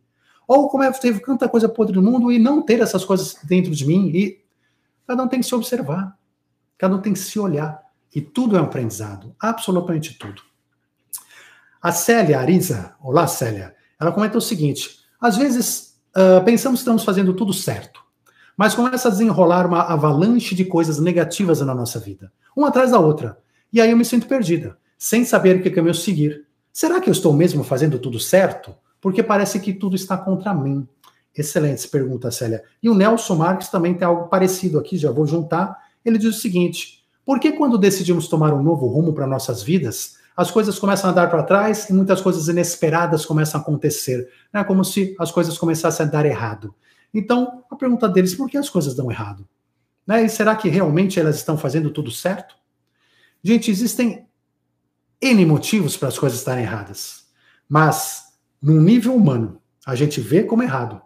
Ou 0.47 0.69
como 0.69 0.83
é 0.83 0.91
ter 0.91 1.19
tanta 1.21 1.49
coisa 1.49 1.67
podre 1.67 1.95
no 1.95 2.01
mundo 2.01 2.31
e 2.31 2.39
não 2.39 2.61
ter 2.61 2.79
essas 2.79 3.03
coisas 3.03 3.37
dentro 3.43 3.71
de 3.71 3.85
mim? 3.85 4.09
E 4.13 4.41
cada 5.05 5.23
um 5.23 5.27
tem 5.27 5.39
que 5.39 5.45
se 5.45 5.53
observar, 5.53 6.17
cada 6.77 6.95
um 6.95 7.01
tem 7.01 7.13
que 7.13 7.19
se 7.19 7.37
olhar. 7.39 7.81
E 8.15 8.21
tudo 8.21 8.55
é 8.55 8.61
um 8.61 8.65
aprendizado, 8.65 9.35
absolutamente 9.39 10.17
tudo. 10.17 10.41
A 11.81 11.91
Célia 11.91 12.39
Arisa, 12.39 12.95
olá 13.01 13.27
Célia, 13.27 13.75
ela 13.99 14.11
comenta 14.11 14.37
o 14.37 14.41
seguinte: 14.41 14.99
às 15.19 15.35
vezes 15.35 15.99
uh, 16.15 16.43
pensamos 16.45 16.79
que 16.79 16.83
estamos 16.83 17.03
fazendo 17.03 17.33
tudo 17.33 17.53
certo, 17.53 18.01
mas 18.55 18.73
começa 18.73 19.07
a 19.07 19.11
desenrolar 19.11 19.65
uma 19.65 19.81
avalanche 19.81 20.55
de 20.55 20.65
coisas 20.65 20.99
negativas 20.99 21.61
na 21.61 21.75
nossa 21.75 21.99
vida, 21.99 22.31
uma 22.55 22.69
atrás 22.69 22.91
da 22.91 22.99
outra. 22.99 23.37
E 23.71 23.81
aí 23.81 23.91
eu 23.91 23.97
me 23.97 24.05
sinto 24.05 24.27
perdida, 24.27 24.77
sem 24.97 25.25
saber 25.25 25.61
que 25.61 25.69
caminho 25.69 25.93
seguir. 25.93 26.45
Será 26.71 27.01
que 27.01 27.09
eu 27.09 27.11
estou 27.11 27.33
mesmo 27.33 27.63
fazendo 27.63 27.99
tudo 27.99 28.19
certo? 28.19 28.73
Porque 29.01 29.21
parece 29.21 29.59
que 29.59 29.73
tudo 29.73 29.95
está 29.95 30.17
contra 30.17 30.53
mim. 30.53 30.87
Excelente, 31.35 31.87
pergunta 31.87 32.31
Célia. 32.31 32.63
E 32.81 32.89
o 32.89 32.95
Nelson 32.95 33.35
Marques 33.35 33.69
também 33.69 33.93
tem 33.93 34.07
algo 34.07 34.27
parecido 34.27 34.79
aqui, 34.79 34.97
já 34.97 35.11
vou 35.11 35.27
juntar. 35.27 35.77
Ele 36.03 36.17
diz 36.17 36.35
o 36.35 36.39
seguinte: 36.39 37.03
por 37.25 37.39
que 37.39 37.51
quando 37.51 37.77
decidimos 37.77 38.27
tomar 38.27 38.53
um 38.53 38.63
novo 38.63 38.87
rumo 38.87 39.13
para 39.13 39.27
nossas 39.27 39.61
vidas, 39.61 40.17
as 40.35 40.49
coisas 40.49 40.79
começam 40.79 41.09
a 41.09 41.11
andar 41.11 41.29
para 41.29 41.43
trás 41.43 41.89
e 41.89 41.93
muitas 41.93 42.21
coisas 42.21 42.47
inesperadas 42.47 43.25
começam 43.25 43.59
a 43.59 43.61
acontecer? 43.61 44.29
É 44.51 44.63
como 44.63 44.83
se 44.83 45.15
as 45.19 45.31
coisas 45.31 45.57
começassem 45.57 46.05
a 46.05 46.09
dar 46.09 46.25
errado. 46.25 46.73
Então, 47.13 47.63
a 47.69 47.75
pergunta 47.75 48.09
deles: 48.09 48.33
por 48.33 48.49
que 48.49 48.57
as 48.57 48.69
coisas 48.69 48.95
dão 48.95 49.11
errado? 49.11 49.47
Né? 50.07 50.23
E 50.23 50.29
será 50.29 50.55
que 50.55 50.69
realmente 50.69 51.19
elas 51.19 51.35
estão 51.35 51.57
fazendo 51.57 51.91
tudo 51.91 52.09
certo? 52.09 52.55
Gente, 53.43 53.71
existem 53.71 54.27
N 55.21 55.45
motivos 55.45 55.97
para 55.97 56.09
as 56.09 56.17
coisas 56.17 56.39
estarem 56.39 56.63
erradas. 56.63 57.27
Mas, 57.67 58.33
num 58.61 58.79
nível 58.79 59.15
humano, 59.15 59.61
a 59.85 59.95
gente 59.95 60.21
vê 60.21 60.43
como 60.43 60.63
errado. 60.63 61.01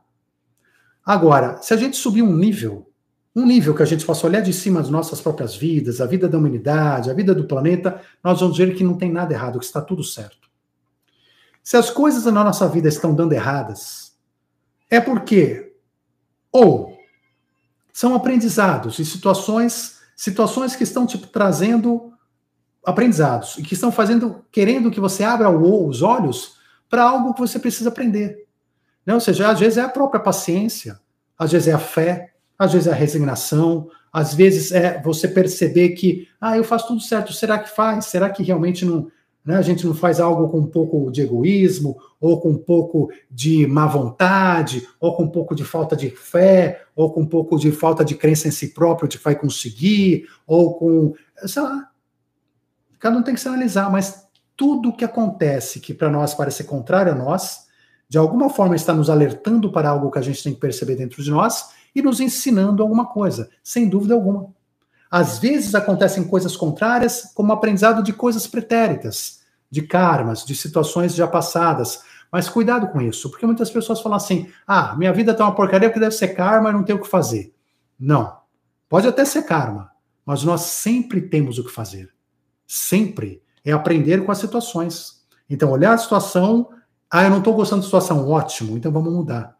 Agora, 1.05 1.61
se 1.61 1.73
a 1.73 1.77
gente 1.77 1.97
subir 1.97 2.21
um 2.21 2.36
nível, 2.36 2.91
um 3.36 3.45
nível 3.45 3.73
que 3.73 3.84
a 3.84 3.86
gente 3.86 4.05
possa 4.05 4.27
olhar 4.27 4.41
de 4.41 4.53
cima 4.53 4.82
das 4.82 4.89
nossas 4.89 5.21
próprias 5.21 5.55
vidas, 5.55 6.01
a 6.01 6.05
vida 6.05 6.27
da 6.27 6.38
humanidade, 6.38 7.09
a 7.09 7.13
vida 7.13 7.34
do 7.34 7.45
planeta, 7.45 8.01
nós 8.23 8.39
vamos 8.39 8.57
ver 8.57 8.75
que 8.75 8.84
não 8.84 8.97
tem 8.97 9.11
nada 9.11 9.34
errado, 9.34 9.59
que 9.59 9.65
está 9.65 9.82
tudo 9.82 10.03
certo. 10.03 10.49
Se 11.63 11.77
as 11.77 11.89
coisas 11.89 12.25
na 12.25 12.43
nossa 12.43 12.67
vida 12.67 12.88
estão 12.88 13.13
dando 13.13 13.34
erradas, 13.34 14.17
é 14.89 14.99
porque 14.99 15.73
ou 16.51 16.97
são 17.93 18.13
aprendizados 18.15 18.99
e 18.99 19.05
situações, 19.05 19.99
situações 20.15 20.75
que 20.75 20.84
estão 20.84 21.05
tipo 21.05 21.27
trazendo 21.27 22.11
aprendizados 22.86 23.57
e 23.57 23.63
que 23.63 23.73
estão 23.73 23.91
fazendo, 23.91 24.43
querendo 24.51 24.91
que 24.91 24.99
você 24.99 25.23
abra 25.23 25.49
os 25.49 26.01
olhos 26.01 26.57
para 26.89 27.03
algo 27.03 27.34
que 27.34 27.39
você 27.39 27.59
precisa 27.59 27.89
aprender. 27.89 28.45
Né? 29.05 29.13
Ou 29.13 29.19
seja, 29.19 29.49
às 29.49 29.59
vezes 29.59 29.77
é 29.77 29.82
a 29.82 29.89
própria 29.89 30.21
paciência, 30.21 30.99
às 31.38 31.51
vezes 31.51 31.67
é 31.67 31.73
a 31.73 31.79
fé, 31.79 32.34
às 32.57 32.73
vezes 32.73 32.88
é 32.88 32.91
a 32.91 32.95
resignação, 32.95 33.89
às 34.11 34.34
vezes 34.34 34.71
é 34.71 35.01
você 35.01 35.27
perceber 35.27 35.89
que, 35.89 36.27
ah, 36.39 36.57
eu 36.57 36.63
faço 36.63 36.88
tudo 36.88 37.01
certo, 37.01 37.34
será 37.34 37.57
que 37.57 37.69
faz? 37.69 38.05
Será 38.05 38.29
que 38.29 38.43
realmente 38.43 38.86
não, 38.86 39.09
né, 39.43 39.55
a 39.55 39.61
gente 39.61 39.86
não 39.86 39.93
faz 39.93 40.19
algo 40.19 40.49
com 40.49 40.59
um 40.59 40.67
pouco 40.67 41.09
de 41.11 41.21
egoísmo, 41.21 41.97
ou 42.19 42.39
com 42.39 42.49
um 42.49 42.57
pouco 42.57 43.09
de 43.29 43.65
má 43.65 43.88
vontade, 43.88 44.88
ou 44.99 45.15
com 45.15 45.23
um 45.23 45.29
pouco 45.29 45.55
de 45.55 45.63
falta 45.63 45.95
de 45.95 46.09
fé, 46.09 46.84
ou 46.95 47.11
com 47.11 47.21
um 47.21 47.25
pouco 47.25 47.57
de 47.57 47.71
falta 47.71 48.05
de 48.05 48.15
crença 48.15 48.47
em 48.47 48.51
si 48.51 48.73
próprio 48.73 49.07
de 49.07 49.17
que 49.17 49.23
vai 49.23 49.36
conseguir, 49.36 50.27
ou 50.45 50.75
com, 50.75 51.13
sei 51.45 51.63
lá, 51.63 51.90
Cada 53.01 53.17
um 53.17 53.23
tem 53.23 53.33
que 53.33 53.41
se 53.41 53.47
analisar, 53.47 53.89
mas 53.91 54.27
tudo 54.55 54.95
que 54.95 55.03
acontece 55.03 55.79
que 55.79 55.91
para 55.91 56.07
nós 56.07 56.35
parece 56.35 56.63
contrário 56.63 57.11
a 57.11 57.15
nós, 57.15 57.65
de 58.07 58.15
alguma 58.15 58.47
forma 58.47 58.75
está 58.75 58.93
nos 58.93 59.09
alertando 59.09 59.71
para 59.71 59.89
algo 59.89 60.11
que 60.11 60.19
a 60.19 60.21
gente 60.21 60.43
tem 60.43 60.53
que 60.53 60.59
perceber 60.59 60.95
dentro 60.95 61.23
de 61.23 61.31
nós 61.31 61.71
e 61.95 62.01
nos 62.01 62.19
ensinando 62.19 62.83
alguma 62.83 63.07
coisa, 63.07 63.49
sem 63.63 63.89
dúvida 63.89 64.13
alguma. 64.13 64.53
Às 65.09 65.39
vezes 65.39 65.73
acontecem 65.73 66.23
coisas 66.25 66.55
contrárias, 66.55 67.31
como 67.33 67.51
aprendizado 67.51 68.03
de 68.03 68.13
coisas 68.13 68.45
pretéritas, 68.45 69.41
de 69.69 69.81
karmas, 69.81 70.45
de 70.45 70.55
situações 70.55 71.15
já 71.15 71.27
passadas. 71.27 72.03
Mas 72.31 72.47
cuidado 72.47 72.87
com 72.89 73.01
isso, 73.01 73.31
porque 73.31 73.47
muitas 73.47 73.71
pessoas 73.71 73.99
falam 73.99 74.17
assim: 74.17 74.47
ah, 74.67 74.95
minha 74.95 75.11
vida 75.11 75.31
está 75.31 75.43
uma 75.43 75.55
porcaria 75.55 75.89
porque 75.89 75.99
deve 75.99 76.13
ser 76.13 76.35
karma 76.35 76.69
e 76.69 76.73
não 76.73 76.83
tem 76.83 76.95
o 76.95 77.01
que 77.01 77.07
fazer. 77.07 77.51
Não. 77.99 78.37
Pode 78.87 79.07
até 79.07 79.25
ser 79.25 79.41
karma, 79.41 79.89
mas 80.23 80.43
nós 80.43 80.61
sempre 80.61 81.19
temos 81.19 81.57
o 81.57 81.63
que 81.63 81.71
fazer 81.71 82.13
sempre, 82.72 83.41
é 83.65 83.74
aprender 83.74 84.24
com 84.24 84.32
as 84.32 84.38
situações. 84.38 85.24
Então, 85.49 85.69
olhar 85.69 85.93
a 85.93 85.97
situação, 85.97 86.69
ah, 87.11 87.26
eu 87.26 87.30
não 87.30 87.39
estou 87.39 87.53
gostando 87.53 87.82
da 87.82 87.86
situação, 87.86 88.30
ótimo, 88.30 88.78
então 88.78 88.89
vamos 88.93 89.11
mudar. 89.11 89.57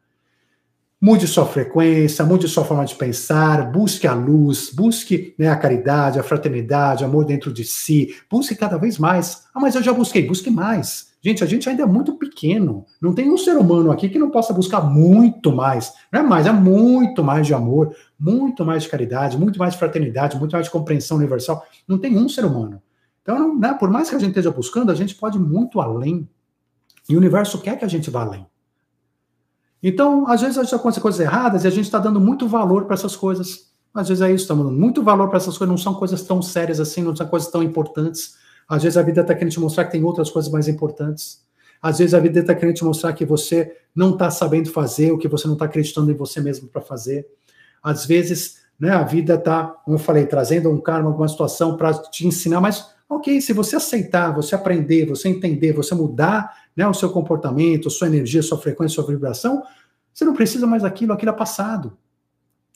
Mude 1.00 1.28
sua 1.28 1.46
frequência, 1.46 2.24
mude 2.24 2.48
sua 2.48 2.64
forma 2.64 2.86
de 2.86 2.96
pensar, 2.96 3.70
busque 3.70 4.08
a 4.08 4.14
luz, 4.14 4.72
busque 4.74 5.36
né, 5.38 5.50
a 5.50 5.58
caridade, 5.58 6.20
a 6.20 6.24
fraternidade, 6.24 7.04
amor 7.04 7.26
dentro 7.26 7.52
de 7.52 7.66
si, 7.66 8.16
busque 8.32 8.56
cada 8.56 8.78
vez 8.78 8.98
mais. 8.98 9.44
Ah, 9.54 9.60
mas 9.60 9.76
eu 9.76 9.84
já 9.84 9.92
busquei, 9.92 10.26
busque 10.26 10.50
mais. 10.50 11.12
Gente, 11.22 11.44
a 11.44 11.48
gente 11.48 11.68
ainda 11.68 11.84
é 11.84 11.86
muito 11.86 12.18
pequeno. 12.18 12.86
Não 13.02 13.14
tem 13.14 13.30
um 13.30 13.38
ser 13.38 13.58
humano 13.58 13.92
aqui 13.92 14.08
que 14.08 14.18
não 14.18 14.32
possa 14.32 14.54
buscar 14.54 14.82
muito 14.82 15.52
mais. 15.52 15.92
Não 16.14 16.22
é 16.22 16.24
mais, 16.24 16.48
é 16.48 16.54
muito 16.54 17.22
mais 17.26 17.46
de 17.46 17.54
amor, 17.54 17.94
muito 18.18 18.64
mais 18.64 18.84
de 18.84 18.90
caridade, 18.90 19.38
muito 19.38 19.60
mais 19.60 19.74
de 19.74 19.80
fraternidade, 19.80 20.38
muito 20.38 20.54
mais 20.54 20.68
de 20.68 20.72
compreensão 20.72 21.18
universal. 21.18 21.66
Não 21.86 21.98
tem 21.98 22.18
um 22.18 22.30
ser 22.30 22.46
humano. 22.46 22.82
Então, 23.22 23.58
né, 23.58 23.74
por 23.74 23.90
mais 23.90 24.10
que 24.10 24.16
a 24.16 24.20
gente 24.20 24.30
esteja 24.30 24.52
buscando, 24.52 24.92
a 24.92 24.96
gente 24.96 25.16
pode 25.16 25.38
ir 25.38 25.42
muito 25.42 25.80
além. 25.80 26.28
E 27.08 27.16
o 27.16 27.18
universo 27.18 27.60
quer 27.60 27.78
que 27.78 27.86
a 27.86 27.88
gente 27.88 28.10
vá 28.10 28.22
além. 28.22 28.46
Então, 29.84 30.28
às 30.28 30.42
vezes 30.42 30.58
acontece 30.74 31.02
coisas 31.02 31.20
erradas 31.20 31.64
e 31.64 31.68
a 31.68 31.72
gente 31.72 31.86
está 31.86 31.98
dando 31.98 32.20
muito 32.20 32.48
valor 32.48 32.86
para 32.86 32.94
essas 32.94 33.16
coisas. 33.16 33.72
Às 33.94 34.08
vezes 34.08 34.22
é 34.22 34.32
isso, 34.32 34.44
estamos 34.44 34.66
dando 34.66 34.78
muito 34.78 35.04
valor 35.04 35.28
para 35.28 35.38
essas 35.38 35.58
coisas, 35.58 35.70
não 35.70 35.78
são 35.78 35.94
coisas 35.96 36.22
tão 36.24 36.42
sérias 36.42 36.80
assim, 36.80 37.02
não 37.02 37.16
são 37.16 37.28
coisas 37.28 37.50
tão 37.50 37.64
importantes. 37.64 38.36
Às 38.68 38.84
vezes 38.84 38.96
a 38.96 39.02
vida 39.02 39.22
está 39.22 39.34
querendo 39.34 39.52
te 39.52 39.60
mostrar 39.60 39.86
que 39.86 39.92
tem 39.92 40.04
outras 40.04 40.30
coisas 40.30 40.52
mais 40.52 40.68
importantes. 40.68 41.44
Às 41.82 41.98
vezes 41.98 42.14
a 42.14 42.20
vida 42.20 42.40
está 42.40 42.54
querendo 42.54 42.76
te 42.76 42.86
mostrar 42.86 43.12
que 43.14 43.26
você 43.26 43.76
não 43.94 44.12
está 44.12 44.30
sabendo 44.30 44.70
fazer, 44.72 45.12
o 45.12 45.18
que 45.18 45.28
você 45.28 45.48
não 45.48 45.54
está 45.54 45.66
acreditando 45.66 46.12
em 46.12 46.16
você 46.16 46.40
mesmo 46.40 46.68
para 46.68 46.80
fazer. 46.80 47.28
Às 47.82 48.06
vezes, 48.06 48.62
né, 48.80 48.92
a 48.92 49.04
vida 49.04 49.34
está, 49.34 49.64
como 49.64 49.96
eu 49.96 50.00
falei, 50.00 50.28
trazendo 50.28 50.70
um 50.70 50.80
karma, 50.80 51.10
alguma 51.10 51.28
situação 51.28 51.76
para 51.76 51.94
te 51.94 52.26
ensinar, 52.28 52.62
mas 52.62 52.91
Ok, 53.14 53.42
se 53.42 53.52
você 53.52 53.76
aceitar, 53.76 54.32
você 54.32 54.56
aprender, 54.56 55.06
você 55.06 55.28
entender, 55.28 55.74
você 55.74 55.94
mudar 55.94 56.58
né, 56.74 56.88
o 56.88 56.94
seu 56.94 57.10
comportamento, 57.10 57.90
sua 57.90 58.08
energia, 58.08 58.42
sua 58.42 58.58
frequência, 58.58 58.96
sua 58.96 59.06
vibração, 59.06 59.62
você 60.14 60.24
não 60.24 60.34
precisa 60.34 60.66
mais 60.66 60.84
daquilo, 60.84 61.12
aquilo 61.12 61.32
é 61.32 61.36
passado. 61.36 61.98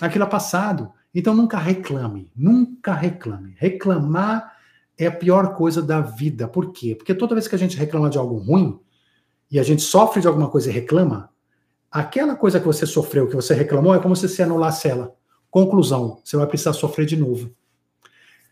Aquilo 0.02 0.26
é 0.26 0.28
passado. 0.28 0.92
Então 1.14 1.34
nunca 1.34 1.58
reclame, 1.58 2.30
nunca 2.36 2.94
reclame. 2.94 3.56
Reclamar 3.58 4.58
é 4.98 5.08
a 5.08 5.12
pior 5.12 5.56
coisa 5.56 5.82
da 5.82 6.02
vida. 6.02 6.50
Por 6.50 6.74
quê? 6.74 6.96
Porque 6.96 7.16
toda 7.16 7.34
vez 7.34 7.48
que 7.48 7.56
a 7.56 7.58
gente 7.58 7.78
reclama 7.78 8.10
de 8.10 8.18
algo 8.18 8.36
ruim, 8.36 8.78
e 9.50 9.58
a 9.58 9.64
gente 9.64 9.84
sofre 9.84 10.20
de 10.20 10.28
alguma 10.28 10.50
coisa 10.50 10.70
e 10.70 10.74
reclama, 10.74 11.30
aquela 11.90 12.36
coisa 12.36 12.60
que 12.60 12.66
você 12.66 12.86
sofreu, 12.86 13.30
que 13.30 13.38
você 13.38 13.54
reclamou, 13.54 13.96
é 13.96 14.00
como 14.00 14.14
se 14.14 14.28
você 14.28 14.44
anulasse 14.44 14.86
ela. 14.90 15.16
Conclusão, 15.50 16.20
você 16.26 16.36
vai 16.36 16.46
precisar 16.46 16.74
sofrer 16.74 17.06
de 17.06 17.16
novo. 17.16 17.56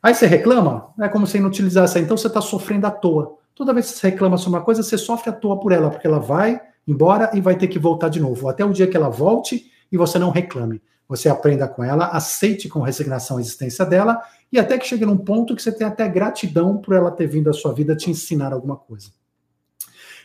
Aí 0.03 0.13
você 0.13 0.27
reclama, 0.27 0.93
é 0.99 1.07
como 1.07 1.25
se 1.25 1.37
inutilizasse, 1.37 1.97
então 1.97 2.17
você 2.17 2.27
está 2.27 2.41
sofrendo 2.41 2.85
à 2.85 2.91
toa. 2.91 3.37
Toda 3.55 3.73
vez 3.73 3.89
que 3.89 3.97
você 3.97 4.09
reclama 4.09 4.37
sobre 4.37 4.59
uma 4.59 4.65
coisa, 4.65 4.83
você 4.83 4.97
sofre 4.97 5.29
à 5.29 5.33
toa 5.33 5.57
por 5.57 5.71
ela, 5.71 5.89
porque 5.89 6.05
ela 6.05 6.19
vai 6.19 6.59
embora 6.85 7.31
e 7.33 7.39
vai 7.39 7.55
ter 7.55 7.67
que 7.67 7.79
voltar 7.79 8.09
de 8.09 8.19
novo. 8.19 8.49
Até 8.49 8.65
o 8.65 8.73
dia 8.73 8.85
que 8.85 8.97
ela 8.97 9.07
volte 9.07 9.71
e 9.89 9.95
você 9.95 10.19
não 10.19 10.29
reclame. 10.29 10.81
Você 11.07 11.29
aprenda 11.29 11.69
com 11.69 11.83
ela, 11.83 12.07
aceite 12.07 12.67
com 12.67 12.81
resignação 12.81 13.37
a 13.37 13.39
existência 13.39 13.85
dela 13.85 14.21
e 14.51 14.59
até 14.59 14.77
que 14.77 14.85
chegue 14.85 15.05
num 15.05 15.17
ponto 15.17 15.55
que 15.55 15.61
você 15.61 15.71
tenha 15.71 15.89
até 15.89 16.07
gratidão 16.09 16.77
por 16.77 16.93
ela 16.93 17.09
ter 17.09 17.27
vindo 17.27 17.49
à 17.49 17.53
sua 17.53 17.71
vida 17.71 17.95
te 17.95 18.09
ensinar 18.09 18.51
alguma 18.51 18.75
coisa. 18.75 19.09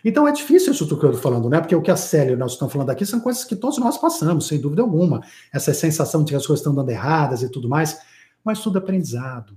Então 0.04 0.26
é 0.26 0.32
difícil 0.32 0.72
isso 0.72 0.86
que 0.86 0.92
eu 1.04 1.10
estou 1.10 1.22
falando, 1.22 1.48
né? 1.48 1.60
Porque 1.60 1.74
o 1.74 1.82
que 1.82 1.90
a 1.90 1.96
Célia 1.96 2.32
e 2.32 2.36
nós 2.36 2.52
estamos 2.52 2.72
falando 2.72 2.90
aqui 2.90 3.06
são 3.06 3.20
coisas 3.20 3.44
que 3.44 3.54
todos 3.54 3.78
nós 3.78 3.98
passamos, 3.98 4.48
sem 4.48 4.60
dúvida 4.60 4.82
alguma. 4.82 5.20
Essa 5.52 5.72
sensação 5.74 6.24
de 6.24 6.32
que 6.32 6.36
as 6.36 6.46
coisas 6.46 6.60
estão 6.60 6.74
dando 6.74 6.90
erradas 6.90 7.42
e 7.42 7.50
tudo 7.50 7.68
mais, 7.68 8.00
mas 8.44 8.60
tudo 8.60 8.78
aprendizado. 8.78 9.56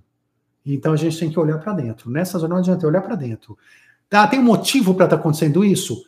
Então 0.65 0.93
a 0.93 0.95
gente 0.95 1.19
tem 1.19 1.29
que 1.29 1.39
olhar 1.39 1.57
para 1.59 1.73
dentro. 1.73 2.09
Nessas 2.09 2.43
não 2.43 2.57
adianta 2.57 2.87
olhar 2.87 3.01
para 3.01 3.15
dentro. 3.15 3.57
Tá, 4.09 4.27
tem 4.27 4.39
um 4.39 4.43
motivo 4.43 4.93
para 4.93 5.05
estar 5.05 5.17
tá 5.17 5.21
acontecendo 5.21 5.63
isso? 5.63 6.05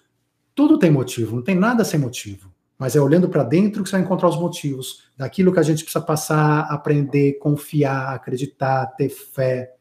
Tudo 0.53 0.77
tem 0.77 0.91
motivo, 0.91 1.35
não 1.35 1.43
tem 1.43 1.55
nada 1.55 1.83
sem 1.83 1.99
motivo. 1.99 2.51
Mas 2.77 2.95
é 2.95 3.01
olhando 3.01 3.29
para 3.29 3.43
dentro 3.43 3.81
que 3.81 3.89
você 3.89 3.95
vai 3.95 4.05
encontrar 4.05 4.29
os 4.29 4.39
motivos 4.39 5.03
daquilo 5.17 5.53
que 5.53 5.59
a 5.59 5.63
gente 5.63 5.83
precisa 5.83 6.03
passar, 6.03 6.61
aprender, 6.69 7.33
confiar, 7.39 8.13
acreditar, 8.13 8.87
ter 8.97 9.09
fé. 9.09 9.73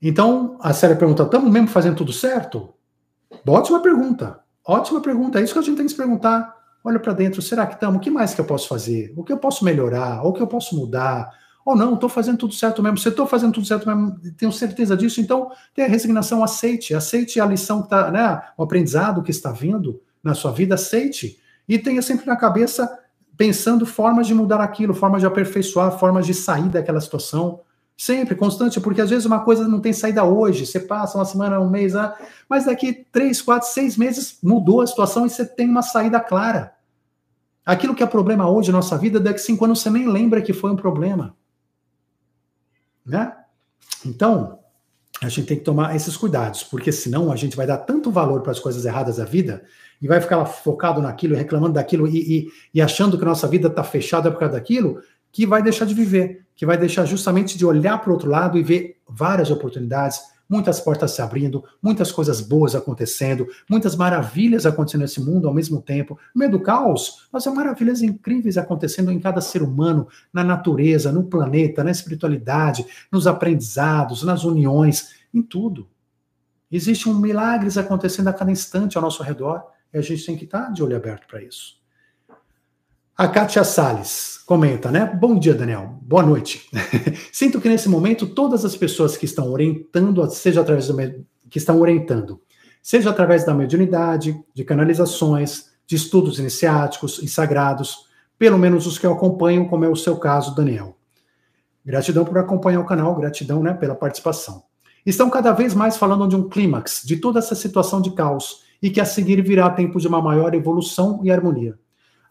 Então, 0.00 0.56
a 0.60 0.72
série 0.72 0.94
pergunta: 0.94 1.24
estamos 1.24 1.50
mesmo 1.50 1.68
fazendo 1.68 1.96
tudo 1.96 2.12
certo? 2.12 2.74
Ótima 3.46 3.82
pergunta. 3.82 4.40
Ótima 4.66 5.00
pergunta. 5.00 5.38
É 5.38 5.42
isso 5.42 5.52
que 5.52 5.58
a 5.58 5.62
gente 5.62 5.76
tem 5.76 5.86
que 5.86 5.92
se 5.92 5.96
perguntar. 5.98 6.54
Olha 6.82 6.98
para 6.98 7.12
dentro, 7.12 7.42
será 7.42 7.66
que 7.66 7.74
estamos? 7.74 7.96
O 7.96 8.00
que 8.00 8.10
mais 8.10 8.34
que 8.34 8.40
eu 8.40 8.44
posso 8.44 8.68
fazer? 8.68 9.12
O 9.16 9.24
que 9.24 9.32
eu 9.32 9.38
posso 9.38 9.64
melhorar? 9.64 10.22
O 10.22 10.32
que 10.32 10.40
eu 10.40 10.46
posso 10.46 10.76
mudar? 10.76 11.30
Ou 11.64 11.74
não, 11.74 11.94
estou 11.94 12.08
fazendo 12.08 12.36
tudo 12.36 12.54
certo 12.54 12.82
mesmo. 12.82 12.98
Se 12.98 13.08
estou 13.08 13.26
fazendo 13.26 13.52
tudo 13.52 13.66
certo 13.66 13.86
mesmo, 13.88 14.18
tenho 14.36 14.52
certeza 14.52 14.96
disso, 14.96 15.20
então 15.20 15.50
tenha 15.74 15.88
resignação, 15.88 16.44
aceite. 16.44 16.94
Aceite 16.94 17.40
a 17.40 17.46
lição 17.46 17.78
que 17.78 17.86
está, 17.86 18.10
né? 18.10 18.42
O 18.56 18.62
aprendizado 18.62 19.22
que 19.22 19.30
está 19.30 19.50
vindo 19.50 20.00
na 20.22 20.34
sua 20.34 20.52
vida, 20.52 20.74
aceite. 20.74 21.38
E 21.66 21.78
tenha 21.78 22.02
sempre 22.02 22.26
na 22.26 22.36
cabeça 22.36 22.98
pensando 23.36 23.86
formas 23.86 24.26
de 24.26 24.34
mudar 24.34 24.60
aquilo, 24.60 24.94
formas 24.94 25.20
de 25.20 25.26
aperfeiçoar, 25.26 25.98
formas 25.98 26.26
de 26.26 26.34
sair 26.34 26.68
daquela 26.68 27.00
situação. 27.00 27.60
Sempre, 27.96 28.34
constante, 28.34 28.80
porque 28.80 29.00
às 29.00 29.08
vezes 29.08 29.24
uma 29.24 29.40
coisa 29.40 29.68
não 29.68 29.80
tem 29.80 29.92
saída 29.92 30.24
hoje, 30.24 30.66
você 30.66 30.80
passa 30.80 31.16
uma 31.16 31.24
semana, 31.24 31.60
um 31.60 31.70
mês, 31.70 31.94
ah, 31.94 32.16
mas 32.48 32.64
daqui 32.64 32.92
três, 32.92 33.40
quatro, 33.40 33.68
seis 33.68 33.96
meses 33.96 34.36
mudou 34.42 34.80
a 34.80 34.86
situação 34.86 35.24
e 35.24 35.30
você 35.30 35.46
tem 35.46 35.68
uma 35.68 35.82
saída 35.82 36.18
clara. 36.18 36.74
Aquilo 37.64 37.94
que 37.94 38.02
é 38.02 38.06
problema 38.06 38.50
hoje 38.50 38.72
na 38.72 38.78
nossa 38.78 38.98
vida, 38.98 39.20
daqui 39.20 39.38
cinco 39.40 39.64
anos 39.64 39.80
você 39.80 39.90
nem 39.90 40.08
lembra 40.08 40.42
que 40.42 40.52
foi 40.52 40.72
um 40.72 40.76
problema. 40.76 41.36
Né? 43.04 43.32
Então, 44.04 44.58
a 45.22 45.28
gente 45.28 45.46
tem 45.46 45.58
que 45.58 45.64
tomar 45.64 45.94
esses 45.94 46.16
cuidados, 46.16 46.62
porque 46.62 46.90
senão 46.90 47.30
a 47.30 47.36
gente 47.36 47.56
vai 47.56 47.66
dar 47.66 47.78
tanto 47.78 48.10
valor 48.10 48.42
para 48.42 48.52
as 48.52 48.60
coisas 48.60 48.84
erradas 48.84 49.16
da 49.16 49.24
vida 49.24 49.62
e 50.00 50.08
vai 50.08 50.20
ficar 50.20 50.44
focado 50.44 51.00
naquilo, 51.00 51.36
reclamando 51.36 51.74
daquilo 51.74 52.06
e, 52.08 52.18
e, 52.18 52.48
e 52.74 52.82
achando 52.82 53.16
que 53.16 53.24
a 53.24 53.28
nossa 53.28 53.48
vida 53.48 53.68
está 53.68 53.84
fechada 53.84 54.30
por 54.30 54.38
causa 54.38 54.54
daquilo, 54.54 55.00
que 55.32 55.46
vai 55.46 55.62
deixar 55.62 55.84
de 55.84 55.94
viver, 55.94 56.46
que 56.54 56.66
vai 56.66 56.76
deixar 56.76 57.04
justamente 57.04 57.56
de 57.56 57.64
olhar 57.64 57.98
para 57.98 58.10
o 58.10 58.12
outro 58.12 58.30
lado 58.30 58.58
e 58.58 58.62
ver 58.62 58.98
várias 59.08 59.50
oportunidades, 59.50 60.20
muitas 60.48 60.80
portas 60.80 61.12
se 61.12 61.22
abrindo, 61.22 61.64
muitas 61.82 62.12
coisas 62.12 62.40
boas 62.40 62.74
acontecendo, 62.74 63.46
muitas 63.68 63.96
maravilhas 63.96 64.66
acontecendo 64.66 65.02
nesse 65.02 65.20
mundo 65.20 65.48
ao 65.48 65.54
mesmo 65.54 65.80
tempo. 65.80 66.18
No 66.34 66.38
meio 66.38 66.50
do 66.50 66.60
caos, 66.60 67.28
nós 67.32 67.42
temos 67.42 67.58
maravilhas 67.58 68.02
incríveis 68.02 68.56
acontecendo 68.56 69.10
em 69.10 69.18
cada 69.18 69.40
ser 69.40 69.62
humano, 69.62 70.08
na 70.32 70.44
natureza, 70.44 71.10
no 71.12 71.24
planeta, 71.24 71.82
na 71.82 71.90
espiritualidade, 71.90 72.86
nos 73.10 73.26
aprendizados, 73.26 74.22
nas 74.22 74.44
uniões, 74.44 75.14
em 75.32 75.42
tudo. 75.42 75.88
Existem 76.70 77.14
milagres 77.14 77.78
acontecendo 77.78 78.28
a 78.28 78.32
cada 78.32 78.50
instante 78.50 78.96
ao 78.96 79.02
nosso 79.02 79.22
redor 79.22 79.62
e 79.92 79.98
a 79.98 80.02
gente 80.02 80.26
tem 80.26 80.36
que 80.36 80.44
estar 80.44 80.72
de 80.72 80.82
olho 80.82 80.96
aberto 80.96 81.26
para 81.26 81.42
isso. 81.42 81.83
A 83.16 83.28
Kátia 83.28 83.62
Salles 83.62 84.40
comenta, 84.44 84.90
né? 84.90 85.06
Bom 85.06 85.38
dia, 85.38 85.54
Daniel. 85.54 86.00
Boa 86.02 86.24
noite. 86.24 86.68
Sinto 87.30 87.60
que 87.60 87.68
nesse 87.68 87.88
momento 87.88 88.26
todas 88.26 88.64
as 88.64 88.76
pessoas 88.76 89.16
que 89.16 89.24
estão 89.24 89.52
orientando, 89.52 90.28
seja 90.30 90.62
através 90.62 90.88
do 90.88 90.96
que 91.48 91.58
estão 91.58 91.80
orientando, 91.80 92.40
seja 92.82 93.10
através 93.10 93.44
da 93.44 93.54
mediunidade, 93.54 94.36
de 94.52 94.64
canalizações, 94.64 95.70
de 95.86 95.94
estudos 95.94 96.40
iniciáticos 96.40 97.22
e 97.22 97.28
sagrados, 97.28 98.08
pelo 98.36 98.58
menos 98.58 98.84
os 98.84 98.98
que 98.98 99.06
eu 99.06 99.12
acompanho, 99.12 99.68
como 99.68 99.84
é 99.84 99.88
o 99.88 99.94
seu 99.94 100.16
caso, 100.16 100.52
Daniel. 100.52 100.96
Gratidão 101.86 102.24
por 102.24 102.36
acompanhar 102.36 102.80
o 102.80 102.84
canal, 102.84 103.14
gratidão, 103.14 103.62
né, 103.62 103.74
pela 103.74 103.94
participação. 103.94 104.64
Estão 105.06 105.30
cada 105.30 105.52
vez 105.52 105.72
mais 105.72 105.96
falando 105.96 106.26
de 106.26 106.34
um 106.34 106.48
clímax 106.48 107.02
de 107.04 107.18
toda 107.18 107.38
essa 107.38 107.54
situação 107.54 108.00
de 108.00 108.10
caos 108.10 108.64
e 108.82 108.90
que 108.90 109.00
a 109.00 109.04
seguir 109.04 109.40
virá 109.40 109.70
tempo 109.70 110.00
de 110.00 110.08
uma 110.08 110.20
maior 110.20 110.52
evolução 110.52 111.20
e 111.22 111.30
harmonia. 111.30 111.78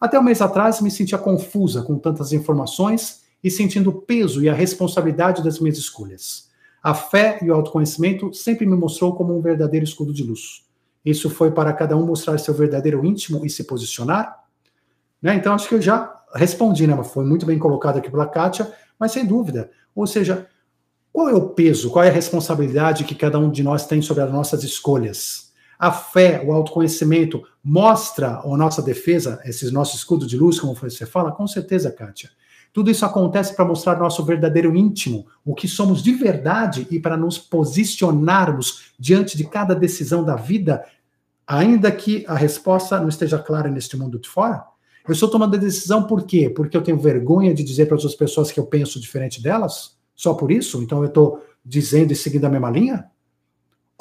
Até 0.04 0.20
um 0.20 0.22
mês 0.22 0.42
atrás 0.42 0.82
me 0.82 0.90
sentia 0.90 1.16
confusa 1.16 1.80
com 1.80 1.98
tantas 1.98 2.30
informações 2.30 3.22
e 3.42 3.50
sentindo 3.50 3.88
o 3.88 4.02
peso 4.02 4.44
e 4.44 4.50
a 4.50 4.52
responsabilidade 4.52 5.42
das 5.42 5.58
minhas 5.58 5.78
escolhas. 5.78 6.50
A 6.82 6.92
fé 6.92 7.38
e 7.40 7.50
o 7.50 7.54
autoconhecimento 7.54 8.30
sempre 8.34 8.66
me 8.66 8.76
mostrou 8.76 9.14
como 9.14 9.34
um 9.34 9.40
verdadeiro 9.40 9.82
escudo 9.82 10.12
de 10.12 10.22
luz. 10.22 10.62
Isso 11.02 11.30
foi 11.30 11.52
para 11.52 11.72
cada 11.72 11.96
um 11.96 12.04
mostrar 12.04 12.36
seu 12.36 12.52
verdadeiro 12.52 13.02
íntimo 13.02 13.46
e 13.46 13.48
se 13.48 13.64
posicionar? 13.64 14.44
Né? 15.22 15.36
Então, 15.36 15.54
acho 15.54 15.66
que 15.70 15.74
eu 15.74 15.80
já 15.80 16.14
respondi, 16.34 16.86
né? 16.86 17.02
Foi 17.02 17.24
muito 17.24 17.46
bem 17.46 17.58
colocado 17.58 17.96
aqui 17.96 18.10
pela 18.10 18.26
Kátia, 18.26 18.70
mas 19.00 19.10
sem 19.10 19.24
dúvida. 19.24 19.70
Ou 19.94 20.06
seja, 20.06 20.46
qual 21.10 21.30
é 21.30 21.34
o 21.34 21.48
peso, 21.48 21.90
qual 21.90 22.04
é 22.04 22.10
a 22.10 22.12
responsabilidade 22.12 23.04
que 23.04 23.14
cada 23.14 23.38
um 23.38 23.50
de 23.50 23.62
nós 23.62 23.86
tem 23.86 24.02
sobre 24.02 24.22
as 24.22 24.30
nossas 24.30 24.64
escolhas? 24.64 25.43
A 25.84 25.92
fé, 25.92 26.42
o 26.42 26.50
autoconhecimento, 26.50 27.42
mostra 27.62 28.40
a 28.40 28.56
nossa 28.56 28.80
defesa, 28.80 29.38
esse 29.44 29.70
nosso 29.70 29.94
escudo 29.94 30.26
de 30.26 30.34
luz, 30.34 30.58
como 30.58 30.74
você 30.74 31.04
fala? 31.04 31.30
Com 31.30 31.46
certeza, 31.46 31.92
Kátia. 31.92 32.30
Tudo 32.72 32.90
isso 32.90 33.04
acontece 33.04 33.54
para 33.54 33.66
mostrar 33.66 33.98
nosso 33.98 34.24
verdadeiro 34.24 34.74
íntimo, 34.74 35.26
o 35.44 35.54
que 35.54 35.68
somos 35.68 36.02
de 36.02 36.14
verdade 36.14 36.86
e 36.90 36.98
para 36.98 37.18
nos 37.18 37.36
posicionarmos 37.36 38.94
diante 38.98 39.36
de 39.36 39.44
cada 39.44 39.74
decisão 39.74 40.24
da 40.24 40.36
vida, 40.36 40.82
ainda 41.46 41.92
que 41.92 42.24
a 42.26 42.34
resposta 42.34 42.98
não 42.98 43.10
esteja 43.10 43.38
clara 43.38 43.68
neste 43.68 43.94
mundo 43.94 44.18
de 44.18 44.26
fora. 44.26 44.64
Eu 45.06 45.12
estou 45.12 45.28
tomando 45.28 45.54
a 45.54 45.60
decisão 45.60 46.04
por 46.04 46.22
quê? 46.24 46.48
Porque 46.48 46.78
eu 46.78 46.82
tenho 46.82 46.96
vergonha 46.96 47.52
de 47.52 47.62
dizer 47.62 47.84
para 47.84 47.98
as 47.98 48.04
outras 48.04 48.18
pessoas 48.18 48.50
que 48.50 48.58
eu 48.58 48.64
penso 48.64 48.98
diferente 48.98 49.42
delas? 49.42 49.98
Só 50.16 50.32
por 50.32 50.50
isso? 50.50 50.82
Então 50.82 51.02
eu 51.02 51.08
estou 51.08 51.44
dizendo 51.62 52.10
e 52.10 52.16
seguindo 52.16 52.46
a 52.46 52.48
mesma 52.48 52.70
linha? 52.70 53.04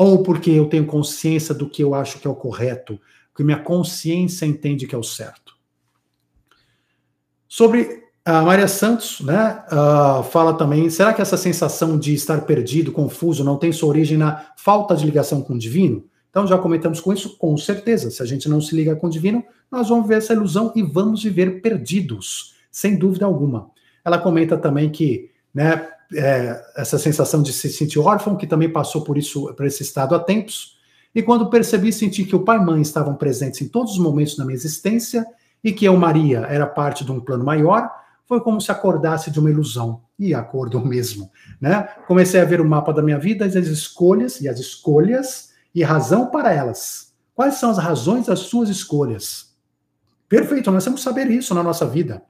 Ou 0.04 0.22
porque 0.22 0.52
eu 0.52 0.66
tenho 0.66 0.86
consciência 0.86 1.56
do 1.56 1.70
que 1.70 1.82
eu 1.82 1.96
acho 1.96 2.20
que 2.20 2.28
é 2.28 2.30
o 2.30 2.36
correto, 2.36 3.00
que 3.34 3.44
minha 3.44 3.60
consciência 3.60 4.46
entende 4.46 4.86
que 4.86 4.94
é 4.94 4.98
o 4.98 5.04
certo. 5.04 5.54
Sobre 7.48 8.04
a 8.26 8.42
Maria 8.42 8.68
Santos, 8.68 9.22
né, 9.22 9.64
uh, 9.72 10.24
fala 10.24 10.54
também: 10.56 10.90
será 10.90 11.14
que 11.14 11.22
essa 11.22 11.38
sensação 11.38 11.98
de 11.98 12.14
estar 12.14 12.42
perdido, 12.42 12.92
confuso, 12.92 13.44
não 13.44 13.58
tem 13.58 13.72
sua 13.72 13.90
origem 13.90 14.18
na 14.18 14.46
falta 14.58 14.96
de 14.96 15.06
ligação 15.06 15.42
com 15.42 15.54
o 15.54 15.60
divino? 15.60 16.06
Então 16.30 16.46
já 16.48 16.58
comentamos 16.58 17.00
com 17.00 17.14
isso, 17.14 17.38
com 17.38 17.56
certeza. 17.56 18.12
Se 18.12 18.22
a 18.22 18.26
gente 18.26 18.50
não 18.50 18.60
se 18.60 18.76
liga 18.76 18.96
com 18.96 19.08
o 19.08 19.10
divino, 19.10 19.44
nós 19.72 19.88
vamos 19.88 20.08
ver 20.08 20.18
essa 20.18 20.34
ilusão 20.34 20.74
e 20.76 20.82
vamos 20.82 21.24
viver 21.24 21.62
perdidos, 21.62 22.56
sem 22.72 22.98
dúvida 22.98 23.26
alguma. 23.26 23.70
Ela 24.04 24.18
comenta 24.18 24.58
também 24.58 24.90
que, 24.90 25.30
né, 25.54 25.93
é, 26.16 26.64
essa 26.76 26.98
sensação 26.98 27.42
de 27.42 27.52
se 27.54 27.70
sentir 27.72 28.00
órfão, 28.00 28.36
que 28.36 28.48
também 28.48 28.70
passou 28.70 29.04
por 29.04 29.18
isso, 29.18 29.54
por 29.54 29.66
esse 29.66 29.84
estado 29.84 30.16
há 30.16 30.20
tempos. 30.20 30.78
E 31.14 31.22
quando 31.22 31.50
percebi 31.50 31.90
e 31.90 31.94
senti 31.94 32.24
que 32.24 32.36
o 32.36 32.44
pai 32.44 32.58
e 32.58 32.62
mãe 32.62 32.82
estavam 32.82 33.16
presentes 33.16 33.62
em 33.62 33.68
todos 33.68 33.94
os 33.94 34.00
momentos 34.00 34.36
da 34.36 34.44
minha 34.44 34.56
existência 34.56 35.26
e 35.64 35.72
que 35.72 35.86
eu, 35.86 35.96
Maria, 35.96 36.40
era 36.50 36.66
parte 36.66 37.06
de 37.06 37.12
um 37.12 37.20
plano 37.20 37.44
maior, 37.44 37.90
foi 38.26 38.42
como 38.42 38.60
se 38.60 38.72
acordasse 38.72 39.30
de 39.30 39.40
uma 39.40 39.50
ilusão. 39.50 40.02
E 40.18 40.34
acordou 40.34 40.84
mesmo, 40.86 41.30
né? 41.60 41.88
Comecei 42.08 42.40
a 42.40 42.46
ver 42.46 42.62
o 42.62 42.66
mapa 42.66 42.94
da 42.94 43.02
minha 43.02 43.20
vida, 43.20 43.46
as 43.46 43.56
escolhas 43.56 44.42
e 44.42 44.48
as 44.48 44.60
escolhas 44.60 45.52
e 45.74 45.84
razão 45.84 46.28
para 46.28 46.54
elas. 46.54 47.14
Quais 47.36 47.56
são 47.56 47.70
as 47.70 47.78
razões 47.78 48.28
das 48.28 48.40
suas 48.40 48.70
escolhas? 48.70 49.54
Perfeito, 50.30 50.72
nós 50.72 50.84
temos 50.84 51.00
que 51.00 51.04
saber 51.04 51.30
isso 51.30 51.54
na 51.54 51.64
nossa 51.64 51.86
vida. 51.86 52.24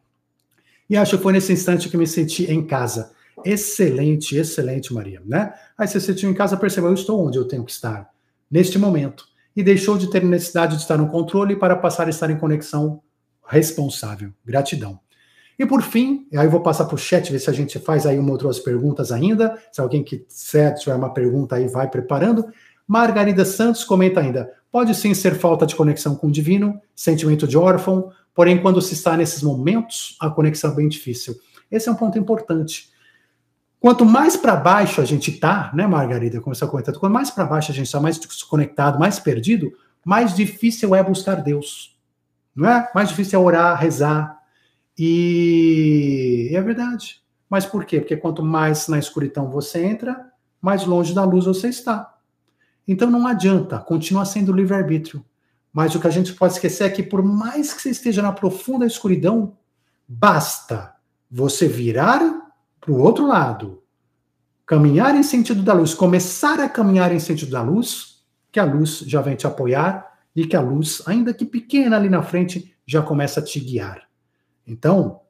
E 0.89 0.97
acho 0.97 1.17
que 1.17 1.23
foi 1.23 1.34
nesse 1.34 1.53
instante 1.53 1.89
que 1.89 1.97
me 1.97 2.07
senti 2.07 2.51
em 2.51 2.65
casa 2.65 3.11
Excelente, 3.46 4.38
excelente, 4.38 4.94
Maria, 4.94 5.22
né? 5.26 5.54
Aí 5.78 5.88
você 5.88 6.00
sentiu 6.00 6.30
em 6.30 6.34
casa, 6.34 6.58
percebeu, 6.58 6.89
eu 6.89 6.96
estou 6.96 7.26
onde 7.26 7.38
eu 7.38 7.48
tenho 7.48 7.64
que 7.64 7.72
estar, 7.72 8.10
neste 8.50 8.78
momento. 8.78 9.26
E 9.56 9.62
deixou 9.62 9.98
de 9.98 10.10
ter 10.10 10.24
necessidade 10.24 10.76
de 10.76 10.82
estar 10.82 10.98
no 10.98 11.10
controle 11.10 11.56
para 11.56 11.76
passar 11.76 12.08
a 12.08 12.10
estar 12.10 12.30
em 12.30 12.38
conexão 12.38 13.02
responsável. 13.46 14.32
Gratidão. 14.44 15.00
E 15.58 15.66
por 15.66 15.84
fim, 15.84 16.28
aí 16.34 16.46
eu 16.46 16.52
vou 16.52 16.62
passar 16.62 16.86
para 16.86 16.96
o 16.96 16.98
chat, 16.98 17.32
ver 17.32 17.39
se 17.39 17.50
a 17.50 17.54
gente 17.54 17.78
faz 17.78 18.06
aí 18.06 18.18
uma 18.18 18.32
ou 18.32 18.38
duas 18.38 18.60
perguntas 18.60 19.12
ainda. 19.12 19.58
Se 19.72 19.80
alguém 19.80 20.04
quiser, 20.04 20.74
tiver 20.74 20.96
uma 20.96 21.14
pergunta 21.14 21.56
aí, 21.56 21.68
vai 21.68 21.88
preparando. 21.89 22.46
Margarida 22.88 23.46
Santos 23.46 23.84
comenta 23.84 24.20
ainda: 24.20 24.52
pode 24.72 24.96
sim 24.96 25.14
ser 25.14 25.36
falta 25.36 25.66
de 25.66 25.76
conexão 25.76 26.16
com 26.16 26.28
o 26.28 26.32
divino, 26.32 26.82
sentimento 26.96 27.48
de 27.48 27.58
órfão, 27.58 28.12
porém, 28.34 28.60
quando 28.62 28.82
se 28.82 28.94
está 28.94 29.16
nesses 29.16 29.44
momentos, 29.44 30.18
a 30.20 30.30
conexão 30.30 30.72
é 30.72 30.76
bem 30.76 30.88
difícil. 30.88 31.36
Esse 31.72 31.88
é 31.88 31.91
um 31.91 31.96
ponto 31.96 32.18
importante. 32.18 32.91
Quanto 33.84 34.05
mais 34.05 34.38
para 34.38 34.55
baixo 34.55 35.01
a 35.01 35.03
gente 35.03 35.29
tá, 35.29 35.69
né, 35.73 35.86
Margarida, 35.86 36.39
como 36.39 36.55
você 36.55 36.65
comentou, 36.65 36.97
quanto 36.97 37.11
mais 37.11 37.29
para 37.29 37.43
baixo 37.43 37.69
a 37.69 37.75
gente 37.75 37.88
está, 37.88 37.99
mais 37.99 38.17
desconectado, 38.17 38.97
mais 38.97 39.19
perdido, 39.19 39.73
mais 40.05 40.34
difícil 40.34 40.95
é 40.95 41.03
buscar 41.03 41.36
Deus. 41.43 41.93
Não 42.55 42.69
é? 42.69 42.89
Mais 42.95 43.09
difícil 43.09 43.38
é 43.38 43.43
orar, 43.43 43.77
rezar. 43.77 44.39
E 44.97 46.49
é 46.53 46.61
verdade. 46.61 47.21
Mas 47.49 47.65
por 47.65 47.84
quê? 47.84 47.99
Porque 47.99 48.15
quanto 48.15 48.41
mais 48.41 48.88
na 48.88 48.97
escuridão 48.97 49.51
você 49.51 49.84
entra, 49.84 50.31
mais 50.61 50.86
longe 50.86 51.13
da 51.13 51.25
luz 51.25 51.43
você 51.43 51.67
está. 51.67 52.15
Então 52.88 53.11
não 53.11 53.27
adianta, 53.27 53.79
continua 53.79 54.23
sendo 54.23 54.53
livre-arbítrio. 54.53 55.25
Mas 55.73 55.93
o 55.93 55.99
que 55.99 56.07
a 56.07 56.11
gente 56.11 56.31
pode 56.31 56.53
esquecer 56.53 56.86
é 56.86 56.89
que, 56.89 57.03
por 57.03 57.21
mais 57.21 57.73
que 57.73 57.81
você 57.81 57.89
esteja 57.89 58.21
na 58.21 58.31
profunda 58.31 58.86
escuridão, 58.86 59.57
basta 60.07 60.95
você 61.29 61.67
virar 61.67 62.43
para 62.84 62.91
o 62.91 62.99
outro 62.99 63.25
lado, 63.25 63.81
caminhar 64.65 65.15
em 65.15 65.23
sentido 65.23 65.63
da 65.63 65.73
luz, 65.73 65.93
começar 65.93 66.59
a 66.59 66.67
caminhar 66.67 67.13
em 67.13 67.19
sentido 67.19 67.51
da 67.51 67.61
luz, 67.61 68.25
que 68.51 68.59
a 68.59 68.65
luz 68.65 68.99
já 68.99 69.21
vem 69.21 69.36
te 69.36 69.47
apoiar 69.47 70.19
e 70.36 70.45
que 70.45 70.55
a 70.55 70.61
luz, 70.61 71.01
ainda 71.05 71.34
que 71.34 71.45
pequena 71.45 71.95
ali 71.95 72.09
na 72.09 72.21
frente, 72.21 72.75
já 72.86 73.01
começa 73.01 73.39
a 73.39 73.43
te 73.43 73.59
guiar. 73.59 74.03
Então, 74.67 75.21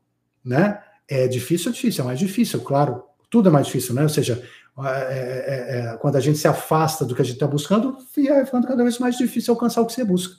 né? 0.43 0.81
É 1.07 1.27
difícil, 1.27 1.69
é 1.69 1.73
difícil, 1.73 2.03
é 2.03 2.07
mais 2.07 2.17
difícil, 2.17 2.61
claro. 2.61 3.03
Tudo 3.29 3.49
é 3.49 3.51
mais 3.51 3.67
difícil, 3.67 3.93
né? 3.93 4.01
Ou 4.01 4.09
seja, 4.09 4.43
é, 4.79 4.89
é, 4.89 5.93
é, 5.93 5.97
quando 5.97 6.15
a 6.15 6.19
gente 6.19 6.39
se 6.39 6.47
afasta 6.47 7.05
do 7.05 7.13
que 7.13 7.21
a 7.21 7.25
gente 7.25 7.35
está 7.35 7.45
buscando, 7.45 7.97
vai 8.15 8.45
ficando 8.45 8.67
cada 8.67 8.81
vez 8.81 8.97
mais 8.97 9.15
difícil 9.15 9.53
alcançar 9.53 9.81
o 9.81 9.85
que 9.85 9.93
você 9.93 10.03
busca. 10.03 10.35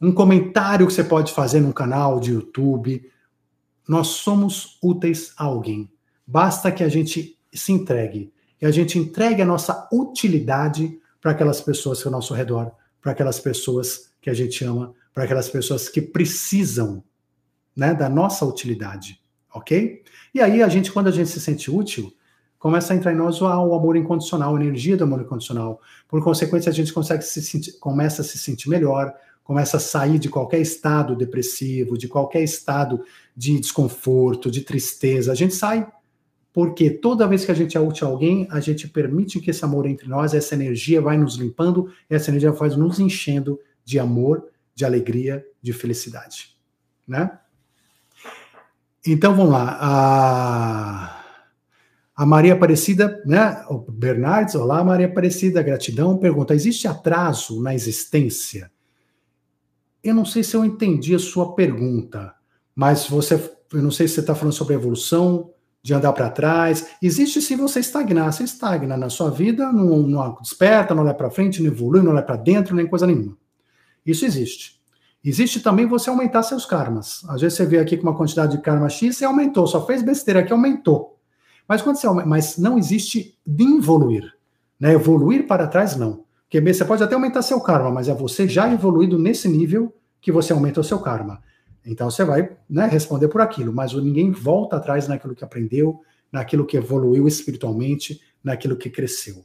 um 0.00 0.12
comentário 0.12 0.86
que 0.86 0.92
você 0.92 1.04
pode 1.04 1.32
fazer 1.32 1.60
no 1.60 1.72
canal 1.72 2.20
de 2.20 2.32
YouTube. 2.32 3.10
Nós 3.86 4.08
somos 4.08 4.78
úteis 4.82 5.32
a 5.36 5.44
alguém. 5.44 5.90
Basta 6.26 6.70
que 6.70 6.84
a 6.84 6.88
gente 6.88 7.38
se 7.52 7.72
entregue. 7.72 8.32
E 8.60 8.66
a 8.66 8.70
gente 8.70 8.98
entregue 8.98 9.42
a 9.42 9.46
nossa 9.46 9.88
utilidade 9.92 10.98
para 11.20 11.32
aquelas 11.32 11.60
pessoas 11.60 12.04
ao 12.04 12.12
nosso 12.12 12.32
redor, 12.34 12.72
para 13.00 13.12
aquelas 13.12 13.40
pessoas 13.40 14.12
que 14.20 14.30
a 14.30 14.34
gente 14.34 14.64
ama, 14.64 14.94
para 15.12 15.24
aquelas 15.24 15.48
pessoas 15.48 15.88
que 15.88 16.00
precisam 16.00 17.02
né, 17.74 17.94
da 17.94 18.08
nossa 18.08 18.44
utilidade, 18.44 19.20
ok? 19.52 20.02
E 20.34 20.40
aí 20.40 20.62
a 20.62 20.68
gente, 20.68 20.90
quando 20.90 21.08
a 21.08 21.12
gente 21.12 21.28
se 21.28 21.40
sente 21.40 21.70
útil, 21.70 22.12
começa 22.58 22.92
a 22.92 22.96
entrar 22.96 23.12
em 23.12 23.16
nós 23.16 23.40
o, 23.40 23.46
amor 23.46 23.96
incondicional, 23.96 24.56
a 24.56 24.60
energia 24.60 24.96
do 24.96 25.04
amor 25.04 25.20
incondicional. 25.20 25.80
Por 26.08 26.22
consequência, 26.22 26.70
a 26.70 26.74
gente 26.74 26.92
consegue 26.92 27.22
se 27.22 27.40
sentir, 27.40 27.78
começa 27.78 28.22
a 28.22 28.24
se 28.24 28.36
sentir 28.38 28.68
melhor, 28.68 29.14
começa 29.44 29.76
a 29.76 29.80
sair 29.80 30.18
de 30.18 30.28
qualquer 30.28 30.60
estado 30.60 31.16
depressivo, 31.16 31.96
de 31.96 32.08
qualquer 32.08 32.42
estado 32.42 33.00
de 33.36 33.58
desconforto, 33.58 34.50
de 34.50 34.62
tristeza. 34.62 35.32
A 35.32 35.34
gente 35.34 35.54
sai 35.54 35.86
porque 36.52 36.90
toda 36.90 37.28
vez 37.28 37.44
que 37.44 37.52
a 37.52 37.54
gente 37.54 37.76
é 37.76 37.80
útil 37.80 38.08
a 38.08 38.10
alguém, 38.10 38.48
a 38.50 38.58
gente 38.58 38.88
permite 38.88 39.38
que 39.38 39.50
esse 39.50 39.64
amor 39.64 39.86
entre 39.86 40.08
nós, 40.08 40.34
essa 40.34 40.54
energia 40.54 41.00
vai 41.00 41.16
nos 41.16 41.36
limpando, 41.36 41.88
essa 42.10 42.30
energia 42.30 42.50
vai 42.50 42.68
nos 42.70 42.98
enchendo 42.98 43.60
de 43.84 43.98
amor 43.98 44.44
de 44.74 44.84
alegria, 44.84 45.46
de 45.62 45.72
felicidade, 45.72 46.56
né? 47.06 47.38
Então 49.06 49.34
vamos 49.34 49.52
lá. 49.52 49.78
A, 49.80 51.17
a 52.18 52.26
Maria 52.26 52.54
Aparecida, 52.54 53.22
né? 53.24 53.64
O 53.70 53.78
Bernardes, 53.78 54.56
olá 54.56 54.82
Maria 54.82 55.06
Aparecida, 55.06 55.62
gratidão. 55.62 56.18
Pergunta: 56.18 56.52
existe 56.52 56.88
atraso 56.88 57.62
na 57.62 57.72
existência? 57.72 58.72
Eu 60.02 60.16
não 60.16 60.24
sei 60.24 60.42
se 60.42 60.56
eu 60.56 60.64
entendi 60.64 61.14
a 61.14 61.18
sua 61.20 61.54
pergunta, 61.54 62.34
mas 62.74 63.06
você, 63.06 63.34
eu 63.72 63.80
não 63.80 63.92
sei 63.92 64.08
se 64.08 64.14
você 64.14 64.20
está 64.20 64.34
falando 64.34 64.52
sobre 64.52 64.74
evolução, 64.74 65.52
de 65.80 65.94
andar 65.94 66.12
para 66.12 66.28
trás. 66.28 66.88
Existe 67.00 67.40
se 67.40 67.54
você 67.54 67.78
estagnar, 67.78 68.32
você 68.32 68.42
estagna 68.42 68.96
na 68.96 69.08
sua 69.08 69.30
vida, 69.30 69.70
não, 69.70 69.98
não 69.98 70.38
desperta, 70.42 70.96
não 70.96 71.04
olha 71.04 71.14
para 71.14 71.30
frente, 71.30 71.62
não 71.62 71.70
evolui, 71.70 72.02
não 72.02 72.10
olha 72.10 72.22
para 72.22 72.34
dentro, 72.34 72.74
nem 72.74 72.88
coisa 72.88 73.06
nenhuma. 73.06 73.38
Isso 74.04 74.26
existe. 74.26 74.82
Existe 75.24 75.60
também 75.60 75.86
você 75.86 76.10
aumentar 76.10 76.42
seus 76.42 76.66
karmas. 76.66 77.24
Às 77.28 77.42
vezes 77.42 77.56
você 77.56 77.64
vê 77.64 77.78
aqui 77.78 77.96
com 77.96 78.08
uma 78.08 78.16
quantidade 78.16 78.56
de 78.56 78.62
karma 78.62 78.88
X, 78.88 79.18
você 79.18 79.24
aumentou, 79.24 79.68
só 79.68 79.86
fez 79.86 80.02
besteira 80.02 80.40
aqui, 80.40 80.52
aumentou. 80.52 81.17
Mas 81.68 81.82
quando 81.82 81.96
você 81.96 82.06
aumenta, 82.06 82.26
mas 82.26 82.56
não 82.56 82.78
existe 82.78 83.38
de 83.46 83.64
evoluir. 83.76 84.32
Né? 84.80 84.94
Evoluir 84.94 85.46
para 85.46 85.66
trás, 85.66 85.94
não. 85.96 86.24
Porque 86.44 86.60
você 86.72 86.84
pode 86.84 87.02
até 87.02 87.14
aumentar 87.14 87.42
seu 87.42 87.60
karma, 87.60 87.90
mas 87.90 88.08
é 88.08 88.14
você 88.14 88.48
já 88.48 88.72
evoluído 88.72 89.18
nesse 89.18 89.48
nível 89.48 89.94
que 90.18 90.32
você 90.32 90.52
aumenta 90.52 90.80
o 90.80 90.84
seu 90.84 90.98
karma. 90.98 91.42
Então 91.84 92.10
você 92.10 92.24
vai 92.24 92.56
né, 92.68 92.86
responder 92.86 93.28
por 93.28 93.42
aquilo, 93.42 93.72
mas 93.72 93.92
ninguém 93.92 94.30
volta 94.30 94.76
atrás 94.76 95.06
naquilo 95.06 95.34
que 95.34 95.44
aprendeu, 95.44 96.00
naquilo 96.32 96.66
que 96.66 96.76
evoluiu 96.76 97.28
espiritualmente, 97.28 98.20
naquilo 98.42 98.76
que 98.76 98.88
cresceu. 98.88 99.44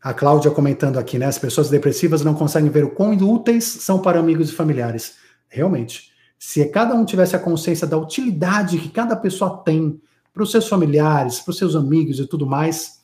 A 0.00 0.12
Cláudia 0.12 0.50
comentando 0.50 0.98
aqui, 0.98 1.18
né? 1.18 1.26
As 1.26 1.38
pessoas 1.38 1.70
depressivas 1.70 2.24
não 2.24 2.34
conseguem 2.34 2.70
ver 2.70 2.84
o 2.84 2.90
quão 2.90 3.16
úteis 3.16 3.64
são 3.64 4.00
para 4.02 4.18
amigos 4.18 4.50
e 4.50 4.52
familiares. 4.52 5.16
Realmente. 5.48 6.11
Se 6.44 6.64
cada 6.66 6.92
um 6.96 7.04
tivesse 7.04 7.36
a 7.36 7.38
consciência 7.38 7.86
da 7.86 7.96
utilidade 7.96 8.76
que 8.76 8.88
cada 8.88 9.14
pessoa 9.14 9.58
tem 9.58 10.02
para 10.34 10.42
os 10.42 10.50
seus 10.50 10.66
familiares, 10.66 11.38
para 11.38 11.52
os 11.52 11.56
seus 11.56 11.76
amigos 11.76 12.18
e 12.18 12.26
tudo 12.26 12.44
mais, 12.44 13.00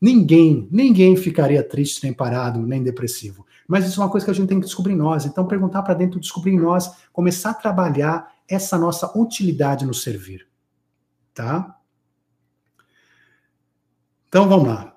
ninguém, 0.00 0.68
ninguém 0.70 1.16
ficaria 1.16 1.64
triste, 1.64 2.04
nem 2.04 2.12
parado, 2.12 2.60
nem 2.60 2.84
depressivo. 2.84 3.44
Mas 3.66 3.88
isso 3.88 4.00
é 4.00 4.04
uma 4.04 4.10
coisa 4.10 4.24
que 4.24 4.30
a 4.30 4.34
gente 4.34 4.46
tem 4.46 4.60
que 4.60 4.66
descobrir 4.66 4.92
em 4.92 4.98
nós. 4.98 5.26
Então, 5.26 5.48
perguntar 5.48 5.82
para 5.82 5.94
dentro, 5.94 6.20
descobrir 6.20 6.52
em 6.52 6.60
nós, 6.60 6.88
começar 7.12 7.50
a 7.50 7.54
trabalhar 7.54 8.32
essa 8.48 8.78
nossa 8.78 9.18
utilidade 9.18 9.84
no 9.84 9.92
servir. 9.92 10.46
Tá? 11.34 11.76
Então, 14.28 14.48
vamos 14.48 14.68
lá. 14.68 14.96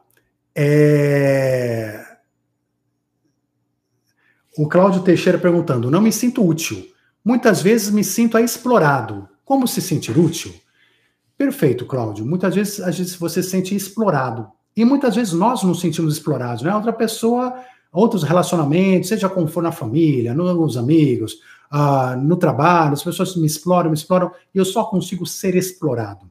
É... 0.53 2.05
O 4.55 4.69
Cláudio 4.69 5.01
Teixeira 5.01 5.39
perguntando: 5.39 5.89
não 5.89 6.01
me 6.01 6.11
sinto 6.11 6.47
útil. 6.47 6.87
Muitas 7.23 7.61
vezes 7.61 7.89
me 7.89 8.03
sinto 8.03 8.37
explorado. 8.37 9.27
Como 9.43 9.67
se 9.67 9.81
sentir 9.81 10.17
útil? 10.17 10.53
Perfeito, 11.37 11.85
Cláudio. 11.85 12.25
Muitas 12.25 12.55
vezes, 12.55 13.15
você 13.15 13.41
se 13.41 13.49
sente 13.49 13.75
explorado. 13.75 14.47
E 14.75 14.85
muitas 14.85 15.15
vezes 15.15 15.33
nós 15.33 15.63
nos 15.63 15.79
sentimos 15.79 16.13
explorados, 16.13 16.61
né? 16.61 16.73
Outra 16.73 16.93
pessoa, 16.93 17.55
outros 17.91 18.23
relacionamentos, 18.23 19.09
seja 19.09 19.27
como 19.27 19.47
for 19.47 19.63
na 19.63 19.71
família, 19.71 20.33
nos 20.33 20.77
amigos, 20.77 21.33
uh, 21.71 22.19
no 22.19 22.37
trabalho, 22.37 22.93
as 22.93 23.03
pessoas 23.03 23.35
me 23.35 23.47
exploram, 23.47 23.89
me 23.89 23.95
exploram, 23.95 24.31
e 24.53 24.57
eu 24.57 24.65
só 24.65 24.83
consigo 24.83 25.25
ser 25.25 25.55
explorado. 25.55 26.29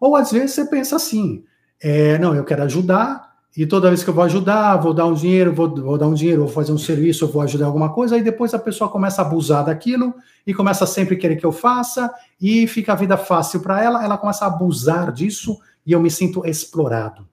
Ou 0.00 0.14
às 0.14 0.30
vezes 0.30 0.52
você 0.52 0.66
pensa 0.66 0.96
assim: 0.96 1.44
é, 1.80 2.18
não, 2.18 2.34
eu 2.34 2.44
quero 2.44 2.62
ajudar 2.62 3.25
e 3.56 3.66
toda 3.66 3.88
vez 3.88 4.04
que 4.04 4.10
eu 4.10 4.14
vou 4.14 4.24
ajudar, 4.24 4.76
vou 4.76 4.92
dar 4.92 5.06
um 5.06 5.14
dinheiro, 5.14 5.54
vou, 5.54 5.74
vou 5.74 5.96
dar 5.96 6.06
um 6.06 6.12
dinheiro, 6.12 6.42
vou 6.42 6.50
fazer 6.50 6.72
um 6.72 6.78
serviço, 6.78 7.26
vou 7.26 7.40
ajudar 7.40 7.66
alguma 7.66 7.92
coisa, 7.92 8.14
aí 8.14 8.22
depois 8.22 8.52
a 8.52 8.58
pessoa 8.58 8.90
começa 8.90 9.22
a 9.22 9.24
abusar 9.24 9.64
daquilo 9.64 10.14
e 10.46 10.52
começa 10.52 10.84
a 10.84 10.86
sempre 10.86 11.16
querer 11.16 11.36
que 11.36 11.46
eu 11.46 11.52
faça 11.52 12.12
e 12.38 12.66
fica 12.66 12.92
a 12.92 12.96
vida 12.96 13.16
fácil 13.16 13.60
para 13.60 13.82
ela, 13.82 14.04
ela 14.04 14.18
começa 14.18 14.44
a 14.44 14.48
abusar 14.48 15.10
disso 15.10 15.58
e 15.86 15.92
eu 15.92 16.00
me 16.00 16.10
sinto 16.10 16.44
explorado. 16.44 17.26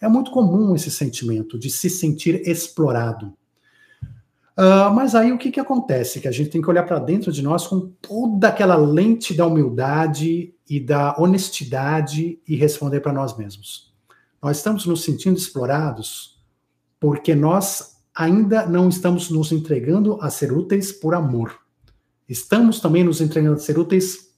É 0.00 0.06
muito 0.06 0.30
comum 0.30 0.76
esse 0.76 0.92
sentimento 0.92 1.58
de 1.58 1.68
se 1.70 1.90
sentir 1.90 2.48
explorado. 2.48 3.34
Uh, 4.56 4.92
mas 4.94 5.14
aí 5.14 5.32
o 5.32 5.38
que, 5.38 5.50
que 5.50 5.60
acontece? 5.60 6.20
Que 6.20 6.28
a 6.28 6.32
gente 6.32 6.50
tem 6.50 6.62
que 6.62 6.70
olhar 6.70 6.84
para 6.84 6.98
dentro 7.00 7.32
de 7.32 7.42
nós 7.42 7.66
com 7.66 7.92
toda 8.00 8.48
aquela 8.48 8.76
lente 8.76 9.34
da 9.34 9.46
humildade 9.46 10.54
e 10.68 10.80
da 10.80 11.16
honestidade 11.18 12.38
e 12.46 12.56
responder 12.56 13.00
para 13.00 13.12
nós 13.12 13.36
mesmos. 13.36 13.87
Nós 14.42 14.58
estamos 14.58 14.86
nos 14.86 15.02
sentindo 15.02 15.36
explorados 15.36 16.38
porque 17.00 17.34
nós 17.34 17.98
ainda 18.14 18.66
não 18.66 18.88
estamos 18.88 19.30
nos 19.30 19.52
entregando 19.52 20.18
a 20.20 20.30
ser 20.30 20.52
úteis 20.52 20.90
por 20.90 21.14
amor. 21.14 21.56
Estamos 22.28 22.80
também 22.80 23.04
nos 23.04 23.20
entregando 23.20 23.56
a 23.56 23.60
ser 23.60 23.78
úteis 23.78 24.28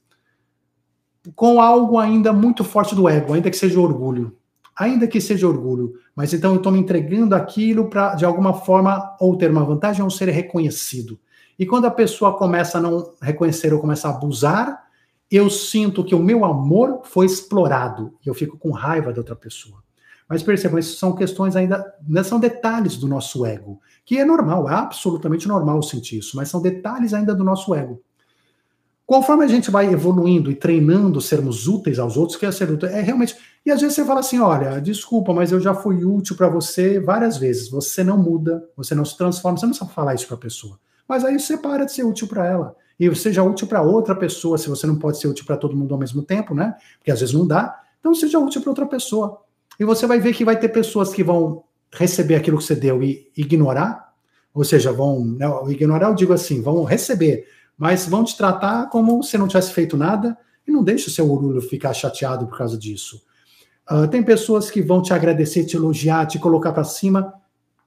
com 1.35 1.61
algo 1.61 1.99
ainda 1.99 2.33
muito 2.33 2.63
forte 2.63 2.95
do 2.95 3.07
ego, 3.07 3.33
ainda 3.33 3.49
que 3.49 3.57
seja 3.57 3.79
orgulho. 3.79 4.37
Ainda 4.75 5.07
que 5.07 5.19
seja 5.19 5.47
orgulho. 5.47 5.93
Mas 6.15 6.33
então 6.33 6.51
eu 6.51 6.57
estou 6.57 6.71
me 6.71 6.79
entregando 6.79 7.35
aquilo 7.35 7.89
para, 7.89 8.15
de 8.15 8.25
alguma 8.25 8.53
forma, 8.53 9.15
ou 9.19 9.35
ter 9.37 9.51
uma 9.51 9.65
vantagem 9.65 10.03
ou 10.03 10.09
ser 10.09 10.29
reconhecido. 10.29 11.19
E 11.59 11.65
quando 11.65 11.85
a 11.85 11.91
pessoa 11.91 12.37
começa 12.37 12.77
a 12.77 12.81
não 12.81 13.13
reconhecer 13.21 13.73
ou 13.73 13.79
começa 13.79 14.07
a 14.07 14.11
abusar, 14.11 14.83
eu 15.29 15.49
sinto 15.49 16.03
que 16.03 16.15
o 16.15 16.19
meu 16.19 16.43
amor 16.43 17.01
foi 17.03 17.25
explorado. 17.25 18.17
E 18.25 18.29
eu 18.29 18.33
fico 18.33 18.57
com 18.57 18.71
raiva 18.71 19.11
da 19.11 19.19
outra 19.19 19.35
pessoa. 19.35 19.83
Mas 20.31 20.41
percebam, 20.41 20.79
isso 20.79 20.97
são 20.97 21.13
questões 21.13 21.57
ainda, 21.57 21.93
né, 22.07 22.23
são 22.23 22.39
detalhes 22.39 22.95
do 22.95 23.05
nosso 23.05 23.45
ego, 23.45 23.81
que 24.05 24.17
é 24.17 24.23
normal, 24.23 24.69
é 24.69 24.73
absolutamente 24.73 25.45
normal 25.45 25.83
sentir 25.83 26.19
isso, 26.19 26.37
mas 26.37 26.47
são 26.47 26.61
detalhes 26.61 27.13
ainda 27.13 27.35
do 27.35 27.43
nosso 27.43 27.75
ego. 27.75 28.01
Conforme 29.05 29.43
a 29.43 29.47
gente 29.49 29.69
vai 29.69 29.91
evoluindo 29.91 30.49
e 30.49 30.55
treinando 30.55 31.19
sermos 31.19 31.67
úteis 31.67 31.99
aos 31.99 32.15
outros, 32.15 32.39
que 32.39 32.45
é 32.45 32.51
ser 32.53 32.71
útil, 32.71 32.87
é 32.87 33.01
realmente. 33.01 33.35
E 33.65 33.69
às 33.69 33.81
vezes 33.81 33.93
você 33.93 34.05
fala 34.05 34.21
assim: 34.21 34.39
olha, 34.39 34.79
desculpa, 34.79 35.33
mas 35.33 35.51
eu 35.51 35.59
já 35.59 35.73
fui 35.73 36.05
útil 36.05 36.37
para 36.37 36.47
você 36.47 36.97
várias 36.97 37.35
vezes. 37.35 37.69
Você 37.69 38.05
não 38.05 38.17
muda, 38.17 38.63
você 38.73 38.95
não 38.95 39.03
se 39.03 39.17
transforma, 39.17 39.57
você 39.57 39.65
não 39.65 39.73
sabe 39.73 39.91
falar 39.91 40.15
isso 40.15 40.27
para 40.27 40.37
a 40.37 40.39
pessoa. 40.39 40.79
Mas 41.09 41.25
aí 41.25 41.37
você 41.37 41.57
para 41.57 41.83
de 41.83 41.91
ser 41.91 42.05
útil 42.05 42.25
para 42.25 42.47
ela. 42.47 42.73
E 42.97 43.13
seja 43.13 43.43
útil 43.43 43.67
para 43.67 43.81
outra 43.81 44.15
pessoa, 44.15 44.57
se 44.57 44.69
você 44.69 44.87
não 44.87 44.95
pode 44.95 45.17
ser 45.19 45.27
útil 45.27 45.43
para 45.43 45.57
todo 45.57 45.75
mundo 45.75 45.93
ao 45.93 45.99
mesmo 45.99 46.23
tempo, 46.23 46.55
né? 46.55 46.73
Porque 46.97 47.11
às 47.11 47.19
vezes 47.19 47.35
não 47.35 47.45
dá. 47.45 47.81
Então 47.99 48.15
seja 48.15 48.39
útil 48.39 48.61
para 48.61 48.69
outra 48.69 48.85
pessoa. 48.85 49.41
E 49.81 49.83
você 49.83 50.05
vai 50.05 50.19
ver 50.19 50.35
que 50.35 50.45
vai 50.45 50.59
ter 50.59 50.69
pessoas 50.69 51.11
que 51.11 51.23
vão 51.23 51.63
receber 51.91 52.35
aquilo 52.35 52.59
que 52.59 52.63
você 52.63 52.75
deu 52.75 53.01
e 53.01 53.31
ignorar, 53.35 54.13
ou 54.53 54.63
seja, 54.63 54.93
vão 54.93 55.25
né, 55.25 55.47
ignorar, 55.69 56.09
eu 56.09 56.13
digo 56.13 56.33
assim, 56.33 56.61
vão 56.61 56.83
receber, 56.83 57.47
mas 57.75 58.05
vão 58.05 58.23
te 58.23 58.37
tratar 58.37 58.91
como 58.91 59.23
se 59.23 59.39
não 59.39 59.47
tivesse 59.47 59.73
feito 59.73 59.97
nada 59.97 60.37
e 60.67 60.71
não 60.71 60.83
deixe 60.83 61.07
o 61.07 61.09
seu 61.09 61.27
orgulho 61.31 61.59
ficar 61.61 61.95
chateado 61.95 62.45
por 62.45 62.59
causa 62.59 62.77
disso. 62.77 63.23
Uh, 63.89 64.07
tem 64.07 64.21
pessoas 64.21 64.69
que 64.69 64.83
vão 64.83 65.01
te 65.01 65.15
agradecer, 65.15 65.65
te 65.65 65.75
elogiar, 65.75 66.27
te 66.27 66.37
colocar 66.37 66.73
para 66.73 66.83
cima. 66.83 67.33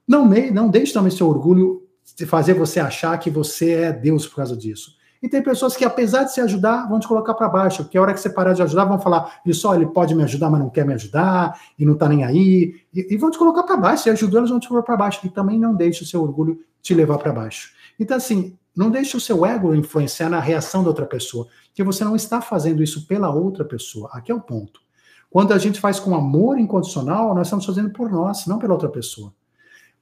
Não, 0.05 0.27
não 0.51 0.67
deixe 0.67 0.91
também 0.91 1.11
seu 1.11 1.29
orgulho 1.29 1.87
fazer 2.27 2.55
você 2.55 2.81
achar 2.81 3.17
que 3.19 3.29
você 3.29 3.71
é 3.71 3.93
Deus 3.93 4.27
por 4.27 4.35
causa 4.35 4.57
disso. 4.57 4.97
E 5.25 5.27
tem 5.27 5.41
pessoas 5.41 5.75
que, 5.75 5.83
apesar 5.83 6.23
de 6.23 6.31
se 6.31 6.39
ajudar, 6.39 6.87
vão 6.87 6.99
te 6.99 7.07
colocar 7.07 7.33
para 7.33 7.49
baixo, 7.49 7.83
porque 7.83 7.97
a 7.97 8.01
hora 8.03 8.13
que 8.13 8.19
você 8.19 8.29
parar 8.29 8.53
de 8.53 8.61
ajudar, 8.61 8.85
vão 8.85 8.99
falar, 8.99 9.41
isso, 9.43 9.73
ele 9.73 9.87
pode 9.87 10.13
me 10.13 10.21
ajudar, 10.21 10.51
mas 10.51 10.59
não 10.59 10.69
quer 10.69 10.85
me 10.85 10.93
ajudar, 10.93 11.59
e 11.79 11.83
não 11.83 11.93
está 11.93 12.07
nem 12.07 12.23
aí, 12.23 12.75
e, 12.93 13.07
e, 13.09 13.17
vão 13.17 13.31
te 13.31 13.37
colocar 13.39 13.63
para 13.63 13.75
baixo. 13.75 14.03
Se 14.03 14.11
ajudou, 14.11 14.39
eles 14.39 14.51
vão 14.51 14.59
te 14.59 14.67
colocar 14.67 14.85
para 14.85 14.97
baixo. 14.97 15.21
E 15.25 15.29
também 15.29 15.57
não 15.57 15.73
deixe 15.73 16.03
o 16.03 16.05
seu 16.05 16.21
orgulho 16.21 16.59
te 16.79 16.93
levar 16.93 17.17
para 17.17 17.33
baixo. 17.33 17.71
Então, 17.99 18.15
assim, 18.15 18.55
não 18.75 18.91
deixe 18.91 19.17
o 19.17 19.19
seu 19.19 19.43
ego 19.43 19.73
influenciar 19.73 20.29
na 20.29 20.39
reação 20.39 20.83
da 20.83 20.89
outra 20.89 21.07
pessoa, 21.07 21.47
porque 21.69 21.81
você 21.81 22.03
não 22.03 22.15
está 22.15 22.39
fazendo 22.39 22.83
isso 22.83 23.07
pela 23.07 23.31
outra 23.31 23.65
pessoa. 23.65 24.11
Aqui 24.13 24.31
é 24.31 24.35
o 24.35 24.39
ponto. 24.39 24.79
Quando 25.27 25.53
a 25.53 25.57
gente 25.57 25.79
faz 25.79 25.99
com 25.99 26.13
amor 26.13 26.59
incondicional, 26.59 27.33
nós 27.33 27.47
estamos 27.47 27.65
fazendo 27.65 27.89
por 27.89 28.11
nós, 28.11 28.45
não 28.45 28.59
pela 28.59 28.73
outra 28.73 28.89
pessoa. 28.89 29.33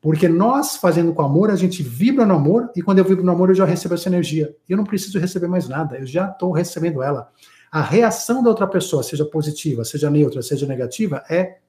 Porque 0.04 0.28
nós, 0.28 0.76
fazendo 0.76 1.14
com 1.14 1.22
amor, 1.22 1.50
a 1.50 1.56
gente 1.56 1.82
vibra 1.82 2.26
no 2.26 2.34
amor, 2.34 2.70
e 2.76 2.82
quando 2.82 3.00
eu 3.00 3.06
vibro 3.06 3.24
no 3.24 3.32
amor, 3.32 3.48
eu 3.48 3.56
já 3.56 3.64
recebo 3.64 3.94
essa 3.94 4.10
energia. 4.10 4.54
Eu 4.68 4.76
não 4.76 4.84
preciso 4.84 5.18
receber 5.18 5.48
mais 5.48 5.70
nada, 5.70 5.98
eu 5.98 6.06
já 6.06 6.30
estou 6.30 6.52
recebendo 6.52 7.02
ela. 7.02 7.32
A 7.72 7.82
reação 7.82 8.44
da 8.44 8.50
outra 8.50 8.68
pessoa, 8.68 9.02
seja 9.02 9.24
positiva, 9.24 9.86
seja 9.86 10.10
neutra, 10.10 10.42
seja 10.42 10.68
negativa, 10.68 11.24
é 11.30 11.60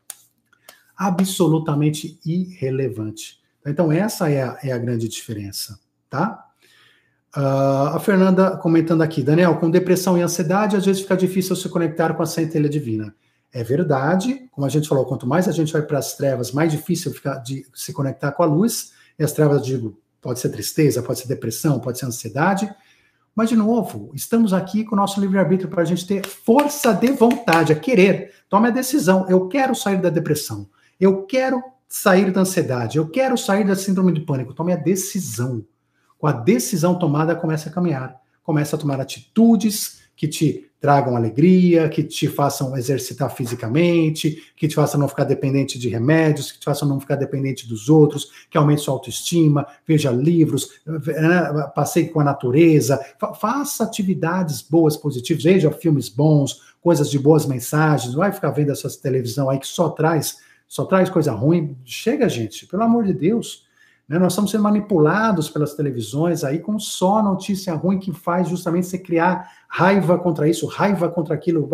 absolutamente 0.97 2.19
irrelevante. 2.27 3.41
Então, 3.65 3.93
essa 3.93 4.29
é 4.29 4.43
a, 4.43 4.59
é 4.65 4.73
a 4.73 4.79
grande 4.79 5.09
diferença, 5.09 5.79
tá? 6.11 6.45
Uh, 7.37 7.95
a 7.95 8.01
Fernanda 8.01 8.57
comentando 8.57 9.03
aqui, 9.03 9.23
Daniel, 9.23 9.59
com 9.59 9.71
depressão 9.71 10.19
e 10.19 10.23
ansiedade, 10.23 10.75
às 10.75 10.85
vezes 10.85 11.03
fica 11.03 11.17
difícil 11.17 11.55
se 11.55 11.69
conectar 11.69 12.13
com 12.15 12.23
a 12.25 12.27
centelha 12.27 12.69
divina. 12.69 13.15
É 13.57 13.63
verdade, 13.63 14.49
como 14.51 14.67
a 14.67 14.69
gente 14.69 14.89
falou, 14.89 15.05
quanto 15.05 15.29
mais 15.29 15.47
a 15.47 15.53
gente 15.53 15.73
vai 15.73 15.81
para 15.81 15.97
as 15.97 16.17
trevas, 16.17 16.51
mais 16.51 16.73
difícil 16.73 17.15
ficar 17.15 17.37
de 17.37 17.65
se 17.73 17.93
conectar 17.93 18.33
com 18.33 18.43
a 18.43 18.47
luz. 18.47 18.93
E 19.17 19.23
as 19.23 19.31
trevas, 19.31 19.65
digo, 19.65 19.97
pode 20.21 20.41
ser 20.41 20.49
tristeza, 20.49 21.01
pode 21.05 21.21
ser 21.21 21.29
depressão, 21.29 21.79
pode 21.79 22.01
ser 22.01 22.07
ansiedade. 22.07 22.69
Mas, 23.33 23.51
de 23.51 23.55
novo, 23.55 24.11
estamos 24.13 24.53
aqui 24.53 24.83
com 24.83 24.97
o 24.97 24.99
nosso 24.99 25.21
livre-arbítrio 25.21 25.71
para 25.71 25.83
a 25.83 25.85
gente 25.85 26.05
ter 26.05 26.27
força 26.27 26.93
de 26.93 27.13
vontade, 27.13 27.73
a 27.73 27.77
querer. 27.77 28.33
Tome 28.49 28.67
a 28.67 28.73
decisão. 28.73 29.25
Eu 29.29 29.47
quero 29.47 29.73
sair 29.73 30.03
da 30.03 30.11
depressão. 30.11 30.69
Eu 30.99 31.23
quero 31.23 31.63
sair 31.89 32.33
da 32.33 32.41
ansiedade. 32.41 32.99
Eu 32.99 33.09
quero 33.09 33.39
sair 33.39 33.65
da 33.65 33.77
síndrome 33.77 34.13
de 34.13 34.23
pânico. 34.23 34.53
Tome 34.53 34.73
a 34.73 34.77
decisão. 34.77 35.65
Com 36.19 36.27
a 36.27 36.33
decisão 36.33 36.99
tomada, 36.99 37.37
começa 37.37 37.69
a 37.69 37.73
caminhar. 37.73 38.21
Começa 38.43 38.75
a 38.75 38.79
tomar 38.81 39.01
atitudes 39.01 40.01
que 40.17 40.27
te 40.27 40.71
tragam 40.85 41.17
alegria, 41.17 41.89
que 41.89 42.03
te 42.03 42.29
façam 42.29 42.77
exercitar 42.77 43.35
fisicamente, 43.35 44.53
que 44.55 44.69
te 44.69 44.75
façam 44.75 45.01
não 45.01 45.09
ficar 45.09 45.25
dependente 45.25 45.79
de 45.79 45.89
remédios, 45.89 46.53
que 46.53 46.59
te 46.59 46.65
façam 46.67 46.87
não 46.87 47.01
ficar 47.01 47.17
dependente 47.17 47.67
dos 47.67 47.89
outros, 47.89 48.31
que 48.51 48.59
aumente 48.59 48.83
sua 48.83 48.93
autoestima, 48.93 49.67
veja 49.89 50.11
livros, 50.11 50.73
né, 50.87 51.71
passeie 51.75 52.11
com 52.11 52.21
a 52.21 52.25
natureza, 52.25 53.03
fa 53.19 53.33
faça 53.33 53.83
atividades 53.83 54.61
boas, 54.61 54.95
positivas, 54.95 55.43
veja 55.43 55.71
filmes 55.71 56.11
bons, 56.11 56.61
coisas 56.83 57.11
de 57.11 57.19
boas 57.19 57.47
mensagens, 57.47 58.13
não 58.13 58.21
vai 58.21 58.31
ficar 58.31 58.51
vendo 58.51 58.71
essa 58.71 58.91
televisão 59.01 59.49
aí 59.49 59.59
que 59.59 59.67
só 59.67 59.89
traz, 59.89 60.37
só 60.69 60.85
traz 60.85 61.09
coisa 61.09 61.33
ruim. 61.33 61.79
Chega, 61.83 62.29
gente, 62.29 62.67
pelo 62.67 62.83
amor 62.83 63.05
de 63.05 63.15
Deus. 63.15 63.64
Né? 64.09 64.19
Nós 64.19 64.33
estamos 64.33 64.51
sendo 64.51 64.63
manipulados 64.63 65.49
pelas 65.49 65.75
televisões 65.75 66.45
aí 66.45 66.59
com 66.59 66.79
só 66.79 67.23
notícia 67.23 67.75
ruim 67.75 67.99
que 67.99 68.13
faz 68.13 68.49
justamente 68.49 68.87
você 68.87 68.99
criar 68.99 69.51
raiva 69.69 70.19
contra 70.19 70.49
isso, 70.49 70.67
raiva 70.67 71.09
contra 71.09 71.35
aquilo. 71.35 71.69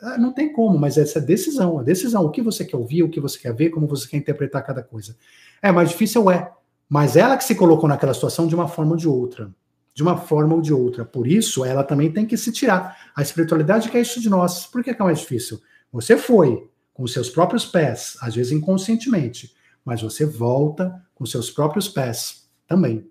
Ah, 0.00 0.18
não 0.18 0.32
tem 0.32 0.52
como, 0.52 0.78
mas 0.78 0.98
essa 0.98 1.18
é 1.18 1.22
decisão, 1.22 1.78
a 1.78 1.82
decisão. 1.82 2.24
O 2.24 2.30
que 2.30 2.42
você 2.42 2.64
quer 2.64 2.76
ouvir, 2.76 3.02
o 3.02 3.08
que 3.08 3.20
você 3.20 3.38
quer 3.38 3.54
ver, 3.54 3.70
como 3.70 3.86
você 3.86 4.06
quer 4.08 4.16
interpretar 4.16 4.64
cada 4.64 4.82
coisa. 4.82 5.16
É 5.62 5.70
mais 5.70 5.90
difícil, 5.90 6.30
é. 6.30 6.52
Mas 6.88 7.16
ela 7.16 7.36
que 7.36 7.44
se 7.44 7.54
colocou 7.54 7.88
naquela 7.88 8.12
situação 8.12 8.46
de 8.46 8.54
uma 8.54 8.68
forma 8.68 8.90
ou 8.92 8.96
de 8.96 9.08
outra. 9.08 9.50
De 9.94 10.02
uma 10.02 10.16
forma 10.16 10.54
ou 10.54 10.60
de 10.60 10.72
outra. 10.72 11.04
Por 11.04 11.26
isso, 11.26 11.64
ela 11.64 11.84
também 11.84 12.10
tem 12.10 12.26
que 12.26 12.36
se 12.36 12.50
tirar. 12.50 13.10
A 13.14 13.22
espiritualidade 13.22 13.90
quer 13.90 14.00
isso 14.00 14.20
de 14.20 14.28
nós. 14.28 14.66
Por 14.66 14.82
que 14.82 14.90
é 14.90 14.98
mais 14.98 15.20
difícil? 15.20 15.60
Você 15.92 16.16
foi 16.16 16.68
com 16.92 17.06
seus 17.06 17.30
próprios 17.30 17.64
pés, 17.64 18.16
às 18.20 18.34
vezes 18.34 18.52
inconscientemente, 18.52 19.54
mas 19.84 20.02
você 20.02 20.24
volta 20.24 21.02
com 21.14 21.26
seus 21.26 21.50
próprios 21.50 21.88
pés 21.88 22.48
também. 22.66 23.06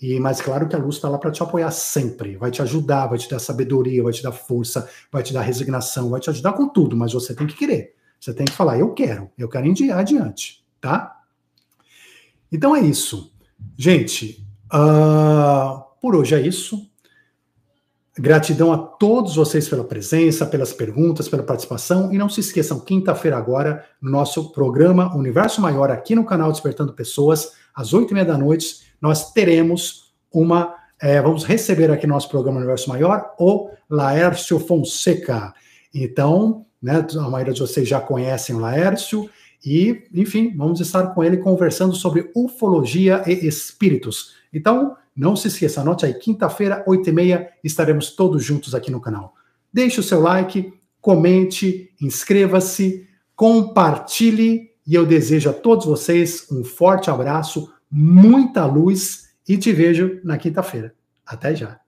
E 0.00 0.20
mas 0.20 0.40
claro 0.40 0.68
que 0.68 0.76
a 0.76 0.78
luz 0.78 0.96
está 0.96 1.08
lá 1.08 1.18
para 1.18 1.30
te 1.30 1.42
apoiar 1.42 1.70
sempre, 1.70 2.36
vai 2.36 2.50
te 2.50 2.60
ajudar, 2.60 3.06
vai 3.06 3.18
te 3.18 3.28
dar 3.30 3.38
sabedoria, 3.38 4.02
vai 4.02 4.12
te 4.12 4.22
dar 4.22 4.32
força, 4.32 4.88
vai 5.10 5.22
te 5.22 5.32
dar 5.32 5.40
resignação, 5.40 6.10
vai 6.10 6.20
te 6.20 6.28
ajudar 6.28 6.52
com 6.52 6.68
tudo, 6.68 6.96
mas 6.96 7.12
você 7.12 7.34
tem 7.34 7.46
que 7.46 7.56
querer. 7.56 7.94
Você 8.20 8.34
tem 8.34 8.46
que 8.46 8.52
falar, 8.52 8.78
eu 8.78 8.92
quero, 8.92 9.30
eu 9.38 9.48
quero 9.48 9.66
ir 9.66 9.90
adiante, 9.92 10.64
tá? 10.80 11.22
Então 12.50 12.74
é 12.74 12.80
isso. 12.80 13.32
Gente, 13.76 14.46
uh, 14.72 15.82
por 16.00 16.14
hoje 16.14 16.34
é 16.34 16.40
isso. 16.40 16.90
Gratidão 18.18 18.72
a 18.72 18.78
todos 18.78 19.36
vocês 19.36 19.68
pela 19.68 19.84
presença, 19.84 20.46
pelas 20.46 20.72
perguntas, 20.72 21.28
pela 21.28 21.42
participação. 21.42 22.10
E 22.10 22.16
não 22.16 22.30
se 22.30 22.40
esqueçam, 22.40 22.80
quinta-feira 22.80 23.36
agora, 23.36 23.84
no 24.00 24.10
nosso 24.10 24.52
programa 24.52 25.14
Universo 25.14 25.60
Maior, 25.60 25.90
aqui 25.90 26.14
no 26.14 26.24
canal 26.24 26.50
Despertando 26.50 26.94
Pessoas, 26.94 27.52
às 27.74 27.92
oito 27.92 28.12
e 28.12 28.14
meia 28.14 28.24
da 28.24 28.38
noite, 28.38 28.86
nós 29.02 29.32
teremos 29.32 30.14
uma. 30.32 30.74
É, 30.98 31.20
vamos 31.20 31.44
receber 31.44 31.90
aqui 31.90 32.06
no 32.06 32.14
nosso 32.14 32.30
programa 32.30 32.56
Universo 32.56 32.88
Maior 32.88 33.34
o 33.38 33.68
Laércio 33.88 34.58
Fonseca. 34.58 35.52
Então, 35.94 36.64
né, 36.82 37.06
a 37.18 37.28
maioria 37.28 37.52
de 37.52 37.60
vocês 37.60 37.86
já 37.86 38.00
conhecem 38.00 38.56
o 38.56 38.60
Laércio. 38.60 39.28
E, 39.62 40.04
enfim, 40.14 40.54
vamos 40.56 40.80
estar 40.80 41.08
com 41.08 41.22
ele 41.22 41.36
conversando 41.36 41.94
sobre 41.94 42.30
ufologia 42.34 43.22
e 43.26 43.46
espíritos. 43.46 44.36
Então, 44.54 44.96
não 45.16 45.34
se 45.34 45.48
esqueça, 45.48 45.80
anote 45.80 46.04
aí, 46.04 46.14
quinta-feira, 46.14 46.84
8h30, 46.86 47.46
estaremos 47.64 48.10
todos 48.10 48.44
juntos 48.44 48.74
aqui 48.74 48.90
no 48.90 49.00
canal. 49.00 49.34
Deixe 49.72 49.98
o 49.98 50.02
seu 50.02 50.20
like, 50.20 50.72
comente, 51.00 51.92
inscreva-se, 52.00 53.08
compartilhe 53.34 54.70
E 54.86 54.94
eu 54.94 55.04
desejo 55.04 55.50
a 55.50 55.52
todos 55.52 55.86
vocês 55.86 56.46
um 56.50 56.62
forte 56.62 57.10
abraço, 57.10 57.72
muita 57.90 58.64
luz 58.66 59.34
e 59.48 59.56
te 59.56 59.72
vejo 59.72 60.20
na 60.22 60.38
quinta-feira. 60.38 60.94
Até 61.24 61.54
já. 61.54 61.85